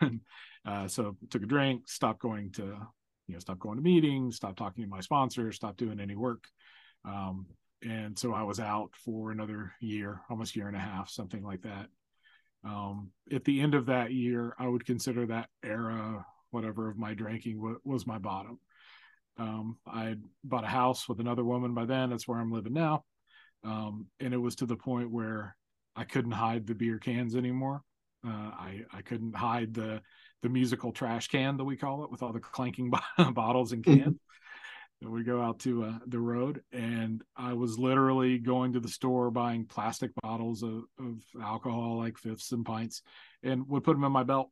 and 0.00 0.20
uh, 0.66 0.88
so 0.88 1.16
took 1.30 1.42
a 1.42 1.46
drink, 1.46 1.88
stopped 1.88 2.20
going 2.20 2.52
to 2.52 2.76
you 3.26 3.34
know 3.34 3.38
stopped 3.38 3.60
going 3.60 3.76
to 3.76 3.82
meetings 3.82 4.36
stopped 4.36 4.58
talking 4.58 4.84
to 4.84 4.90
my 4.90 5.00
sponsor, 5.00 5.52
stopped 5.52 5.78
doing 5.78 6.00
any 6.00 6.16
work 6.16 6.44
um, 7.04 7.46
and 7.84 8.18
so 8.18 8.32
i 8.32 8.42
was 8.42 8.58
out 8.60 8.90
for 8.96 9.30
another 9.30 9.72
year 9.80 10.20
almost 10.30 10.56
year 10.56 10.68
and 10.68 10.76
a 10.76 10.80
half 10.80 11.08
something 11.08 11.42
like 11.42 11.62
that. 11.62 11.88
Um, 12.64 13.10
at 13.30 13.44
the 13.44 13.60
end 13.60 13.74
of 13.74 13.86
that 13.86 14.12
year 14.12 14.54
i 14.58 14.66
would 14.66 14.86
consider 14.86 15.26
that 15.26 15.50
era 15.62 16.24
whatever 16.50 16.88
of 16.88 16.96
my 16.96 17.14
drinking 17.14 17.56
w- 17.56 17.80
was 17.84 18.06
my 18.06 18.18
bottom. 18.18 18.58
Um, 19.38 19.78
i 19.86 20.16
bought 20.42 20.64
a 20.64 20.68
house 20.68 21.08
with 21.08 21.20
another 21.20 21.44
woman 21.44 21.74
by 21.74 21.84
then 21.84 22.10
that's 22.10 22.26
where 22.26 22.38
i'm 22.38 22.52
living 22.52 22.72
now. 22.74 23.04
Um, 23.64 24.06
and 24.20 24.34
it 24.34 24.38
was 24.38 24.56
to 24.56 24.66
the 24.66 24.76
point 24.76 25.10
where 25.10 25.56
i 25.96 26.04
couldn't 26.04 26.32
hide 26.32 26.66
the 26.66 26.74
beer 26.74 26.98
cans 26.98 27.36
anymore. 27.36 27.82
Uh, 28.26 28.30
I 28.30 28.80
I 28.92 29.02
couldn't 29.02 29.36
hide 29.36 29.74
the 29.74 30.00
the 30.42 30.48
musical 30.48 30.92
trash 30.92 31.28
can 31.28 31.56
that 31.56 31.64
we 31.64 31.76
call 31.76 32.04
it 32.04 32.10
with 32.10 32.22
all 32.22 32.32
the 32.32 32.40
clanking 32.40 32.92
bottles 33.32 33.72
and 33.72 33.82
cans. 33.84 34.18
We 35.04 35.22
go 35.22 35.42
out 35.42 35.58
to 35.60 35.84
uh, 35.84 35.98
the 36.06 36.18
road, 36.18 36.62
and 36.72 37.22
I 37.36 37.52
was 37.52 37.78
literally 37.78 38.38
going 38.38 38.72
to 38.72 38.80
the 38.80 38.88
store 38.88 39.30
buying 39.30 39.66
plastic 39.66 40.10
bottles 40.22 40.62
of, 40.62 40.84
of 40.98 41.22
alcohol, 41.42 41.98
like 41.98 42.16
fifths 42.16 42.52
and 42.52 42.64
pints, 42.64 43.02
and 43.42 43.68
would 43.68 43.84
put 43.84 43.94
them 43.94 44.04
in 44.04 44.12
my 44.12 44.22
belt 44.22 44.50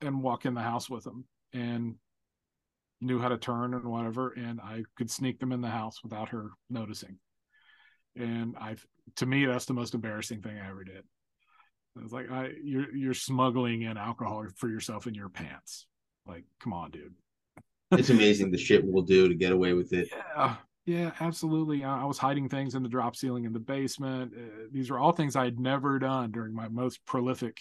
and 0.00 0.22
walk 0.22 0.44
in 0.44 0.54
the 0.54 0.60
house 0.60 0.90
with 0.90 1.04
them, 1.04 1.24
and 1.52 1.94
knew 3.00 3.18
how 3.18 3.28
to 3.28 3.38
turn 3.38 3.74
and 3.74 3.84
whatever, 3.84 4.30
and 4.30 4.60
I 4.60 4.84
could 4.96 5.10
sneak 5.10 5.38
them 5.38 5.52
in 5.52 5.60
the 5.60 5.68
house 5.68 6.02
without 6.02 6.30
her 6.30 6.50
noticing. 6.68 7.18
And 8.16 8.56
I, 8.58 8.76
to 9.16 9.26
me, 9.26 9.46
that's 9.46 9.66
the 9.66 9.74
most 9.74 9.94
embarrassing 9.94 10.42
thing 10.42 10.58
I 10.58 10.68
ever 10.68 10.84
did. 10.84 11.04
It's 12.02 12.12
like 12.12 12.30
I 12.30 12.52
you're 12.62 12.94
you're 12.94 13.14
smuggling 13.14 13.82
in 13.82 13.96
alcohol 13.96 14.44
for 14.56 14.68
yourself 14.68 15.06
in 15.06 15.14
your 15.14 15.28
pants. 15.28 15.86
Like, 16.26 16.44
come 16.60 16.72
on, 16.72 16.90
dude. 16.90 17.14
It's 17.98 18.10
amazing 18.10 18.50
the 18.50 18.58
shit 18.58 18.84
we'll 18.84 19.02
do 19.02 19.28
to 19.28 19.34
get 19.34 19.52
away 19.52 19.72
with 19.72 19.92
it. 19.92 20.08
Yeah, 20.10 20.56
yeah, 20.86 21.10
absolutely. 21.20 21.84
I 21.84 22.04
was 22.04 22.18
hiding 22.18 22.48
things 22.48 22.74
in 22.74 22.82
the 22.82 22.88
drop 22.88 23.16
ceiling 23.16 23.44
in 23.44 23.52
the 23.52 23.60
basement. 23.60 24.32
Uh, 24.36 24.66
these 24.72 24.90
are 24.90 24.98
all 24.98 25.12
things 25.12 25.36
I 25.36 25.44
had 25.44 25.58
never 25.58 25.98
done 25.98 26.30
during 26.30 26.54
my 26.54 26.68
most 26.68 27.04
prolific, 27.06 27.58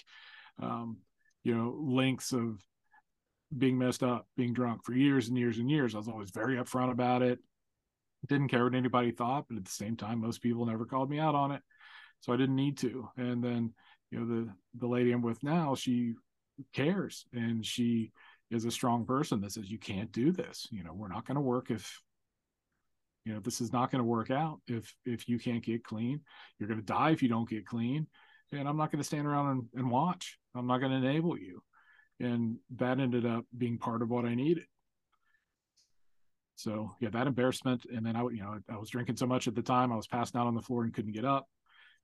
um, 0.61 0.97
you 1.43 1.55
know, 1.55 1.75
lengths 1.79 2.33
of 2.33 2.61
being 3.55 3.77
messed 3.77 4.03
up, 4.03 4.27
being 4.35 4.53
drunk 4.53 4.83
for 4.83 4.93
years 4.93 5.27
and 5.29 5.37
years 5.37 5.57
and 5.57 5.69
years. 5.69 5.95
I 5.95 5.99
was 5.99 6.07
always 6.07 6.31
very 6.31 6.57
upfront 6.57 6.91
about 6.91 7.21
it. 7.21 7.39
Didn't 8.27 8.47
care 8.49 8.63
what 8.63 8.75
anybody 8.75 9.11
thought, 9.11 9.45
but 9.49 9.57
at 9.57 9.65
the 9.65 9.71
same 9.71 9.97
time, 9.97 10.21
most 10.21 10.41
people 10.41 10.65
never 10.65 10.85
called 10.85 11.09
me 11.09 11.19
out 11.19 11.35
on 11.35 11.51
it, 11.51 11.61
so 12.21 12.31
I 12.31 12.37
didn't 12.37 12.55
need 12.55 12.77
to. 12.79 13.09
And 13.17 13.43
then 13.43 13.73
you 14.13 14.19
know 14.19 14.27
the 14.27 14.49
the 14.79 14.87
lady 14.87 15.11
i'm 15.11 15.21
with 15.21 15.41
now 15.43 15.73
she 15.73 16.13
cares 16.71 17.25
and 17.33 17.65
she 17.65 18.11
is 18.53 18.65
a 18.65 18.71
strong 18.71 19.05
person 19.05 19.41
that 19.41 19.51
says 19.51 19.71
you 19.71 19.79
can't 19.79 20.11
do 20.11 20.31
this. 20.31 20.67
You 20.71 20.83
know 20.83 20.93
we're 20.93 21.07
not 21.07 21.25
going 21.25 21.35
to 21.35 21.41
work 21.41 21.71
if 21.71 22.01
you 23.25 23.33
know 23.33 23.39
this 23.39 23.61
is 23.61 23.71
not 23.71 23.91
going 23.91 23.99
to 23.99 24.05
work 24.05 24.31
out. 24.31 24.59
If 24.67 24.93
if 25.05 25.27
you 25.27 25.39
can't 25.39 25.63
get 25.63 25.83
clean 25.83 26.21
you're 26.59 26.67
going 26.67 26.79
to 26.79 26.85
die 26.85 27.11
if 27.11 27.23
you 27.23 27.29
don't 27.29 27.49
get 27.49 27.65
clean. 27.65 28.07
And 28.51 28.67
i'm 28.67 28.77
not 28.77 28.91
going 28.91 29.01
to 29.01 29.07
stand 29.07 29.25
around 29.25 29.49
and, 29.49 29.63
and 29.75 29.91
watch. 29.91 30.37
I'm 30.55 30.67
not 30.67 30.79
going 30.79 30.91
to 30.91 31.07
enable 31.07 31.37
you. 31.37 31.63
And 32.19 32.57
that 32.75 32.99
ended 32.99 33.25
up 33.25 33.45
being 33.57 33.77
part 33.77 34.01
of 34.01 34.09
what 34.09 34.25
i 34.25 34.35
needed. 34.35 34.65
So 36.55 36.91
yeah 36.99 37.09
that 37.09 37.27
embarrassment 37.27 37.85
and 37.93 38.05
then 38.05 38.15
i 38.15 38.21
you 38.21 38.41
know 38.41 38.59
i 38.69 38.77
was 38.77 38.89
drinking 38.89 39.17
so 39.17 39.25
much 39.25 39.47
at 39.47 39.55
the 39.55 39.61
time 39.61 39.91
i 39.91 39.95
was 39.95 40.07
passing 40.07 40.39
out 40.39 40.47
on 40.47 40.55
the 40.55 40.61
floor 40.61 40.83
and 40.83 40.93
couldn't 40.93 41.13
get 41.13 41.25
up. 41.25 41.47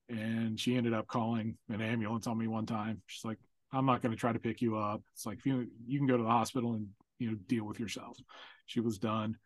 And 0.10 0.60
she 0.60 0.76
ended 0.76 0.94
up 0.94 1.06
calling 1.06 1.58
an 1.70 1.82
ambulance 1.82 2.26
on 2.26 2.38
me 2.38 2.48
one 2.48 2.66
time. 2.66 3.04
She's 3.06 3.24
like, 3.24 3.38
"I'm 3.72 3.86
not 3.86 4.02
going 4.02 4.12
to 4.12 4.18
try 4.20 4.34
to 4.34 4.40
pick 4.40 4.62
you 4.62 4.78
up. 4.78 5.02
It's 5.14 5.26
like 5.26 5.46
you 5.46 5.68
you 5.86 6.00
can 6.00 6.08
go 6.08 6.18
to 6.18 6.24
the 6.24 6.30
hospital 6.30 6.74
and 6.74 6.88
you 7.20 7.32
know 7.32 7.38
deal 7.48 7.66
with 7.66 7.80
yourself." 7.80 8.18
She 8.66 8.80
was 8.80 8.98
done, 8.98 9.38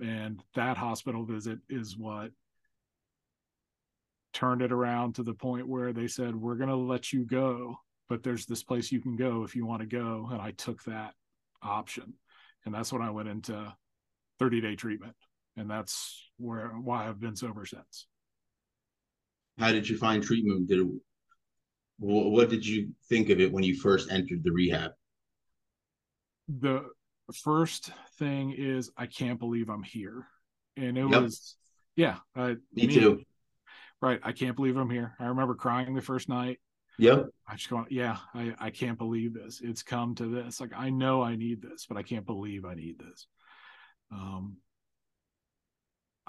and 0.00 0.42
that 0.54 0.76
hospital 0.76 1.24
visit 1.24 1.58
is 1.68 1.96
what 1.96 2.30
turned 4.32 4.62
it 4.62 4.72
around 4.72 5.16
to 5.16 5.22
the 5.22 5.34
point 5.34 5.68
where 5.68 5.92
they 5.92 6.08
said, 6.08 6.34
"We're 6.34 6.56
going 6.56 6.70
to 6.70 6.76
let 6.76 7.12
you 7.12 7.24
go, 7.24 7.76
but 8.08 8.22
there's 8.22 8.46
this 8.46 8.62
place 8.62 8.92
you 8.92 9.00
can 9.00 9.16
go 9.16 9.44
if 9.44 9.56
you 9.56 9.66
want 9.66 9.80
to 9.80 9.86
go." 9.86 10.28
And 10.30 10.40
I 10.40 10.52
took 10.52 10.82
that 10.84 11.14
option, 11.62 12.14
and 12.64 12.74
that's 12.74 12.92
when 12.92 13.02
I 13.02 13.10
went 13.10 13.28
into 13.28 13.74
30 14.38 14.60
day 14.60 14.76
treatment, 14.76 15.16
and 15.56 15.70
that's 15.70 16.30
where 16.38 16.68
why 16.68 17.08
I've 17.08 17.20
been 17.20 17.36
sober 17.36 17.66
since 17.66 18.06
how 19.60 19.72
did 19.72 19.88
you 19.88 19.96
find 19.96 20.22
treatment? 20.22 20.68
Did 20.68 20.80
it, 20.80 20.86
what 22.00 22.48
did 22.48 22.66
you 22.66 22.92
think 23.08 23.28
of 23.28 23.40
it 23.40 23.52
when 23.52 23.62
you 23.62 23.76
first 23.76 24.10
entered 24.10 24.42
the 24.42 24.50
rehab? 24.50 24.92
The 26.48 26.86
first 27.44 27.92
thing 28.18 28.52
is 28.56 28.90
I 28.96 29.06
can't 29.06 29.38
believe 29.38 29.68
I'm 29.68 29.82
here, 29.82 30.26
and 30.76 30.96
it 30.96 31.08
yep. 31.08 31.22
was 31.22 31.56
yeah. 31.94 32.16
Uh, 32.34 32.54
me, 32.74 32.86
me, 32.86 32.88
too. 32.88 33.22
Right, 34.00 34.18
I 34.22 34.32
can't 34.32 34.56
believe 34.56 34.76
I'm 34.76 34.88
here. 34.88 35.14
I 35.20 35.26
remember 35.26 35.54
crying 35.54 35.94
the 35.94 36.00
first 36.00 36.28
night. 36.28 36.58
Yep. 36.98 37.26
I 37.46 37.56
just 37.56 37.70
go, 37.70 37.84
yeah, 37.88 38.16
I, 38.34 38.54
I 38.58 38.70
can't 38.70 38.98
believe 38.98 39.34
this. 39.34 39.60
It's 39.62 39.82
come 39.82 40.14
to 40.16 40.26
this. 40.26 40.60
Like 40.60 40.72
I 40.76 40.90
know 40.90 41.22
I 41.22 41.36
need 41.36 41.62
this, 41.62 41.86
but 41.86 41.96
I 41.96 42.02
can't 42.02 42.26
believe 42.26 42.64
I 42.64 42.74
need 42.74 42.98
this. 42.98 43.26
Um, 44.10 44.56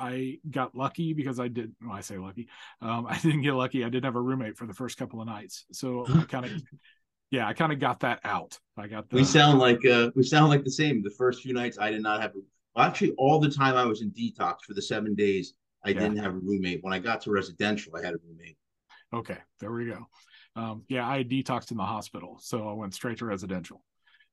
I 0.01 0.39
got 0.49 0.75
lucky 0.75 1.13
because 1.13 1.39
I 1.39 1.47
did. 1.47 1.73
Well, 1.81 1.95
I 1.95 2.01
say 2.01 2.17
lucky. 2.17 2.49
Um, 2.81 3.05
I 3.09 3.17
didn't 3.19 3.43
get 3.43 3.53
lucky. 3.53 3.85
I 3.85 3.89
didn't 3.89 4.05
have 4.05 4.15
a 4.15 4.21
roommate 4.21 4.57
for 4.57 4.65
the 4.65 4.73
first 4.73 4.97
couple 4.97 5.21
of 5.21 5.27
nights, 5.27 5.65
so 5.71 6.05
I 6.07 6.23
kind 6.23 6.45
of, 6.45 6.51
yeah, 7.31 7.47
I 7.47 7.53
kind 7.53 7.71
of 7.71 7.79
got 7.79 7.99
that 8.01 8.19
out. 8.23 8.57
I 8.77 8.87
got. 8.87 9.09
The, 9.09 9.17
we 9.17 9.23
sound 9.23 9.59
like 9.59 9.85
uh, 9.85 10.09
we 10.15 10.23
sound 10.23 10.49
like 10.49 10.63
the 10.63 10.71
same. 10.71 11.03
The 11.03 11.11
first 11.11 11.41
few 11.41 11.53
nights, 11.53 11.77
I 11.79 11.91
did 11.91 12.01
not 12.01 12.21
have. 12.21 12.31
Well, 12.75 12.85
actually, 12.85 13.11
all 13.17 13.39
the 13.39 13.49
time 13.49 13.75
I 13.75 13.85
was 13.85 14.01
in 14.01 14.11
detox 14.11 14.61
for 14.65 14.73
the 14.73 14.81
seven 14.81 15.13
days, 15.13 15.53
I 15.85 15.89
yeah. 15.89 15.99
didn't 15.99 16.17
have 16.17 16.33
a 16.33 16.39
roommate. 16.39 16.83
When 16.83 16.93
I 16.93 16.99
got 16.99 17.21
to 17.21 17.31
residential, 17.31 17.95
I 17.95 18.03
had 18.03 18.13
a 18.15 18.17
roommate. 18.27 18.57
Okay, 19.13 19.37
there 19.59 19.71
we 19.71 19.85
go. 19.85 20.07
Um, 20.55 20.83
yeah, 20.89 21.07
I 21.07 21.23
detoxed 21.23 21.71
in 21.71 21.77
the 21.77 21.83
hospital, 21.83 22.39
so 22.41 22.67
I 22.67 22.73
went 22.73 22.93
straight 22.93 23.19
to 23.19 23.25
residential. 23.25 23.83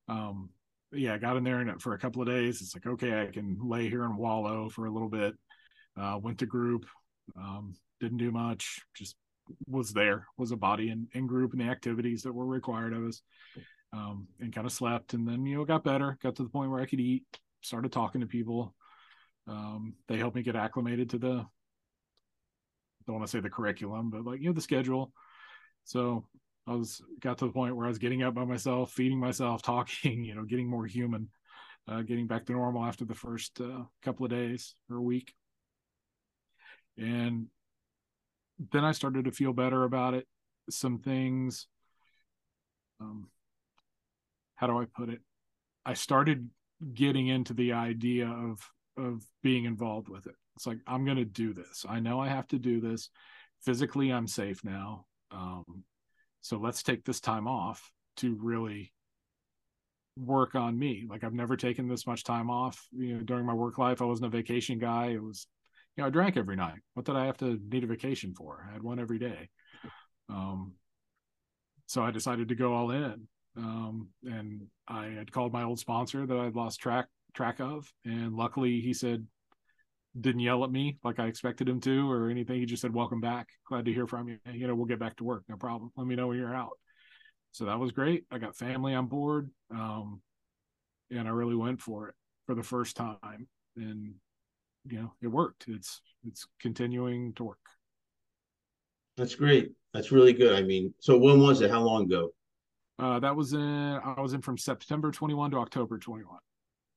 Um, 0.09 0.51
yeah, 0.93 1.15
I 1.15 1.19
got 1.19 1.37
in 1.37 1.45
there 1.45 1.59
and 1.59 1.83
for 1.83 1.93
a 1.93 1.99
couple 1.99 2.23
of 2.23 2.29
days, 2.29 2.63
it's 2.63 2.75
like 2.75 2.87
okay, 2.87 3.23
I 3.23 3.27
can 3.27 3.59
lay 3.61 3.91
here 3.91 4.05
and 4.05 4.17
wallow 4.17 4.71
for 4.71 4.87
a 4.87 4.91
little 4.91 5.11
bit 5.11 5.35
uh, 6.01 6.19
went 6.19 6.39
to 6.39 6.47
group, 6.47 6.87
um, 7.37 7.75
didn't 8.01 8.19
do 8.19 8.31
much, 8.31 8.81
just 8.95 9.17
was 9.67 9.93
there, 9.93 10.27
was 10.37 10.53
a 10.53 10.57
body 10.57 10.91
in, 10.91 11.09
in 11.13 11.27
group 11.27 11.53
and 11.53 11.61
the 11.61 11.67
activities 11.67 12.23
that 12.23 12.33
were 12.33 12.47
required 12.47 12.93
of 12.93 13.05
us, 13.05 13.23
um, 13.93 14.29
and 14.41 14.55
kind 14.55 14.67
of 14.67 14.73
slept. 14.73 15.15
And 15.15 15.27
then, 15.27 15.47
you 15.47 15.57
know, 15.57 15.65
got 15.65 15.85
better, 15.85 16.19
got 16.23 16.37
to 16.37 16.43
the 16.43 16.49
point 16.49 16.71
where 16.71 16.81
I 16.81 16.87
could 16.87 17.01
eat, 17.01 17.25
started 17.63 17.93
talking 17.93 18.21
to 18.21 18.27
people. 18.27 18.75
Um, 19.47 19.95
they 20.09 20.19
helped 20.19 20.37
me 20.37 20.43
get 20.43 20.57
acclimated 20.57 21.11
to 21.11 21.19
the, 21.19 21.47
don't 23.07 23.17
want 23.17 23.25
to 23.25 23.31
say 23.31 23.41
the 23.41 23.49
curriculum, 23.49 24.11
but 24.11 24.25
like, 24.25 24.41
you 24.41 24.49
know, 24.49 24.53
the 24.53 24.61
schedule. 24.61 25.13
So 25.85 26.27
I 26.67 26.75
was, 26.75 27.01
got 27.21 27.39
to 27.39 27.47
the 27.47 27.53
point 27.53 27.75
where 27.75 27.87
I 27.87 27.89
was 27.89 27.99
getting 27.99 28.23
up 28.23 28.35
by 28.35 28.45
myself, 28.45 28.93
feeding 28.93 29.19
myself, 29.19 29.63
talking, 29.63 30.25
you 30.25 30.35
know, 30.35 30.45
getting 30.45 30.69
more 30.69 30.87
human. 30.87 31.29
Uh, 31.91 32.03
getting 32.03 32.27
back 32.27 32.45
to 32.45 32.53
normal 32.53 32.85
after 32.85 33.07
the 33.07 33.15
first 33.15 33.63
uh, 33.63 33.83
couple 34.03 34.23
of 34.23 34.31
days 34.31 34.75
or 34.91 35.01
week 35.01 35.33
and 36.99 37.47
then 38.73 38.85
I 38.85 38.93
started 38.93 39.25
to 39.25 39.33
feel 39.33 39.53
better 39.53 39.85
about 39.85 40.15
it. 40.15 40.27
Some 40.69 40.99
things, 40.99 41.67
um, 43.01 43.29
how 44.57 44.67
do 44.67 44.79
I 44.79 44.85
put 44.85 45.09
it? 45.09 45.21
I 45.87 45.95
started 45.95 46.51
getting 46.93 47.29
into 47.29 47.55
the 47.55 47.73
idea 47.73 48.27
of 48.29 48.69
of 48.97 49.23
being 49.43 49.65
involved 49.65 50.09
with 50.09 50.27
it. 50.27 50.35
It's 50.57 50.67
like 50.67 50.79
I'm 50.87 51.05
going 51.05 51.19
to 51.19 51.25
do 51.25 51.55
this. 51.55 51.87
I 51.89 52.01
know 52.01 52.21
I 52.21 52.29
have 52.29 52.49
to 52.49 52.59
do 52.59 52.81
this. 52.81 53.11
Physically, 53.65 54.13
I'm 54.13 54.27
safe 54.27 54.65
now. 54.65 55.07
Um, 55.31 55.85
so 56.41 56.59
let's 56.59 56.83
take 56.83 57.05
this 57.05 57.21
time 57.21 57.47
off 57.47 57.93
to 58.17 58.37
really 58.41 58.93
work 60.17 60.57
on 60.57 60.77
me. 60.79 61.07
Like 61.09 61.23
I've 61.23 61.33
never 61.33 61.57
taken 61.57 61.89
this 61.89 62.07
much 62.07 62.25
time 62.25 62.51
off. 62.51 62.89
You 62.93 63.17
know, 63.17 63.21
during 63.23 63.47
my 63.47 63.55
work 63.55 63.79
life, 63.79 64.03
I 64.03 64.05
wasn't 64.05 64.27
a 64.27 64.37
vacation 64.37 64.79
guy. 64.79 65.07
It 65.07 65.23
was, 65.23 65.47
you 65.99 66.03
know, 66.03 66.09
I 66.09 66.11
drank 66.11 66.37
every 66.37 66.55
night. 66.55 66.79
What 66.95 67.07
did 67.07 67.17
I 67.17 67.27
have 67.27 67.39
to 67.39 67.59
need 67.73 67.83
a 67.83 67.89
vacation 67.89 68.33
for? 68.33 68.65
I 68.69 68.73
had 68.73 68.85
one 68.85 69.01
every 69.01 69.19
day. 69.19 69.49
Um, 70.29 70.75
so 71.87 72.05
I 72.05 72.13
decided 72.13 72.49
to 72.49 72.55
go 72.55 72.73
all 72.73 72.93
in. 72.93 73.27
Um, 73.57 74.11
and 74.23 74.69
I 74.87 75.07
had 75.07 75.33
called 75.33 75.53
my 75.53 75.65
old 75.65 75.81
sponsor 75.81 76.25
that 76.25 76.37
I'd 76.39 76.55
lost 76.55 76.79
track 76.79 77.07
track 77.35 77.59
of, 77.59 77.93
and 78.05 78.37
luckily 78.37 78.81
he 78.81 78.95
said 78.95 79.27
didn't 80.19 80.41
yell 80.41 80.65
at 80.65 80.71
me 80.71 80.99
like 81.03 81.19
I 81.19 81.27
expected 81.27 81.69
him 81.69 81.81
to 81.81 82.11
or 82.11 82.31
anything. 82.31 82.61
He 82.61 82.67
just 82.67 82.83
said, 82.83 82.95
"Welcome 82.95 83.21
back. 83.21 83.49
Glad 83.67 83.87
to 83.87 83.93
hear 83.93 84.07
from 84.07 84.29
you. 84.29 84.39
You 84.53 84.69
know, 84.69 84.77
we'll 84.77 84.87
get 84.87 85.01
back 85.01 85.17
to 85.17 85.25
work. 85.25 85.43
No 85.49 85.57
problem. 85.57 85.91
Let 85.97 86.07
me 86.07 86.15
know 86.15 86.29
when 86.29 86.39
you're 86.39 86.55
out." 86.55 86.79
So 87.51 87.65
that 87.65 87.81
was 87.81 87.91
great. 87.91 88.25
I 88.31 88.39
got 88.39 88.57
family 88.57 88.95
on 88.95 89.07
board, 89.07 89.51
um, 89.73 90.21
and 91.11 91.27
I 91.27 91.31
really 91.33 91.57
went 91.57 91.81
for 91.81 92.09
it 92.09 92.15
for 92.47 92.55
the 92.55 92.63
first 92.63 92.95
time, 92.97 93.49
and 93.77 94.15
you 94.91 95.01
know, 95.01 95.13
it 95.23 95.29
worked. 95.29 95.67
It's 95.69 96.01
it's 96.27 96.47
continuing 96.61 97.33
to 97.35 97.45
work. 97.45 97.59
That's 99.17 99.35
great. 99.35 99.73
That's 99.93 100.13
really 100.13 100.33
good. 100.33 100.57
I 100.57 100.63
mean, 100.63 100.95
so 101.01 101.19
when 101.19 101.41
was 101.41 101.61
it? 101.61 101.71
How 101.71 101.81
long 101.81 102.05
ago? 102.05 102.31
Uh, 102.99 103.21
that 103.21 103.35
was 103.35 103.53
in 103.53 103.61
I 104.05 104.21
was 104.21 104.33
in 104.33 104.43
from 104.43 104.59
September 104.59 105.11
21 105.11 105.53
to 105.53 105.59
October 105.59 105.99
21. 105.99 106.39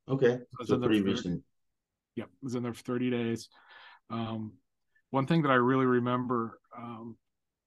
Okay, 0.09 0.39
so 0.65 0.77
pretty 0.79 1.01
recent. 1.01 1.43
Yep, 2.15 2.29
was 2.41 2.55
in 2.55 2.63
there 2.63 2.73
for 2.73 2.83
30 2.83 3.09
days. 3.09 3.49
Um, 4.09 4.53
one 5.11 5.27
thing 5.27 5.43
that 5.43 5.51
I 5.51 5.55
really 5.55 5.85
remember 5.85 6.59
um, 6.77 7.17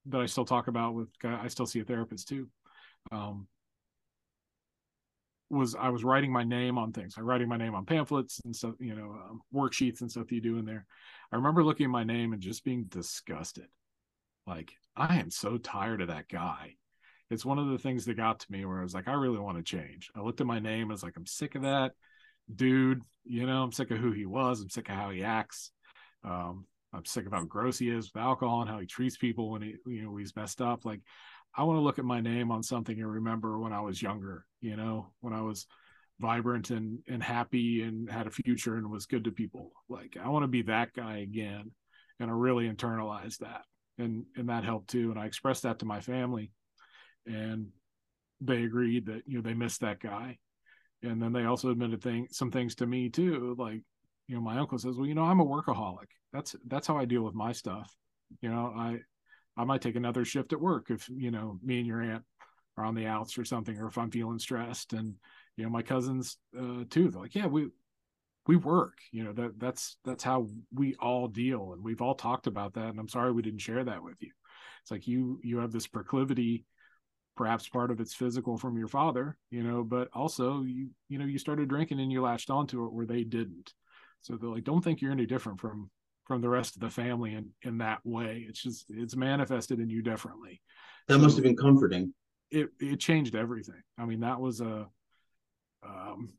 that 0.07 0.21
I 0.21 0.27
still 0.27 0.45
talk 0.45 0.69
about 0.69 0.95
with 0.95 1.09
I 1.25 1.49
still 1.49 1.67
see 1.67 1.81
a 1.81 1.85
therapist 1.85 2.29
too. 2.29 2.49
Um, 3.13 3.47
was 5.51 5.75
I 5.75 5.89
was 5.91 6.05
writing 6.05 6.33
my 6.33 6.45
name 6.45 6.79
on 6.79 6.93
things. 6.93 7.15
I'm 7.17 7.25
writing 7.25 7.49
my 7.49 7.57
name 7.57 7.75
on 7.75 7.85
pamphlets 7.85 8.41
and 8.45 8.55
stuff, 8.55 8.75
you 8.81 8.95
know, 8.95 9.11
um, 9.11 9.41
worksheets 9.55 10.01
and 10.01 10.11
stuff 10.11 10.33
you 10.33 10.41
do 10.41 10.59
in 10.59 10.65
there. 10.65 10.87
I 11.33 11.37
remember 11.37 11.63
looking 11.63 11.85
at 11.85 11.91
my 11.91 12.05
name 12.05 12.33
and 12.33 12.43
just 12.43 12.65
being 12.65 12.85
disgusted. 12.85 13.67
Like, 14.47 14.73
I 14.97 15.19
am 15.19 15.31
so 15.31 15.59
tired 15.59 16.01
of 16.01 16.09
that 16.09 16.29
guy 16.29 16.77
it's 17.31 17.45
one 17.45 17.59
of 17.59 17.69
the 17.69 17.79
things 17.79 18.05
that 18.05 18.17
got 18.17 18.41
to 18.41 18.53
me 18.53 18.65
where 18.65 18.81
I 18.81 18.83
was 18.83 18.95
like, 18.95 19.09
I 19.09 19.15
really 19.15 19.39
want 19.39 19.57
to 19.57 19.63
change. 19.63 20.11
I 20.15 20.21
looked 20.21 20.41
at 20.41 20.47
my 20.47 20.59
name, 20.59 20.91
I 20.91 20.95
was 20.95 21.03
like, 21.03 21.17
I'm 21.17 21.27
sick 21.27 21.55
of 21.55 21.63
that 21.63 21.93
dude. 22.55 23.03
You 23.25 23.47
know, 23.47 23.63
I'm 23.63 23.73
sick 23.73 23.91
of 23.91 23.99
who 23.99 24.13
he 24.13 24.27
was. 24.27 24.61
I'm 24.61 24.69
sick 24.69 24.89
of 24.89 24.95
how 24.95 25.11
he 25.11 25.25
acts. 25.25 25.71
Um, 26.23 26.67
I'm 26.93 27.05
sick 27.05 27.27
of 27.27 27.33
how 27.33 27.45
gross 27.45 27.79
he 27.79 27.89
is 27.89 28.13
with 28.13 28.23
alcohol 28.23 28.61
and 28.61 28.71
how 28.71 28.79
he 28.79 28.87
treats 28.87 29.17
people 29.17 29.51
when 29.51 29.63
he, 29.63 29.77
you 29.87 30.03
know, 30.03 30.17
he's 30.17 30.37
messed 30.37 30.61
up. 30.61 30.85
Like, 30.85 31.01
I 31.57 31.63
want 31.65 31.79
to 31.79 31.83
look 31.83 31.99
at 31.99 32.05
my 32.05 32.21
name 32.21 32.51
on 32.51 32.63
something 32.63 32.99
and 32.99 33.13
remember 33.13 33.59
when 33.59 33.73
I 33.73 33.81
was 33.81 34.03
younger, 34.03 34.45
you 34.61 34.77
know, 34.77 35.13
when 35.21 35.33
I 35.33 35.43
was 35.43 35.67
vibrant 36.21 36.71
and, 36.71 36.99
and 37.09 37.23
happy 37.23 37.83
and 37.83 38.11
had 38.11 38.27
a 38.27 38.31
future 38.31 38.77
and 38.77 38.91
was 38.91 39.07
good 39.07 39.25
to 39.25 39.31
people. 39.31 39.73
Like, 39.89 40.17
I 40.23 40.29
want 40.29 40.43
to 40.45 40.49
be 40.49 40.63
that 40.63 40.93
guy 40.93 41.19
again. 41.19 41.71
And 42.21 42.31
I 42.31 42.35
really 42.35 42.69
internalized 42.69 43.39
that. 43.39 43.63
And, 43.99 44.25
and 44.37 44.49
that 44.49 44.65
helped 44.65 44.89
too. 44.89 45.11
And 45.11 45.19
I 45.19 45.27
expressed 45.27 45.63
that 45.65 45.81
to 45.81 45.87
my 45.87 46.01
family 46.01 46.51
and 47.27 47.69
they 48.41 48.63
agreed 48.65 49.07
that 49.07 49.23
you 49.27 49.37
know 49.37 49.43
they 49.43 49.55
missed 49.55 49.81
that 49.81 50.01
guy 50.01 50.37
and 51.03 51.21
then 51.23 51.33
they 51.33 51.45
also 51.45 51.71
admitted 51.71 52.03
thing, 52.03 52.27
some 52.31 52.51
things 52.51 52.75
to 52.75 52.87
me 52.87 53.09
too 53.09 53.55
like 53.59 53.81
you 54.27 54.35
know 54.35 54.41
my 54.41 54.59
uncle 54.59 54.79
says 54.79 54.97
well 54.97 55.07
you 55.07 55.15
know 55.15 55.25
i'm 55.25 55.41
a 55.41 55.47
workaholic 55.47 56.09
that's 56.33 56.55
that's 56.67 56.87
how 56.87 56.97
i 56.97 57.05
deal 57.05 57.23
with 57.23 57.35
my 57.35 57.53
stuff 57.53 57.95
you 58.41 58.51
know 58.51 58.73
i 58.77 58.99
i 59.57 59.65
might 59.65 59.81
take 59.81 59.97
another 59.97 60.25
shift 60.25 60.53
at 60.53 60.61
work 60.61 60.87
if 60.91 61.09
you 61.09 61.31
know 61.31 61.59
me 61.63 61.79
and 61.79 61.87
your 61.87 62.03
aunt 62.03 62.23
are 62.77 62.85
on 62.85 62.95
the 62.95 63.07
outs 63.07 63.39
or 63.39 63.45
something 63.45 63.79
or 63.79 63.87
if 63.87 63.99
i'm 63.99 64.11
feeling 64.11 64.39
stressed. 64.39 64.93
And 64.93 65.15
you 65.57 65.65
know 65.65 65.71
my 65.71 65.83
cousins 65.83 66.39
uh 66.59 66.85
too 66.91 67.11
they're 67.11 67.23
like 67.23 67.35
yeah 67.35 67.47
we 67.47 67.69
we 68.47 68.57
work. 68.57 68.99
You 69.11 69.25
know 69.25 69.33
that 69.33 69.59
that's 69.59 69.97
that's 70.05 70.23
how 70.23 70.49
we 70.73 70.95
all 70.97 71.29
deal 71.29 71.73
and 71.73 71.83
we've 71.83 72.03
all 72.03 72.15
talked 72.15 72.47
about 72.47 72.75
that 72.75 72.89
and 72.89 72.99
i'm 72.99 73.09
sorry 73.09 73.33
we 73.33 73.43
didn't 73.43 73.61
share 73.61 73.85
that 73.85 74.03
with 74.03 74.17
you. 74.21 74.31
It's 74.83 74.91
like 74.91 75.07
you 75.07 75.41
you 75.43 75.59
have 75.59 75.73
this 75.73 75.87
proclivity 75.87 76.65
perhaps 77.37 77.69
part 77.69 77.91
of 77.91 78.01
it's 78.01 78.15
physical 78.15 78.57
from 78.57 78.79
your 78.79 78.87
father 78.87 79.37
you 79.51 79.65
know 79.65 79.83
but 79.83 80.09
also 80.13 80.63
you 80.63 80.91
you 81.09 81.19
know 81.19 81.25
you 81.25 81.39
started 81.39 81.69
drinking 81.69 81.99
and 81.99 82.13
you 82.13 82.23
latched 82.23 82.51
onto 82.51 82.85
it 82.85 82.93
where 82.93 83.07
they 83.07 83.25
didn't. 83.25 83.73
So 84.23 84.37
they're 84.37 84.51
like 84.51 84.65
don't 84.65 84.83
think 84.83 85.01
you're 85.01 85.13
any 85.13 85.27
different 85.27 85.61
from 85.61 85.91
from 86.25 86.41
the 86.41 86.49
rest 86.49 86.77
of 86.77 86.81
the 86.81 86.91
family 86.91 87.35
in 87.35 87.51
in 87.63 87.79
that 87.79 88.01
way. 88.05 88.45
It's 88.49 88.63
just 88.63 88.87
it's 88.89 89.17
manifested 89.17 89.81
in 89.81 89.89
you 89.89 90.03
differently. 90.03 90.61
That 91.09 91.15
so 91.15 91.21
must 91.21 91.37
have 91.37 91.45
been 91.45 91.57
comforting. 91.57 92.15
it 92.51 92.69
it 92.81 93.01
changed 93.01 93.35
everything. 93.35 93.83
I 93.99 94.05
mean 94.05 94.21
that 94.21 94.41
was 94.41 94.61
a 94.61 94.87
um 95.87 96.33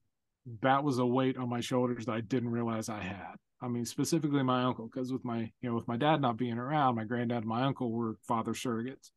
that 0.61 0.83
was 0.83 0.99
a 0.99 1.05
weight 1.05 1.38
on 1.38 1.49
my 1.49 1.59
shoulders 1.59 2.05
that 2.05 2.11
i 2.11 2.21
didn't 2.21 2.51
realize 2.51 2.89
i 2.89 3.01
had. 3.01 3.36
I 3.61 3.67
mean, 3.67 3.86
specifically 3.86 4.43
my 4.43 4.63
uncle, 4.63 4.86
because 4.86 5.13
with 5.13 5.23
my, 5.23 5.49
you 5.61 5.69
know, 5.69 5.75
with 5.75 5.88
my 5.88 5.95
dad 5.95 6.21
not 6.21 6.38
being 6.38 6.57
around, 6.57 6.95
my 6.95 7.05
granddad 7.05 7.38
and 7.38 7.47
my 7.47 7.63
uncle 7.63 7.89
were 7.89 8.17
father 8.27 8.51
surrogates. 8.51 9.11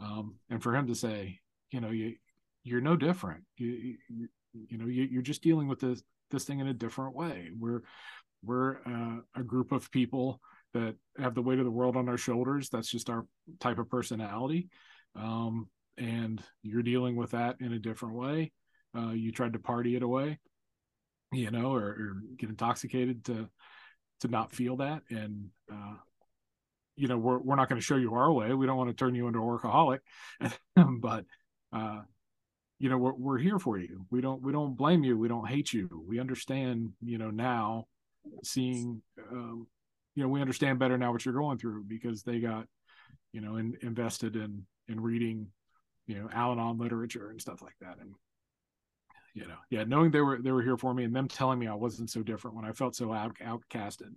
Um, 0.00 0.36
and 0.48 0.62
for 0.62 0.74
him 0.74 0.86
to 0.88 0.94
say 0.94 1.40
you 1.70 1.80
know 1.80 1.90
you 1.90 2.14
you're 2.64 2.80
no 2.80 2.96
different. 2.96 3.44
You 3.56 3.96
you, 4.08 4.28
you 4.68 4.78
know 4.78 4.86
you, 4.86 5.04
you're 5.04 5.22
just 5.22 5.42
dealing 5.42 5.68
with 5.68 5.80
this 5.80 6.02
this 6.30 6.44
thing 6.44 6.60
in 6.60 6.68
a 6.68 6.74
different 6.74 7.14
way. 7.14 7.50
We're 7.56 7.82
we're 8.46 8.76
uh, 8.86 9.20
a 9.34 9.42
group 9.42 9.72
of 9.72 9.90
people 9.90 10.40
that 10.72 10.94
have 11.18 11.34
the 11.34 11.42
weight 11.42 11.58
of 11.58 11.64
the 11.64 11.70
world 11.70 11.96
on 11.96 12.08
our 12.08 12.18
shoulders. 12.18 12.68
That's 12.68 12.90
just 12.90 13.10
our 13.10 13.26
type 13.60 13.78
of 13.78 13.88
personality. 13.88 14.68
Um, 15.14 15.68
and 15.98 16.42
you're 16.62 16.82
dealing 16.82 17.16
with 17.16 17.30
that 17.30 17.56
in 17.60 17.72
a 17.72 17.78
different 17.78 18.14
way. 18.14 18.52
Uh, 18.96 19.10
you 19.10 19.32
tried 19.32 19.54
to 19.54 19.58
party 19.58 19.96
it 19.96 20.02
away 20.02 20.38
you 21.32 21.50
know 21.50 21.72
or, 21.72 21.84
or, 21.84 22.16
get 22.38 22.48
intoxicated 22.48 23.24
to 23.24 23.48
to 24.20 24.28
not 24.28 24.52
feel 24.52 24.76
that. 24.76 25.02
And 25.10 25.48
uh, 25.70 25.94
you 26.96 27.08
know 27.08 27.18
we're, 27.18 27.38
we're 27.38 27.56
not 27.56 27.68
going 27.68 27.80
to 27.80 27.84
show 27.84 27.96
you 27.96 28.14
our 28.14 28.32
way. 28.32 28.52
We 28.54 28.66
don't 28.66 28.76
want 28.76 28.90
to 28.90 28.96
turn 28.96 29.14
you 29.14 29.26
into 29.26 29.40
a 29.40 29.42
workaholic. 29.42 30.00
But 31.00 31.24
uh 31.72 32.02
you 32.78 32.90
know 32.90 32.98
we're, 32.98 33.14
we're 33.14 33.38
here 33.38 33.58
for 33.58 33.78
you. 33.78 34.06
We 34.10 34.20
don't 34.20 34.42
we 34.42 34.52
don't 34.52 34.76
blame 34.76 35.04
you. 35.04 35.18
We 35.18 35.28
don't 35.28 35.48
hate 35.48 35.72
you. 35.72 36.04
We 36.06 36.20
understand 36.20 36.92
you 37.02 37.18
know 37.18 37.30
now 37.30 37.86
seeing 38.42 39.00
um 39.32 39.66
you 40.14 40.22
know 40.22 40.28
we 40.28 40.40
understand 40.40 40.78
better 40.78 40.98
now 40.98 41.12
what 41.12 41.24
you're 41.24 41.34
going 41.34 41.58
through 41.58 41.84
because 41.84 42.22
they 42.22 42.38
got 42.38 42.66
you 43.32 43.40
know 43.40 43.56
in, 43.56 43.76
invested 43.82 44.36
in 44.36 44.64
in 44.88 45.00
reading 45.00 45.46
you 46.06 46.14
know 46.14 46.28
al-anon 46.32 46.78
literature 46.78 47.30
and 47.30 47.40
stuff 47.40 47.62
like 47.62 47.76
that 47.80 47.98
and 48.00 48.14
you 49.34 49.46
know 49.46 49.56
yeah 49.70 49.84
knowing 49.84 50.10
they 50.10 50.20
were 50.20 50.38
they 50.40 50.52
were 50.52 50.62
here 50.62 50.76
for 50.76 50.94
me 50.94 51.04
and 51.04 51.14
them 51.14 51.28
telling 51.28 51.58
me 51.58 51.66
i 51.66 51.74
wasn't 51.74 52.08
so 52.08 52.22
different 52.22 52.56
when 52.56 52.64
i 52.64 52.72
felt 52.72 52.94
so 52.94 53.12
out, 53.12 53.36
outcasted 53.38 54.14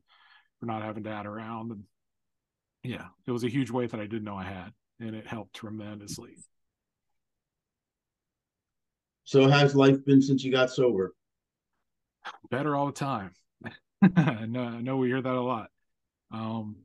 for 0.60 0.66
not 0.66 0.82
having 0.82 1.04
dad 1.04 1.26
around 1.26 1.72
and 1.72 1.84
yeah, 2.84 3.08
it 3.28 3.32
was 3.32 3.44
a 3.44 3.50
huge 3.50 3.72
weight 3.72 3.92
that 3.92 4.00
I 4.00 4.06
didn't 4.06 4.24
know 4.24 4.38
I 4.38 4.46
had, 4.46 4.72
and 5.00 5.16
it 5.16 5.28
helped 5.28 5.54
tremendously. 5.54 6.38
So, 9.26 9.50
how's 9.50 9.76
life 9.76 10.04
been 10.06 10.22
since 10.22 10.44
you 10.44 10.52
got 10.52 10.72
sober? 10.72 11.14
Better 12.50 12.76
all 12.76 12.86
the 12.86 12.92
time. 12.92 13.32
I, 14.16 14.46
know, 14.46 14.64
I 14.64 14.82
know 14.82 14.98
we 14.98 15.08
hear 15.08 15.22
that 15.22 15.34
a 15.34 15.42
lot. 15.42 15.70
Um, 16.32 16.78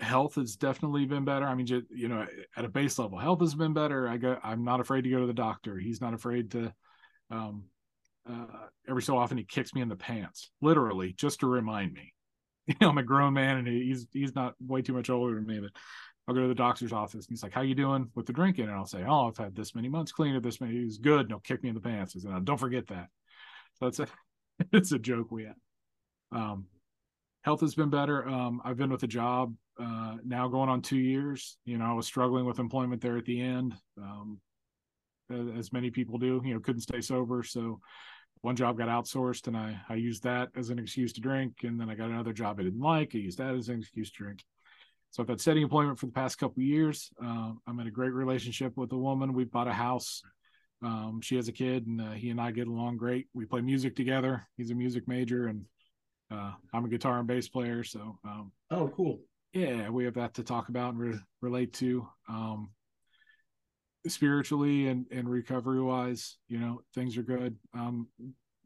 health 0.00 0.36
has 0.36 0.56
definitely 0.56 1.06
been 1.06 1.24
better. 1.24 1.46
I 1.46 1.54
mean, 1.54 1.66
just, 1.66 1.86
you 1.90 2.08
know, 2.08 2.26
at 2.56 2.64
a 2.64 2.68
base 2.68 2.98
level, 2.98 3.18
health 3.18 3.40
has 3.40 3.54
been 3.54 3.72
better. 3.72 4.08
I 4.08 4.16
go, 4.16 4.38
I'm 4.42 4.64
not 4.64 4.80
afraid 4.80 5.02
to 5.02 5.10
go 5.10 5.20
to 5.20 5.26
the 5.26 5.32
doctor. 5.32 5.78
He's 5.78 6.00
not 6.00 6.14
afraid 6.14 6.50
to. 6.52 6.72
Um, 7.30 7.64
uh, 8.30 8.68
every 8.88 9.02
so 9.02 9.16
often, 9.18 9.38
he 9.38 9.44
kicks 9.44 9.74
me 9.74 9.80
in 9.80 9.88
the 9.88 9.96
pants, 9.96 10.50
literally, 10.60 11.14
just 11.14 11.40
to 11.40 11.46
remind 11.46 11.92
me 11.92 12.12
you 12.68 12.74
know, 12.80 12.90
I'm 12.90 12.98
a 12.98 13.02
grown 13.02 13.34
man 13.34 13.58
and 13.58 13.68
he's 13.68 14.06
he's 14.12 14.34
not 14.34 14.54
way 14.60 14.82
too 14.82 14.92
much 14.92 15.10
older 15.10 15.34
than 15.34 15.46
me, 15.46 15.60
but 15.60 15.70
I'll 16.28 16.34
go 16.34 16.42
to 16.42 16.48
the 16.48 16.54
doctor's 16.54 16.92
office 16.92 17.26
and 17.26 17.30
he's 17.30 17.42
like, 17.42 17.52
How 17.52 17.62
you 17.62 17.74
doing 17.74 18.10
with 18.14 18.26
the 18.26 18.32
drinking? 18.34 18.66
And 18.66 18.74
I'll 18.74 18.86
say, 18.86 19.04
Oh, 19.08 19.28
I've 19.28 19.38
had 19.38 19.56
this 19.56 19.74
many 19.74 19.88
months 19.88 20.12
clean 20.12 20.34
or 20.34 20.40
this 20.40 20.60
many. 20.60 20.74
He's 20.74 20.98
good. 20.98 21.20
And 21.22 21.30
he'll 21.30 21.40
kick 21.40 21.62
me 21.62 21.70
in 21.70 21.74
the 21.74 21.80
pants. 21.80 22.14
He 22.14 22.20
said, 22.20 22.44
Don't 22.44 22.58
forget 22.60 22.86
that. 22.88 23.08
So 23.80 24.04
a 24.04 24.06
it's 24.72 24.92
a 24.92 24.98
joke 24.98 25.30
we 25.30 25.44
have. 25.44 25.56
Um, 26.32 26.66
health 27.42 27.60
has 27.60 27.74
been 27.74 27.90
better. 27.90 28.26
Um, 28.28 28.60
I've 28.64 28.76
been 28.76 28.90
with 28.90 29.02
a 29.02 29.08
job 29.08 29.54
uh, 29.80 30.16
now 30.24 30.48
going 30.48 30.68
on 30.68 30.82
two 30.82 30.98
years. 30.98 31.56
You 31.64 31.78
know, 31.78 31.86
I 31.86 31.92
was 31.92 32.06
struggling 32.06 32.44
with 32.44 32.58
employment 32.58 33.00
there 33.00 33.16
at 33.16 33.24
the 33.24 33.40
end, 33.40 33.74
um, 33.96 34.40
as 35.56 35.72
many 35.72 35.90
people 35.90 36.18
do. 36.18 36.42
You 36.44 36.54
know, 36.54 36.60
couldn't 36.60 36.82
stay 36.82 37.00
sober, 37.00 37.42
so 37.42 37.80
one 38.42 38.56
job 38.56 38.78
got 38.78 38.88
outsourced 38.88 39.46
and 39.48 39.56
I, 39.56 39.80
I 39.88 39.94
used 39.94 40.22
that 40.22 40.50
as 40.56 40.70
an 40.70 40.78
excuse 40.78 41.12
to 41.14 41.20
drink. 41.20 41.64
And 41.64 41.80
then 41.80 41.90
I 41.90 41.94
got 41.94 42.10
another 42.10 42.32
job 42.32 42.58
I 42.58 42.64
didn't 42.64 42.80
like. 42.80 43.12
I 43.14 43.18
used 43.18 43.38
that 43.38 43.54
as 43.54 43.68
an 43.68 43.80
excuse 43.80 44.10
to 44.12 44.18
drink. 44.22 44.44
so 45.10 45.22
I've 45.22 45.28
had 45.28 45.40
steady 45.40 45.62
employment 45.62 45.98
for 45.98 46.06
the 46.06 46.12
past 46.12 46.38
couple 46.38 46.62
years. 46.62 47.10
Uh, 47.22 47.52
I'm 47.66 47.80
in 47.80 47.88
a 47.88 47.90
great 47.90 48.12
relationship 48.12 48.76
with 48.76 48.92
a 48.92 48.98
woman. 48.98 49.32
We've 49.32 49.50
bought 49.50 49.68
a 49.68 49.72
house. 49.72 50.22
Um, 50.82 51.20
she 51.22 51.36
has 51.36 51.48
a 51.48 51.52
kid, 51.52 51.86
and 51.86 52.00
uh, 52.00 52.12
he 52.12 52.30
and 52.30 52.40
I 52.40 52.50
get 52.50 52.68
along 52.68 52.98
great. 52.98 53.26
We 53.34 53.44
play 53.44 53.60
music 53.60 53.96
together. 53.96 54.46
He's 54.56 54.70
a 54.70 54.74
music 54.74 55.08
major, 55.08 55.46
and 55.46 55.64
uh, 56.30 56.52
I'm 56.72 56.84
a 56.84 56.88
guitar 56.88 57.18
and 57.18 57.26
bass 57.26 57.48
player. 57.48 57.82
So, 57.82 58.18
um, 58.24 58.52
oh, 58.70 58.88
cool. 58.88 59.20
Yeah, 59.52 59.88
we 59.88 60.04
have 60.04 60.14
that 60.14 60.34
to 60.34 60.44
talk 60.44 60.68
about 60.68 60.94
and 60.94 61.00
re- 61.00 61.20
relate 61.40 61.72
to. 61.74 62.06
Um, 62.28 62.70
spiritually 64.06 64.88
and, 64.88 65.06
and 65.10 65.28
recovery 65.28 65.80
wise, 65.80 66.38
you 66.48 66.58
know, 66.58 66.80
things 66.94 67.16
are 67.16 67.22
good. 67.22 67.56
Um, 67.74 68.08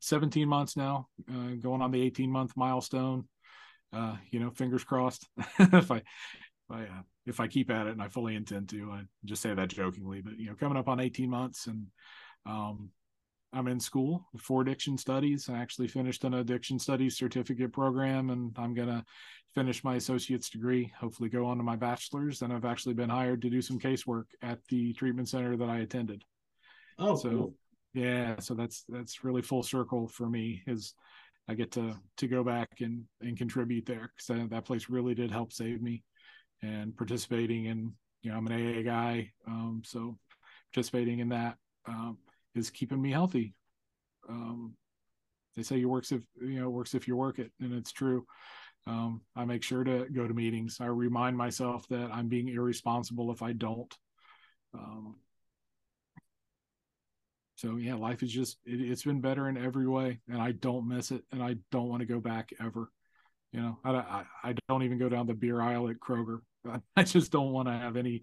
17 0.00 0.48
months 0.48 0.76
now, 0.76 1.08
uh, 1.30 1.54
going 1.60 1.80
on 1.80 1.90
the 1.90 2.02
18 2.02 2.30
month 2.30 2.52
milestone. 2.56 3.28
Uh, 3.92 4.16
you 4.30 4.40
know, 4.40 4.50
fingers 4.50 4.84
crossed. 4.84 5.28
if 5.58 5.90
I, 5.90 6.02
I, 6.72 6.82
uh, 6.82 7.02
if 7.26 7.40
I 7.40 7.46
keep 7.46 7.70
at 7.70 7.86
it, 7.86 7.92
and 7.92 8.02
I 8.02 8.08
fully 8.08 8.34
intend 8.34 8.68
to, 8.70 8.90
I 8.90 9.02
just 9.24 9.42
say 9.42 9.54
that 9.54 9.68
jokingly, 9.68 10.20
but 10.20 10.38
you 10.38 10.46
know, 10.46 10.54
coming 10.54 10.78
up 10.78 10.88
on 10.88 11.00
18 11.00 11.30
months, 11.30 11.66
and 11.66 11.86
um, 12.46 12.90
I'm 13.52 13.68
in 13.68 13.80
school 13.80 14.26
for 14.38 14.62
addiction 14.62 14.96
studies. 14.96 15.48
I 15.48 15.58
actually 15.58 15.88
finished 15.88 16.24
an 16.24 16.34
addiction 16.34 16.78
studies 16.78 17.16
certificate 17.16 17.72
program, 17.72 18.30
and 18.30 18.56
I'm 18.58 18.74
gonna 18.74 19.04
finish 19.54 19.84
my 19.84 19.96
associate's 19.96 20.48
degree. 20.48 20.90
Hopefully, 20.98 21.28
go 21.28 21.44
on 21.46 21.58
to 21.58 21.62
my 21.62 21.76
bachelor's. 21.76 22.42
And 22.42 22.52
I've 22.52 22.64
actually 22.64 22.94
been 22.94 23.10
hired 23.10 23.42
to 23.42 23.50
do 23.50 23.60
some 23.60 23.78
casework 23.78 24.24
at 24.40 24.58
the 24.68 24.94
treatment 24.94 25.28
center 25.28 25.56
that 25.56 25.68
I 25.68 25.80
attended. 25.80 26.24
Oh, 26.98 27.16
so 27.16 27.30
cool. 27.30 27.54
yeah, 27.92 28.38
so 28.40 28.54
that's 28.54 28.84
that's 28.88 29.22
really 29.22 29.42
full 29.42 29.62
circle 29.62 30.08
for 30.08 30.28
me. 30.28 30.62
Is 30.66 30.94
I 31.46 31.54
get 31.54 31.72
to 31.72 31.94
to 32.18 32.26
go 32.26 32.42
back 32.42 32.80
and 32.80 33.04
and 33.20 33.36
contribute 33.36 33.84
there 33.84 34.12
because 34.16 34.48
that 34.48 34.64
place 34.64 34.88
really 34.88 35.14
did 35.14 35.30
help 35.30 35.52
save 35.52 35.82
me. 35.82 36.02
And 36.62 36.96
participating 36.96 37.66
in, 37.66 37.92
you 38.22 38.30
know, 38.30 38.36
I'm 38.36 38.46
an 38.46 38.52
AA 38.52 38.82
guy, 38.82 39.32
um, 39.48 39.82
so 39.84 40.16
participating 40.72 41.18
in 41.18 41.28
that 41.30 41.56
um, 41.86 42.18
is 42.54 42.70
keeping 42.70 43.02
me 43.02 43.10
healthy. 43.10 43.54
Um, 44.28 44.74
they 45.56 45.62
say 45.62 45.76
you 45.76 45.88
works 45.88 46.12
if 46.12 46.22
you 46.40 46.60
know 46.60 46.70
works 46.70 46.94
if 46.94 47.06
you 47.06 47.16
work 47.16 47.38
it, 47.38 47.50
and 47.60 47.74
it's 47.74 47.92
true. 47.92 48.24
Um, 48.86 49.20
I 49.36 49.44
make 49.44 49.62
sure 49.62 49.84
to 49.84 50.06
go 50.12 50.26
to 50.26 50.34
meetings. 50.34 50.78
I 50.80 50.86
remind 50.86 51.36
myself 51.36 51.86
that 51.88 52.10
I'm 52.12 52.28
being 52.28 52.48
irresponsible 52.48 53.30
if 53.30 53.42
I 53.42 53.52
don't. 53.52 53.94
Um, 54.74 55.16
so 57.56 57.76
yeah, 57.76 57.94
life 57.94 58.22
is 58.22 58.32
just 58.32 58.58
it, 58.64 58.88
has 58.88 59.02
been 59.04 59.20
better 59.20 59.48
in 59.48 59.56
every 59.56 59.86
way, 59.86 60.20
and 60.28 60.40
I 60.40 60.52
don't 60.52 60.88
miss 60.88 61.10
it, 61.10 61.22
and 61.30 61.42
I 61.42 61.56
don't 61.70 61.88
want 61.88 62.00
to 62.00 62.06
go 62.06 62.18
back 62.18 62.50
ever. 62.60 62.90
You 63.52 63.60
know, 63.60 63.78
I, 63.84 63.92
I, 63.92 64.24
I 64.42 64.54
don't 64.68 64.82
even 64.82 64.98
go 64.98 65.08
down 65.08 65.26
the 65.26 65.34
beer 65.34 65.60
aisle 65.60 65.88
at 65.88 66.00
Kroger. 66.00 66.40
I 66.96 67.02
just 67.02 67.32
don't 67.32 67.52
want 67.52 67.68
to 67.68 67.74
have 67.74 67.96
any 67.96 68.22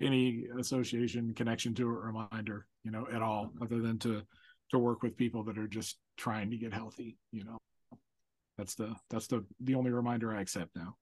any 0.00 0.46
association 0.58 1.34
connection 1.34 1.74
to 1.74 1.84
a 1.84 1.92
reminder, 1.92 2.66
you 2.84 2.90
know, 2.90 3.06
at 3.12 3.22
all, 3.22 3.52
other 3.62 3.80
than 3.80 3.98
to 4.00 4.22
to 4.70 4.78
work 4.78 5.02
with 5.02 5.16
people 5.16 5.44
that 5.44 5.58
are 5.58 5.68
just 5.68 5.98
trying 6.16 6.50
to 6.50 6.56
get 6.56 6.72
healthy. 6.72 7.18
You 7.32 7.44
know, 7.44 7.58
that's 8.58 8.74
the 8.74 8.94
that's 9.08 9.26
the 9.26 9.44
the 9.60 9.74
only 9.74 9.90
reminder 9.90 10.34
I 10.34 10.40
accept 10.40 10.76
now. 10.76 10.96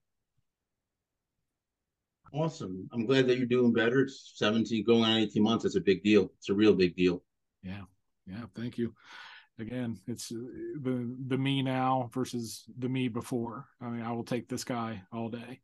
Awesome. 2.33 2.87
I'm 2.93 3.05
glad 3.05 3.27
that 3.27 3.37
you're 3.37 3.47
doing 3.47 3.73
better. 3.73 4.01
It's 4.01 4.33
17 4.35 4.85
going 4.85 5.03
on 5.03 5.17
18 5.17 5.41
months. 5.41 5.65
It's 5.65 5.75
a 5.75 5.81
big 5.81 6.03
deal. 6.03 6.31
It's 6.37 6.49
a 6.49 6.53
real 6.53 6.73
big 6.73 6.95
deal. 6.95 7.23
Yeah. 7.63 7.81
Yeah. 8.27 8.43
Thank 8.55 8.77
you. 8.77 8.93
Again, 9.57 9.99
it's 10.07 10.31
uh, 10.31 10.35
the 10.81 11.13
the 11.27 11.37
me 11.37 11.61
now 11.61 12.09
versus 12.13 12.63
the 12.77 12.87
me 12.87 13.09
before. 13.09 13.65
I 13.81 13.89
mean, 13.89 14.01
I 14.03 14.11
will 14.13 14.23
take 14.23 14.47
this 14.47 14.63
guy 14.63 15.01
all 15.11 15.27
day. 15.29 15.59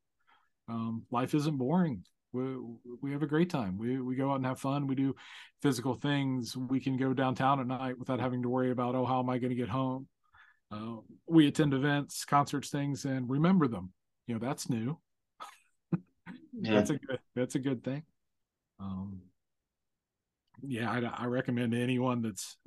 Um, 0.68 1.04
life 1.12 1.34
isn't 1.34 1.58
boring. 1.58 2.04
We, 2.34 2.58
we 3.02 3.12
have 3.12 3.24
a 3.24 3.28
great 3.28 3.50
time. 3.50 3.78
We 3.78 4.02
we 4.02 4.16
go 4.16 4.32
out 4.32 4.38
and 4.38 4.46
have 4.46 4.60
fun. 4.60 4.88
We 4.88 4.96
do 4.96 5.16
physical 5.62 5.96
things. 5.96 6.58
We 6.58 6.82
can 6.82 6.98
go 6.98 7.14
downtown 7.14 7.60
at 7.60 7.68
night 7.68 7.98
without 7.98 8.20
having 8.20 8.42
to 8.44 8.50
worry 8.50 8.72
about 8.72 8.96
oh 8.96 9.06
how 9.06 9.20
am 9.20 9.30
I 9.30 9.38
going 9.38 9.52
to 9.52 9.56
get 9.56 9.70
home. 9.70 10.08
Uh, 10.72 10.98
we 11.28 11.48
attend 11.48 11.74
events, 11.74 12.26
concerts, 12.26 12.70
things, 12.70 13.06
and 13.06 13.30
remember 13.30 13.68
them. 13.68 13.94
You 14.28 14.36
know 14.36 14.46
that's 14.46 14.70
new. 14.70 14.98
yeah. 16.54 16.74
That's 16.74 16.90
a 16.90 16.98
good. 16.98 17.20
That's 17.36 17.56
a 17.56 17.60
good 17.60 17.84
thing. 17.84 18.04
Um, 18.80 19.22
yeah, 20.62 20.92
I, 20.92 21.24
I 21.24 21.26
recommend 21.28 21.74
anyone 21.74 22.22
that's 22.22 22.58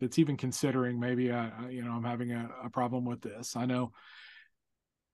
that's 0.00 0.18
even 0.18 0.36
considering 0.36 0.98
maybe 0.98 1.30
I, 1.30 1.68
you 1.70 1.84
know 1.84 1.92
I'm 1.92 2.04
having 2.04 2.32
a, 2.32 2.48
a 2.64 2.70
problem 2.70 3.04
with 3.04 3.20
this. 3.20 3.56
I 3.56 3.66
know 3.66 3.92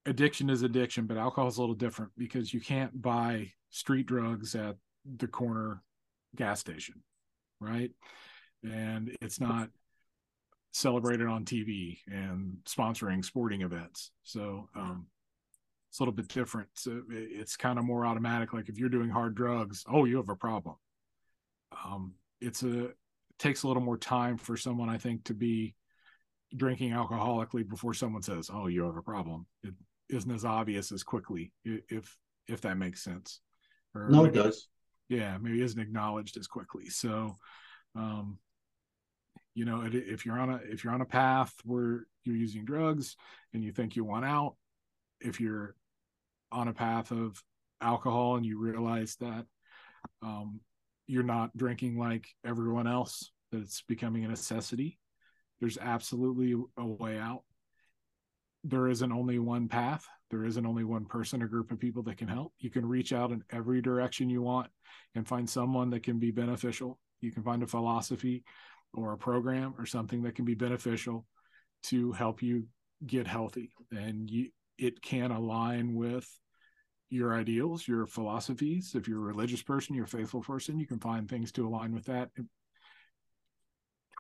addiction 0.07 0.51
is 0.51 0.63
addiction, 0.63 1.07
but 1.07 1.17
alcohol 1.17 1.49
is 1.49 1.59
a 1.59 1.61
little 1.61 1.75
different 1.75 2.13
because 2.17 2.53
you 2.53 2.61
can't 2.61 3.01
buy 3.01 3.53
street 3.71 4.07
drugs 4.07 4.55
at 4.55 4.77
the 5.17 5.29
corner 5.29 5.83
gas 6.37 6.61
station, 6.61 7.03
right? 7.61 7.91
And 8.63 9.17
it's 9.21 9.41
not 9.41 9.69
celebrated 10.73 11.27
on 11.27 11.45
TV 11.45 11.99
and 12.07 12.59
sponsoring 12.65 13.25
sporting 13.25 13.63
events. 13.63 14.11
So 14.23 14.69
um, 14.75 15.07
it's 15.89 15.99
a 15.99 16.03
little 16.03 16.15
bit 16.15 16.29
different. 16.29 16.69
So 16.75 17.03
it's 17.11 17.57
kind 17.57 17.79
of 17.79 17.85
more 17.85 18.05
automatic. 18.05 18.53
Like 18.53 18.69
if 18.69 18.79
you're 18.79 18.89
doing 18.89 19.11
hard 19.11 19.35
drugs, 19.35 19.85
oh, 19.91 20.05
you 20.05 20.17
have 20.17 20.29
a 20.29 20.37
problem. 20.37 20.77
Um, 21.85 22.15
it's 22.41 22.63
a 22.63 22.87
it 22.87 22.97
takes 23.39 23.63
a 23.63 23.69
little 23.69 23.83
more 23.83 23.99
time 23.99 24.37
for 24.37 24.57
someone, 24.57 24.89
I 24.89 24.99
think, 24.99 25.25
to 25.25 25.35
be 25.35 25.75
drinking 26.57 26.93
alcoholically 26.93 27.69
before 27.69 27.95
someone 27.95 28.23
says, 28.23 28.51
"Oh, 28.53 28.67
you 28.67 28.85
have 28.85 28.97
a 28.97 29.03
problem." 29.03 29.47
It 29.63 29.75
isn't 30.11 30.31
as 30.31 30.45
obvious 30.45 30.93
as 30.93 31.03
quickly, 31.03 31.53
if 31.65 32.17
if 32.47 32.61
that 32.63 32.79
makes 32.79 33.03
sense. 33.03 33.41
Or 33.95 34.09
no, 34.09 34.23
maybe, 34.23 34.39
it 34.39 34.43
does. 34.43 34.69
Yeah, 35.09 35.39
maybe 35.39 35.63
isn't 35.63 35.81
acknowledged 35.81 36.37
as 36.37 36.47
quickly. 36.47 36.89
So, 36.89 37.37
um, 37.95 38.39
you 39.55 39.65
know, 39.65 39.83
if 39.91 40.25
you're 40.25 40.39
on 40.39 40.51
a 40.51 40.61
if 40.65 40.85
you're 40.85 40.93
on 40.93 41.01
a 41.01 41.07
path 41.07 41.53
where 41.65 42.07
you're 42.25 42.37
using 42.37 42.65
drugs 42.65 43.17
and 43.53 43.65
you 43.65 43.73
think 43.73 43.97
you 43.97 44.05
want 44.05 44.25
out, 44.25 44.57
if 45.21 45.41
you're 45.41 45.75
on 46.53 46.69
a 46.69 46.75
path 46.75 47.11
of 47.11 47.43
alcohol 47.81 48.37
and 48.37 48.47
you 48.47 48.59
realize 48.59 49.17
that 49.21 49.47
um, 50.23 50.61
you're 51.07 51.23
not 51.23 51.57
drinking 51.57 51.99
like 51.99 52.29
everyone 52.45 52.87
else, 52.87 53.31
that 53.51 53.61
it's 53.61 53.83
becoming 53.83 54.25
a 54.25 54.29
necessity, 54.29 54.99
there's 55.61 55.79
absolutely 55.79 56.55
a 56.77 56.87
way 56.87 57.19
out 57.19 57.43
there 58.65 58.89
isn't 58.89 59.13
only 59.13 59.39
one 59.39 59.69
path. 59.69 60.07
There 60.31 60.45
isn't 60.45 60.67
only 60.67 60.85
one 60.85 61.07
person 61.07 61.43
or 61.43 61.49
group 61.49 61.71
of 61.71 61.79
people 61.79 62.03
that 62.05 62.19
can 62.19 62.29
help. 62.29 62.53
You 62.59 62.71
can 62.71 62.87
reach 62.87 63.13
out 63.13 63.31
in 63.31 63.43
every 63.51 63.81
direction 63.81 64.29
you 64.29 64.43
want 64.43 64.69
and 65.15 65.27
find 65.27 65.49
someone 65.49 65.91
that 65.91 66.03
can 66.03 66.19
be 66.19 66.31
beneficial. 66.31 66.99
You 67.21 67.33
can 67.33 67.43
find 67.43 67.63
a 67.63 67.67
philosophy 67.67 68.45
or 68.93 69.13
a 69.13 69.19
program 69.19 69.75
or 69.79 69.87
something 69.87 70.23
that 70.23 70.35
can 70.35 70.45
be 70.45 70.55
beneficial 70.55 71.27
to 71.85 72.13
help 72.13 72.43
you 72.43 72.67
get 73.07 73.27
healthy. 73.27 73.71
And 73.91 74.29
you, 74.29 74.51
it 74.77 75.01
can 75.03 75.31
align 75.31 75.95
with 75.95 76.29
your 77.11 77.35
ideals 77.35 77.89
your 77.89 78.07
philosophies. 78.07 78.95
If 78.95 79.09
you're 79.09 79.19
a 79.19 79.33
religious 79.33 79.63
person 79.63 79.95
you're 79.95 80.05
a 80.05 80.09
faithful 80.09 80.43
person 80.43 80.79
you 80.79 80.87
can 80.87 80.99
find 80.99 81.29
things 81.29 81.51
to 81.53 81.67
align 81.67 81.95
with 81.95 82.05
that 82.07 82.31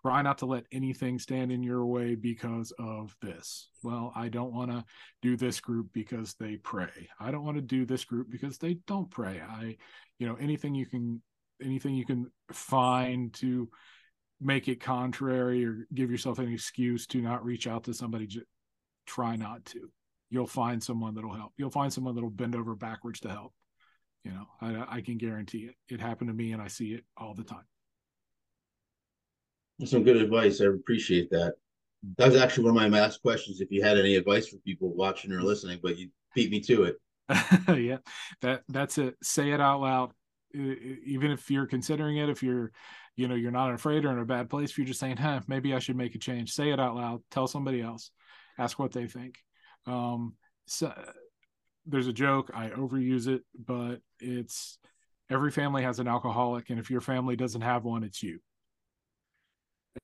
try 0.02 0.22
not 0.22 0.38
to 0.38 0.46
let 0.46 0.64
anything 0.72 1.18
stand 1.18 1.50
in 1.52 1.62
your 1.62 1.84
way 1.84 2.14
because 2.14 2.72
of 2.78 3.14
this. 3.22 3.68
Well, 3.82 4.12
I 4.14 4.28
don't 4.28 4.52
want 4.52 4.70
to 4.70 4.84
do 5.22 5.36
this 5.36 5.60
group 5.60 5.88
because 5.92 6.34
they 6.34 6.56
pray. 6.56 7.08
I 7.20 7.30
don't 7.30 7.44
want 7.44 7.56
to 7.56 7.62
do 7.62 7.84
this 7.84 8.04
group 8.04 8.30
because 8.30 8.58
they 8.58 8.74
don't 8.86 9.10
pray. 9.10 9.40
I, 9.40 9.76
you 10.18 10.26
know, 10.26 10.36
anything 10.36 10.74
you 10.74 10.86
can, 10.86 11.22
anything 11.62 11.94
you 11.94 12.04
can 12.04 12.30
find 12.52 13.32
to 13.34 13.68
make 14.40 14.68
it 14.68 14.80
contrary 14.80 15.64
or 15.64 15.86
give 15.92 16.10
yourself 16.10 16.38
an 16.38 16.52
excuse 16.52 17.06
to 17.08 17.20
not 17.20 17.44
reach 17.44 17.66
out 17.66 17.84
to 17.84 17.94
somebody, 17.94 18.26
just 18.26 18.46
try 19.06 19.36
not 19.36 19.64
to. 19.66 19.90
You'll 20.30 20.46
find 20.46 20.82
someone 20.82 21.14
that'll 21.14 21.34
help. 21.34 21.52
You'll 21.56 21.70
find 21.70 21.92
someone 21.92 22.14
that'll 22.14 22.30
bend 22.30 22.54
over 22.54 22.74
backwards 22.74 23.20
to 23.20 23.30
help. 23.30 23.52
You 24.24 24.32
know, 24.32 24.46
I, 24.60 24.98
I 24.98 25.00
can 25.00 25.16
guarantee 25.16 25.70
it. 25.70 25.74
It 25.92 26.00
happened 26.00 26.28
to 26.28 26.34
me 26.34 26.52
and 26.52 26.60
I 26.60 26.68
see 26.68 26.92
it 26.92 27.04
all 27.16 27.34
the 27.34 27.44
time 27.44 27.64
some 29.84 30.02
good 30.02 30.16
advice. 30.16 30.60
I 30.60 30.66
appreciate 30.66 31.30
that. 31.30 31.54
That 32.16 32.28
was 32.28 32.36
actually 32.36 32.64
one 32.64 32.84
of 32.84 32.92
my 32.92 33.00
last 33.00 33.22
questions. 33.22 33.60
If 33.60 33.70
you 33.70 33.82
had 33.82 33.98
any 33.98 34.16
advice 34.16 34.48
for 34.48 34.56
people 34.58 34.94
watching 34.94 35.32
or 35.32 35.42
listening, 35.42 35.80
but 35.82 35.98
you 35.98 36.10
beat 36.34 36.50
me 36.50 36.60
to 36.60 36.84
it. 36.84 36.96
yeah, 37.68 37.98
that 38.40 38.62
that's 38.68 38.98
it. 38.98 39.16
Say 39.22 39.50
it 39.50 39.60
out 39.60 39.80
loud, 39.80 40.12
even 40.54 41.30
if 41.30 41.50
you're 41.50 41.66
considering 41.66 42.16
it. 42.16 42.28
If 42.28 42.42
you're, 42.42 42.72
you 43.16 43.28
know, 43.28 43.34
you're 43.34 43.50
not 43.50 43.74
afraid 43.74 44.04
or 44.04 44.12
in 44.12 44.18
a 44.18 44.24
bad 44.24 44.48
place. 44.48 44.70
If 44.70 44.78
you're 44.78 44.86
just 44.86 45.00
saying, 45.00 45.18
"Huh, 45.18 45.40
maybe 45.46 45.74
I 45.74 45.78
should 45.78 45.96
make 45.96 46.14
a 46.14 46.18
change," 46.18 46.52
say 46.52 46.70
it 46.70 46.80
out 46.80 46.94
loud. 46.94 47.22
Tell 47.30 47.46
somebody 47.46 47.82
else. 47.82 48.10
Ask 48.58 48.78
what 48.78 48.92
they 48.92 49.06
think. 49.06 49.36
Um, 49.86 50.34
so 50.66 50.92
there's 51.84 52.06
a 52.06 52.12
joke. 52.12 52.50
I 52.54 52.68
overuse 52.68 53.26
it, 53.26 53.42
but 53.58 54.00
it's 54.20 54.78
every 55.30 55.50
family 55.50 55.82
has 55.82 55.98
an 55.98 56.08
alcoholic, 56.08 56.70
and 56.70 56.78
if 56.78 56.90
your 56.90 57.00
family 57.00 57.36
doesn't 57.36 57.60
have 57.60 57.84
one, 57.84 58.04
it's 58.04 58.22
you. 58.22 58.40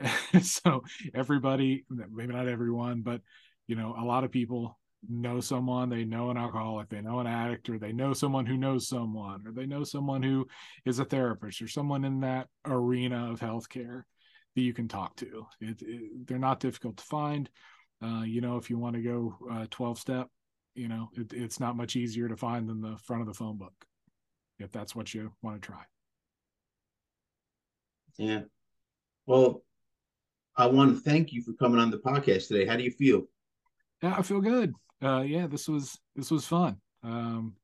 so 0.43 0.83
everybody 1.15 1.85
maybe 1.91 2.33
not 2.33 2.49
everyone 2.49 3.03
but 3.03 3.21
you 3.67 3.77
know 3.77 3.95
a 3.99 4.05
lot 4.05 4.25
of 4.25 4.31
people 4.31 4.79
know 5.09 5.41
someone, 5.41 5.89
they 5.89 6.05
know 6.05 6.31
an 6.31 6.37
alcoholic, 6.37 6.89
they 6.89 7.01
know 7.01 7.21
an 7.21 7.27
addict, 7.27 7.69
or 7.69 7.79
they 7.79 7.93
know 7.93 8.13
someone 8.13 8.47
who 8.47 8.57
knows 8.57 8.89
someone, 8.89 9.45
or 9.47 9.53
they 9.53 9.67
know 9.67 9.85
someone 9.85 10.23
who 10.23 10.47
is 10.85 10.99
a 10.99 11.05
therapist 11.05 11.63
or 11.63 11.69
someone 11.69 12.05
in 12.05 12.21
that 12.21 12.49
arena 12.65 13.31
of 13.31 13.41
healthcare 13.41 14.03
that 14.55 14.63
you 14.63 14.73
can 14.73 14.89
talk 14.89 15.17
to. 15.17 15.47
It, 15.61 15.83
it, 15.83 16.27
they're 16.27 16.39
not 16.39 16.61
difficult 16.61 16.97
to 16.99 17.05
find. 17.05 17.49
Uh, 18.03 18.23
you 18.23 18.41
know, 18.41 18.57
if 18.57 18.71
you 18.71 18.79
want 18.79 18.97
to 18.97 19.03
go 19.03 19.37
uh, 19.51 19.67
12 19.71 19.99
step, 19.99 20.29
you 20.75 20.89
know, 20.89 21.09
it, 21.15 21.33
it's 21.33 21.61
not 21.61 21.77
much 21.77 21.97
easier 21.97 22.29
to 22.29 22.37
find 22.37 22.69
than 22.69 22.81
the 22.81 22.97
front 23.05 23.23
of 23.23 23.29
the 23.29 23.35
phone 23.35 23.57
book 23.57 23.73
if 24.59 24.71
that's 24.71 24.95
what 24.95 25.13
you 25.13 25.33
want 25.43 25.61
to 25.61 25.67
try. 25.67 25.83
Yeah. 28.19 28.43
Well, 29.27 29.63
I 30.57 30.67
want 30.67 30.95
to 30.95 31.01
thank 31.01 31.33
you 31.33 31.43
for 31.43 31.53
coming 31.55 31.81
on 31.81 31.91
the 31.91 31.99
podcast 31.99 32.49
today. 32.49 32.67
How 32.67 32.77
do 32.77 32.85
you 32.85 32.91
feel? 32.91 33.25
Yeah, 34.03 34.15
I 34.17 34.23
feel 34.23 34.41
good. 34.41 34.75
Uh, 35.03 35.23
yeah, 35.23 35.47
this 35.47 35.69
was 35.69 35.99
this 36.15 36.31
was 36.31 36.47
fun. 36.47 36.77
Um, 37.03 37.55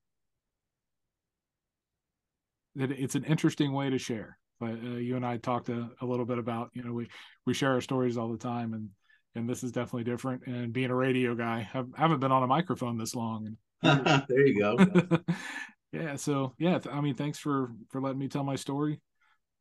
it, 2.76 2.91
it's 2.93 3.14
an 3.14 3.24
interesting 3.24 3.72
way 3.72 3.91
to 3.91 3.99
share. 3.99 4.38
But 4.59 4.72
uh, 4.72 4.97
you 4.97 5.16
and 5.16 5.24
I 5.24 5.38
talked 5.38 5.70
a, 5.70 5.88
a 6.01 6.07
little 6.07 6.26
bit 6.26 6.38
about 6.38 6.70
you 6.74 6.82
know 6.82 6.93
we 6.93 7.09
we 7.47 7.55
share 7.55 7.72
our 7.72 7.80
stories 7.80 8.16
all 8.16 8.30
the 8.30 8.38
time, 8.38 8.74
and 8.74 8.91
and 9.34 9.49
this 9.49 9.62
is 9.62 9.72
definitely 9.72 10.05
different. 10.05 10.47
And 10.47 10.72
being 10.72 10.91
a 10.91 10.95
radio 10.95 11.34
guy, 11.34 11.68
I 11.72 12.01
haven't 12.01 12.20
been 12.20 12.32
on 12.32 12.43
a 12.43 12.47
microphone 12.47 12.99
this 12.99 13.14
long. 13.14 13.57
there 13.82 14.47
you 14.47 14.59
go. 14.59 14.76
yeah. 15.93 16.16
So 16.16 16.55
yeah, 16.59 16.78
I 16.91 17.01
mean, 17.01 17.14
thanks 17.14 17.38
for 17.38 17.72
for 17.91 18.01
letting 18.01 18.18
me 18.18 18.28
tell 18.28 18.45
my 18.45 18.57
story. 18.57 19.01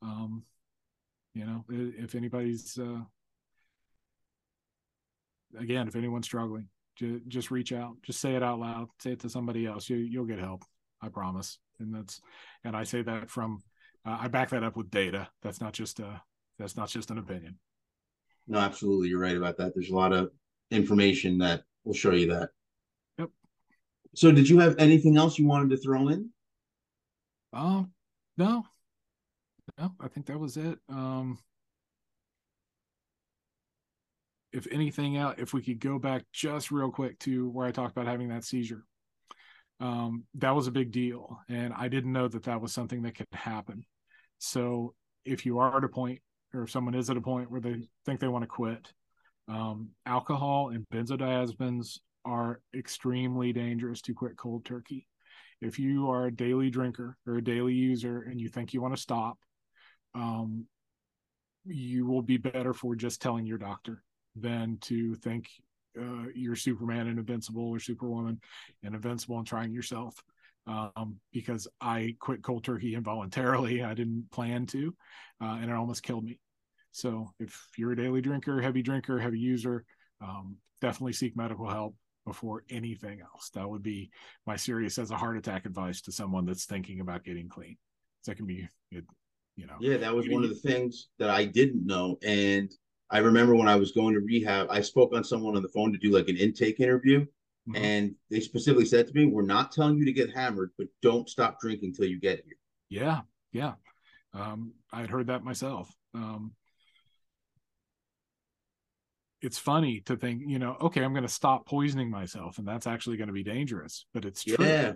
Um, 0.02 0.44
you 1.34 1.46
know, 1.46 1.64
if 1.70 2.16
anybody's 2.16 2.78
uh, 2.78 3.02
again, 5.58 5.88
if 5.88 5.96
anyone's 5.96 6.26
struggling, 6.26 6.68
just, 6.96 7.28
just 7.28 7.52
reach 7.52 7.72
out, 7.72 7.96
just 8.04 8.20
say 8.20 8.36
it 8.36 8.44
out 8.44 8.60
loud, 8.60 8.88
say 9.00 9.12
it 9.12 9.20
to 9.22 9.30
somebody 9.30 9.66
else. 9.66 9.90
You 9.90 9.98
you'll 9.98 10.26
get 10.26 10.40
help. 10.40 10.64
I 11.02 11.10
promise. 11.10 11.60
And 11.80 11.94
that's 11.94 12.20
and 12.64 12.76
I 12.76 12.84
say 12.84 13.02
that 13.04 13.30
from 13.30 13.62
uh, 14.06 14.18
I 14.22 14.28
back 14.28 14.50
that 14.50 14.64
up 14.64 14.76
with 14.76 14.92
data. 14.92 15.30
That's 15.42 15.62
not 15.62 15.74
just 15.74 16.00
a 16.00 16.22
that's 16.58 16.76
not 16.76 16.90
just 16.90 17.12
an 17.12 17.18
opinion. 17.18 17.58
No, 18.48 18.60
absolutely, 18.60 19.10
you're 19.10 19.20
right 19.20 19.38
about 19.38 19.58
that. 19.58 19.74
There's 19.76 19.92
a 19.92 19.96
lot 19.96 20.12
of 20.12 20.32
information 20.72 21.38
that 21.38 21.64
will 21.86 21.94
show 21.94 22.12
you 22.12 22.28
that. 22.28 22.50
Yep. 23.18 23.30
So, 24.16 24.32
did 24.32 24.50
you 24.50 24.60
have 24.60 24.76
anything 24.78 25.18
else 25.18 25.40
you 25.40 25.48
wanted 25.48 25.70
to 25.70 25.78
throw 25.78 26.10
in? 26.10 26.30
Um, 27.54 27.92
no, 28.38 28.66
no, 29.78 29.94
I 30.02 30.08
think 30.08 30.26
that 30.26 30.40
was 30.40 30.58
it. 30.58 30.80
Um, 30.90 31.38
if 34.52 34.68
anything 34.72 35.18
else, 35.18 35.36
if 35.38 35.54
we 35.54 35.62
could 35.62 35.80
go 35.80 36.00
back 36.00 36.24
just 36.34 36.72
real 36.72 36.92
quick 36.92 37.20
to 37.20 37.50
where 37.50 37.68
I 37.68 37.72
talked 37.72 37.96
about 37.96 38.08
having 38.08 38.30
that 38.30 38.44
seizure, 38.44 38.84
um, 39.80 40.24
that 40.36 40.56
was 40.56 40.68
a 40.68 40.72
big 40.72 40.92
deal, 40.92 41.40
and 41.48 41.74
I 41.74 41.88
didn't 41.88 42.12
know 42.12 42.28
that 42.28 42.44
that 42.44 42.62
was 42.62 42.74
something 42.74 43.04
that 43.04 43.16
could 43.16 43.28
happen. 43.32 43.86
So, 44.40 44.94
if 45.26 45.46
you 45.46 45.60
are 45.60 45.78
at 45.78 45.84
a 45.84 45.90
point 45.90 46.20
or 46.54 46.64
if 46.64 46.72
someone 46.72 46.96
is 46.96 47.10
at 47.10 47.18
a 47.18 47.22
point 47.22 47.52
where 47.52 47.62
they 47.62 47.88
think 48.06 48.20
they 48.20 48.28
want 48.28 48.44
to 48.44 48.48
quit, 48.48 48.92
um, 49.48 49.90
alcohol 50.06 50.70
and 50.70 50.88
benzodiazepines 50.90 52.00
are 52.26 52.62
extremely 52.76 53.54
dangerous 53.54 54.02
to 54.02 54.14
quit 54.14 54.38
cold 54.38 54.66
turkey. 54.66 55.08
If 55.62 55.78
you 55.78 56.10
are 56.10 56.26
a 56.26 56.36
daily 56.36 56.70
drinker 56.70 57.18
or 57.28 57.38
a 57.38 57.44
daily 57.44 57.74
user 57.74 58.22
and 58.22 58.40
you 58.40 58.50
think 58.50 58.74
you 58.74 58.82
want 58.82 58.96
to 58.96 59.02
stop, 59.02 59.38
um, 60.16 60.66
you 61.66 62.06
will 62.06 62.22
be 62.22 62.38
better 62.38 62.74
for 62.74 62.96
just 62.96 63.22
telling 63.22 63.46
your 63.46 63.58
doctor 63.58 64.04
than 64.36 64.78
to 64.82 65.16
think 65.16 65.50
uh, 66.00 66.26
you're 66.36 66.56
Superman 66.56 67.08
and 67.08 67.20
invincible 67.20 67.70
or 67.70 67.80
Superwoman 67.80 68.40
and 68.84 68.96
invincible 68.96 69.38
and 69.38 69.48
trying 69.48 69.72
yourself. 69.72 70.16
Um, 70.68 71.16
because 71.34 71.68
I 71.82 72.16
quit 72.20 72.44
cold 72.44 72.64
turkey 72.64 72.94
involuntarily. 72.94 73.82
I 73.82 73.96
didn't 73.96 74.30
plan 74.32 74.68
to, 74.68 74.94
uh, 75.42 75.58
and 75.62 75.72
it 75.72 75.76
almost 75.76 76.04
killed 76.04 76.26
me. 76.26 76.40
So 76.92 77.32
if 77.40 77.70
you're 77.76 77.94
a 77.94 77.96
daily 77.96 78.22
drinker, 78.22 78.62
heavy 78.62 78.84
drinker, 78.84 79.18
heavy 79.20 79.40
user, 79.40 79.84
um, 80.22 80.58
definitely 80.80 81.14
seek 81.14 81.36
medical 81.36 81.68
help 81.68 81.96
before 82.26 82.66
anything 82.70 83.22
else. 83.22 83.50
That 83.56 83.68
would 83.68 83.82
be 83.82 84.12
my 84.46 84.58
serious 84.58 85.00
as 85.00 85.10
a 85.10 85.18
heart 85.18 85.38
attack 85.38 85.66
advice 85.66 86.02
to 86.02 86.12
someone 86.12 86.46
that's 86.46 86.66
thinking 86.66 87.00
about 87.00 87.24
getting 87.24 87.50
clean. 87.50 87.78
That 88.28 88.36
can 88.36 88.46
be, 88.46 88.68
it, 88.92 89.06
you 89.56 89.66
know. 89.66 89.78
Yeah, 89.80 89.98
that 89.98 90.14
was 90.14 90.28
one 90.30 90.44
of 90.44 90.50
the 90.50 90.56
things 90.56 91.08
that 91.18 91.32
I 91.32 91.46
didn't 91.46 91.86
know, 91.86 92.18
and 92.22 92.72
I 93.12 93.20
remember 93.20 93.56
when 93.56 93.68
I 93.68 93.76
was 93.76 93.92
going 93.92 94.14
to 94.14 94.20
rehab, 94.20 94.68
I 94.70 94.82
spoke 94.82 95.14
on 95.14 95.24
someone 95.24 95.56
on 95.56 95.64
the 95.64 95.70
phone 95.70 95.92
to 95.92 95.98
do 95.98 96.12
like 96.12 96.28
an 96.28 96.38
intake 96.38 96.80
interview. 96.80 97.26
Mm-hmm. 97.68 97.76
And 97.76 98.16
they 98.30 98.40
specifically 98.40 98.86
said 98.86 99.08
to 99.08 99.14
me, 99.14 99.26
We're 99.26 99.42
not 99.42 99.72
telling 99.72 99.98
you 99.98 100.06
to 100.06 100.14
get 100.14 100.34
hammered, 100.34 100.72
but 100.78 100.88
don't 101.02 101.30
stop 101.30 101.60
drinking 101.60 101.94
till 101.94 102.06
you 102.06 102.20
get 102.20 102.44
here. 102.46 102.58
Yeah. 102.90 103.22
Yeah. 103.52 103.74
Um, 104.34 104.74
I 104.92 105.02
had 105.02 105.10
heard 105.10 105.28
that 105.28 105.44
myself. 105.44 105.92
Um, 106.14 106.52
it's 109.42 109.58
funny 109.58 110.02
to 110.02 110.18
think, 110.18 110.44
you 110.46 110.60
know, 110.60 110.76
okay, 110.82 111.04
I'm 111.04 111.14
going 111.14 111.24
to 111.24 111.30
stop 111.30 111.66
poisoning 111.66 112.10
myself, 112.10 112.58
and 112.58 112.68
that's 112.68 112.88
actually 112.88 113.18
going 113.18 113.28
to 113.28 113.34
be 113.34 113.44
dangerous, 113.44 114.06
but 114.14 114.26
it's 114.26 114.44
true. 114.44 114.66
Yeah. 114.66 114.94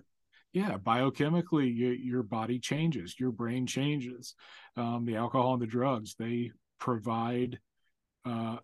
Yeah, 0.51 0.77
biochemically, 0.77 1.73
you, 1.75 1.89
your 1.89 2.21
body 2.21 2.59
changes, 2.59 3.19
your 3.19 3.31
brain 3.31 3.65
changes. 3.65 4.35
Um, 4.77 5.03
the 5.03 5.15
alcohol 5.15 5.53
and 5.53 5.61
the 5.61 5.67
drugs, 5.67 6.13
they 6.19 6.51
provide 6.79 7.57
uh, 8.25 8.57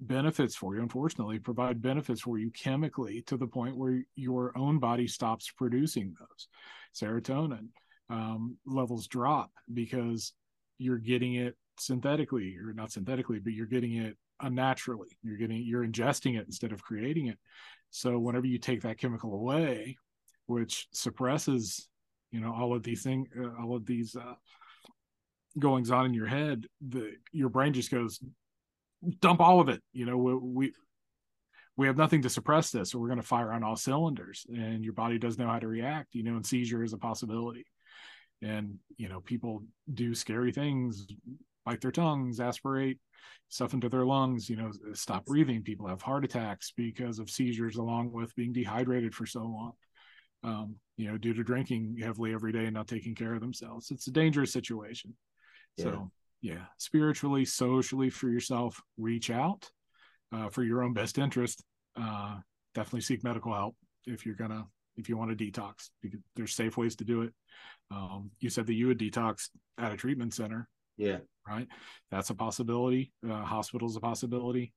benefits 0.00 0.54
for 0.54 0.74
you, 0.74 0.82
unfortunately, 0.82 1.38
provide 1.38 1.82
benefits 1.82 2.20
for 2.20 2.38
you 2.38 2.50
chemically 2.50 3.22
to 3.22 3.36
the 3.36 3.46
point 3.46 3.76
where 3.76 4.02
your 4.16 4.56
own 4.56 4.78
body 4.78 5.06
stops 5.06 5.50
producing 5.50 6.14
those. 6.18 6.48
Serotonin 6.94 7.68
um, 8.10 8.56
levels 8.66 9.06
drop 9.06 9.50
because 9.72 10.32
you're 10.78 10.98
getting 10.98 11.34
it 11.34 11.56
synthetically, 11.78 12.56
or 12.56 12.72
not 12.72 12.92
synthetically, 12.92 13.38
but 13.38 13.52
you're 13.52 13.66
getting 13.66 13.96
it 13.96 14.16
unnaturally. 14.40 15.08
You're 15.22 15.36
getting 15.36 15.62
you're 15.62 15.86
ingesting 15.86 16.38
it 16.38 16.46
instead 16.46 16.72
of 16.72 16.82
creating 16.82 17.28
it. 17.28 17.38
So 17.90 18.18
whenever 18.18 18.46
you 18.46 18.58
take 18.58 18.82
that 18.82 18.98
chemical 18.98 19.34
away, 19.34 19.96
which 20.46 20.88
suppresses, 20.92 21.88
you 22.30 22.40
know, 22.40 22.52
all 22.52 22.74
of 22.74 22.82
these 22.82 23.02
things, 23.02 23.28
uh, 23.38 23.50
all 23.60 23.76
of 23.76 23.86
these 23.86 24.16
uh, 24.16 24.34
goings 25.58 25.90
on 25.90 26.06
in 26.06 26.14
your 26.14 26.26
head, 26.26 26.66
the 26.86 27.12
your 27.32 27.48
brain 27.48 27.72
just 27.72 27.90
goes, 27.90 28.20
dump 29.20 29.40
all 29.40 29.60
of 29.60 29.68
it. 29.68 29.82
You 29.92 30.06
know, 30.06 30.16
we, 30.16 30.34
we 30.34 30.72
we 31.76 31.86
have 31.86 31.96
nothing 31.96 32.22
to 32.22 32.30
suppress 32.30 32.70
this, 32.70 32.90
so 32.90 32.98
we're 32.98 33.08
going 33.08 33.20
to 33.20 33.26
fire 33.26 33.52
on 33.52 33.64
all 33.64 33.76
cylinders, 33.76 34.46
and 34.48 34.84
your 34.84 34.92
body 34.92 35.18
doesn't 35.18 35.42
know 35.42 35.50
how 35.50 35.58
to 35.58 35.66
react. 35.66 36.14
You 36.14 36.22
know, 36.22 36.36
and 36.36 36.46
seizure 36.46 36.84
is 36.84 36.92
a 36.92 36.98
possibility. 36.98 37.66
And 38.42 38.78
you 38.96 39.08
know, 39.08 39.20
people 39.20 39.64
do 39.92 40.14
scary 40.14 40.52
things, 40.52 41.06
bite 41.64 41.80
their 41.80 41.92
tongues, 41.92 42.40
aspirate 42.40 42.98
stuff 43.48 43.74
into 43.74 43.88
their 43.88 44.04
lungs. 44.04 44.48
You 44.48 44.56
know, 44.56 44.70
stop 44.92 45.24
breathing. 45.24 45.62
People 45.62 45.88
have 45.88 46.02
heart 46.02 46.24
attacks 46.24 46.72
because 46.76 47.18
of 47.18 47.30
seizures, 47.30 47.76
along 47.76 48.12
with 48.12 48.34
being 48.36 48.52
dehydrated 48.52 49.14
for 49.14 49.26
so 49.26 49.40
long. 49.40 49.72
Um, 50.44 50.76
you 50.96 51.10
know, 51.10 51.16
due 51.16 51.34
to 51.34 51.42
drinking 51.42 51.96
heavily 52.00 52.34
every 52.34 52.52
day 52.52 52.66
and 52.66 52.74
not 52.74 52.86
taking 52.86 53.14
care 53.14 53.34
of 53.34 53.40
themselves. 53.40 53.90
It's 53.90 54.06
a 54.06 54.12
dangerous 54.12 54.52
situation. 54.52 55.16
Yeah. 55.76 55.84
So 55.84 56.10
yeah, 56.44 56.66
spiritually, 56.76 57.46
socially 57.46 58.10
for 58.10 58.28
yourself, 58.28 58.78
reach 58.98 59.30
out 59.30 59.70
uh, 60.30 60.50
for 60.50 60.62
your 60.62 60.82
own 60.82 60.92
best 60.92 61.16
interest. 61.16 61.64
Uh, 61.98 62.36
definitely 62.74 63.00
seek 63.00 63.24
medical 63.24 63.54
help 63.54 63.76
if 64.06 64.26
you're 64.26 64.34
gonna 64.34 64.66
if 64.98 65.08
you 65.08 65.16
want 65.16 65.36
to 65.36 65.42
detox. 65.42 65.88
Because 66.02 66.20
there's 66.36 66.54
safe 66.54 66.76
ways 66.76 66.96
to 66.96 67.04
do 67.04 67.22
it. 67.22 67.32
Um, 67.90 68.30
you 68.40 68.50
said 68.50 68.66
that 68.66 68.74
you 68.74 68.88
would 68.88 68.98
detox 68.98 69.48
at 69.78 69.92
a 69.92 69.96
treatment 69.96 70.34
center. 70.34 70.68
Yeah. 70.98 71.20
Right. 71.48 71.66
That's 72.10 72.28
a 72.28 72.34
possibility. 72.34 73.10
Uh, 73.26 73.42
hospital's 73.42 73.96
a 73.96 74.00
possibility. 74.00 74.74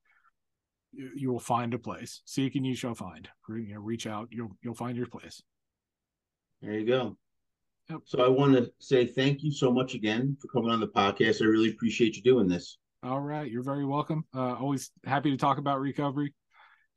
You, 0.93 1.09
you, 1.15 1.31
will 1.33 1.39
find 1.39 1.73
a 1.73 1.79
place. 1.79 2.21
Seek 2.23 2.55
and 2.55 2.65
you 2.65 2.75
shall 2.75 2.95
find. 2.95 3.27
You 3.49 3.73
know, 3.73 3.81
reach 3.81 4.07
out. 4.07 4.29
You'll 4.31 4.55
you'll 4.63 4.73
find 4.73 4.95
your 4.95 5.07
place. 5.07 5.41
There 6.61 6.71
you 6.71 6.85
go. 6.85 7.17
Yep. 7.89 7.99
So 8.05 8.23
I 8.23 8.27
want 8.27 8.53
to 8.53 8.69
say 8.79 9.05
thank 9.05 9.43
you 9.43 9.51
so 9.51 9.71
much 9.71 9.93
again 9.93 10.35
for 10.41 10.49
coming 10.49 10.71
on 10.71 10.79
the 10.81 10.87
podcast. 10.87 11.41
I 11.41 11.45
really 11.45 11.69
appreciate 11.69 12.17
you 12.17 12.21
doing 12.21 12.47
this. 12.47 12.77
All 13.03 13.21
right, 13.21 13.49
you're 13.49 13.63
very 13.63 13.85
welcome. 13.85 14.25
Uh, 14.35 14.55
always 14.55 14.91
happy 15.05 15.31
to 15.31 15.37
talk 15.37 15.57
about 15.57 15.79
recovery. 15.79 16.33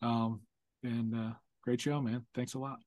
Um, 0.03 0.41
and 0.83 1.15
uh, 1.15 1.33
great 1.63 1.81
show, 1.81 2.01
man. 2.01 2.27
Thanks 2.35 2.55
a 2.55 2.59
lot. 2.59 2.79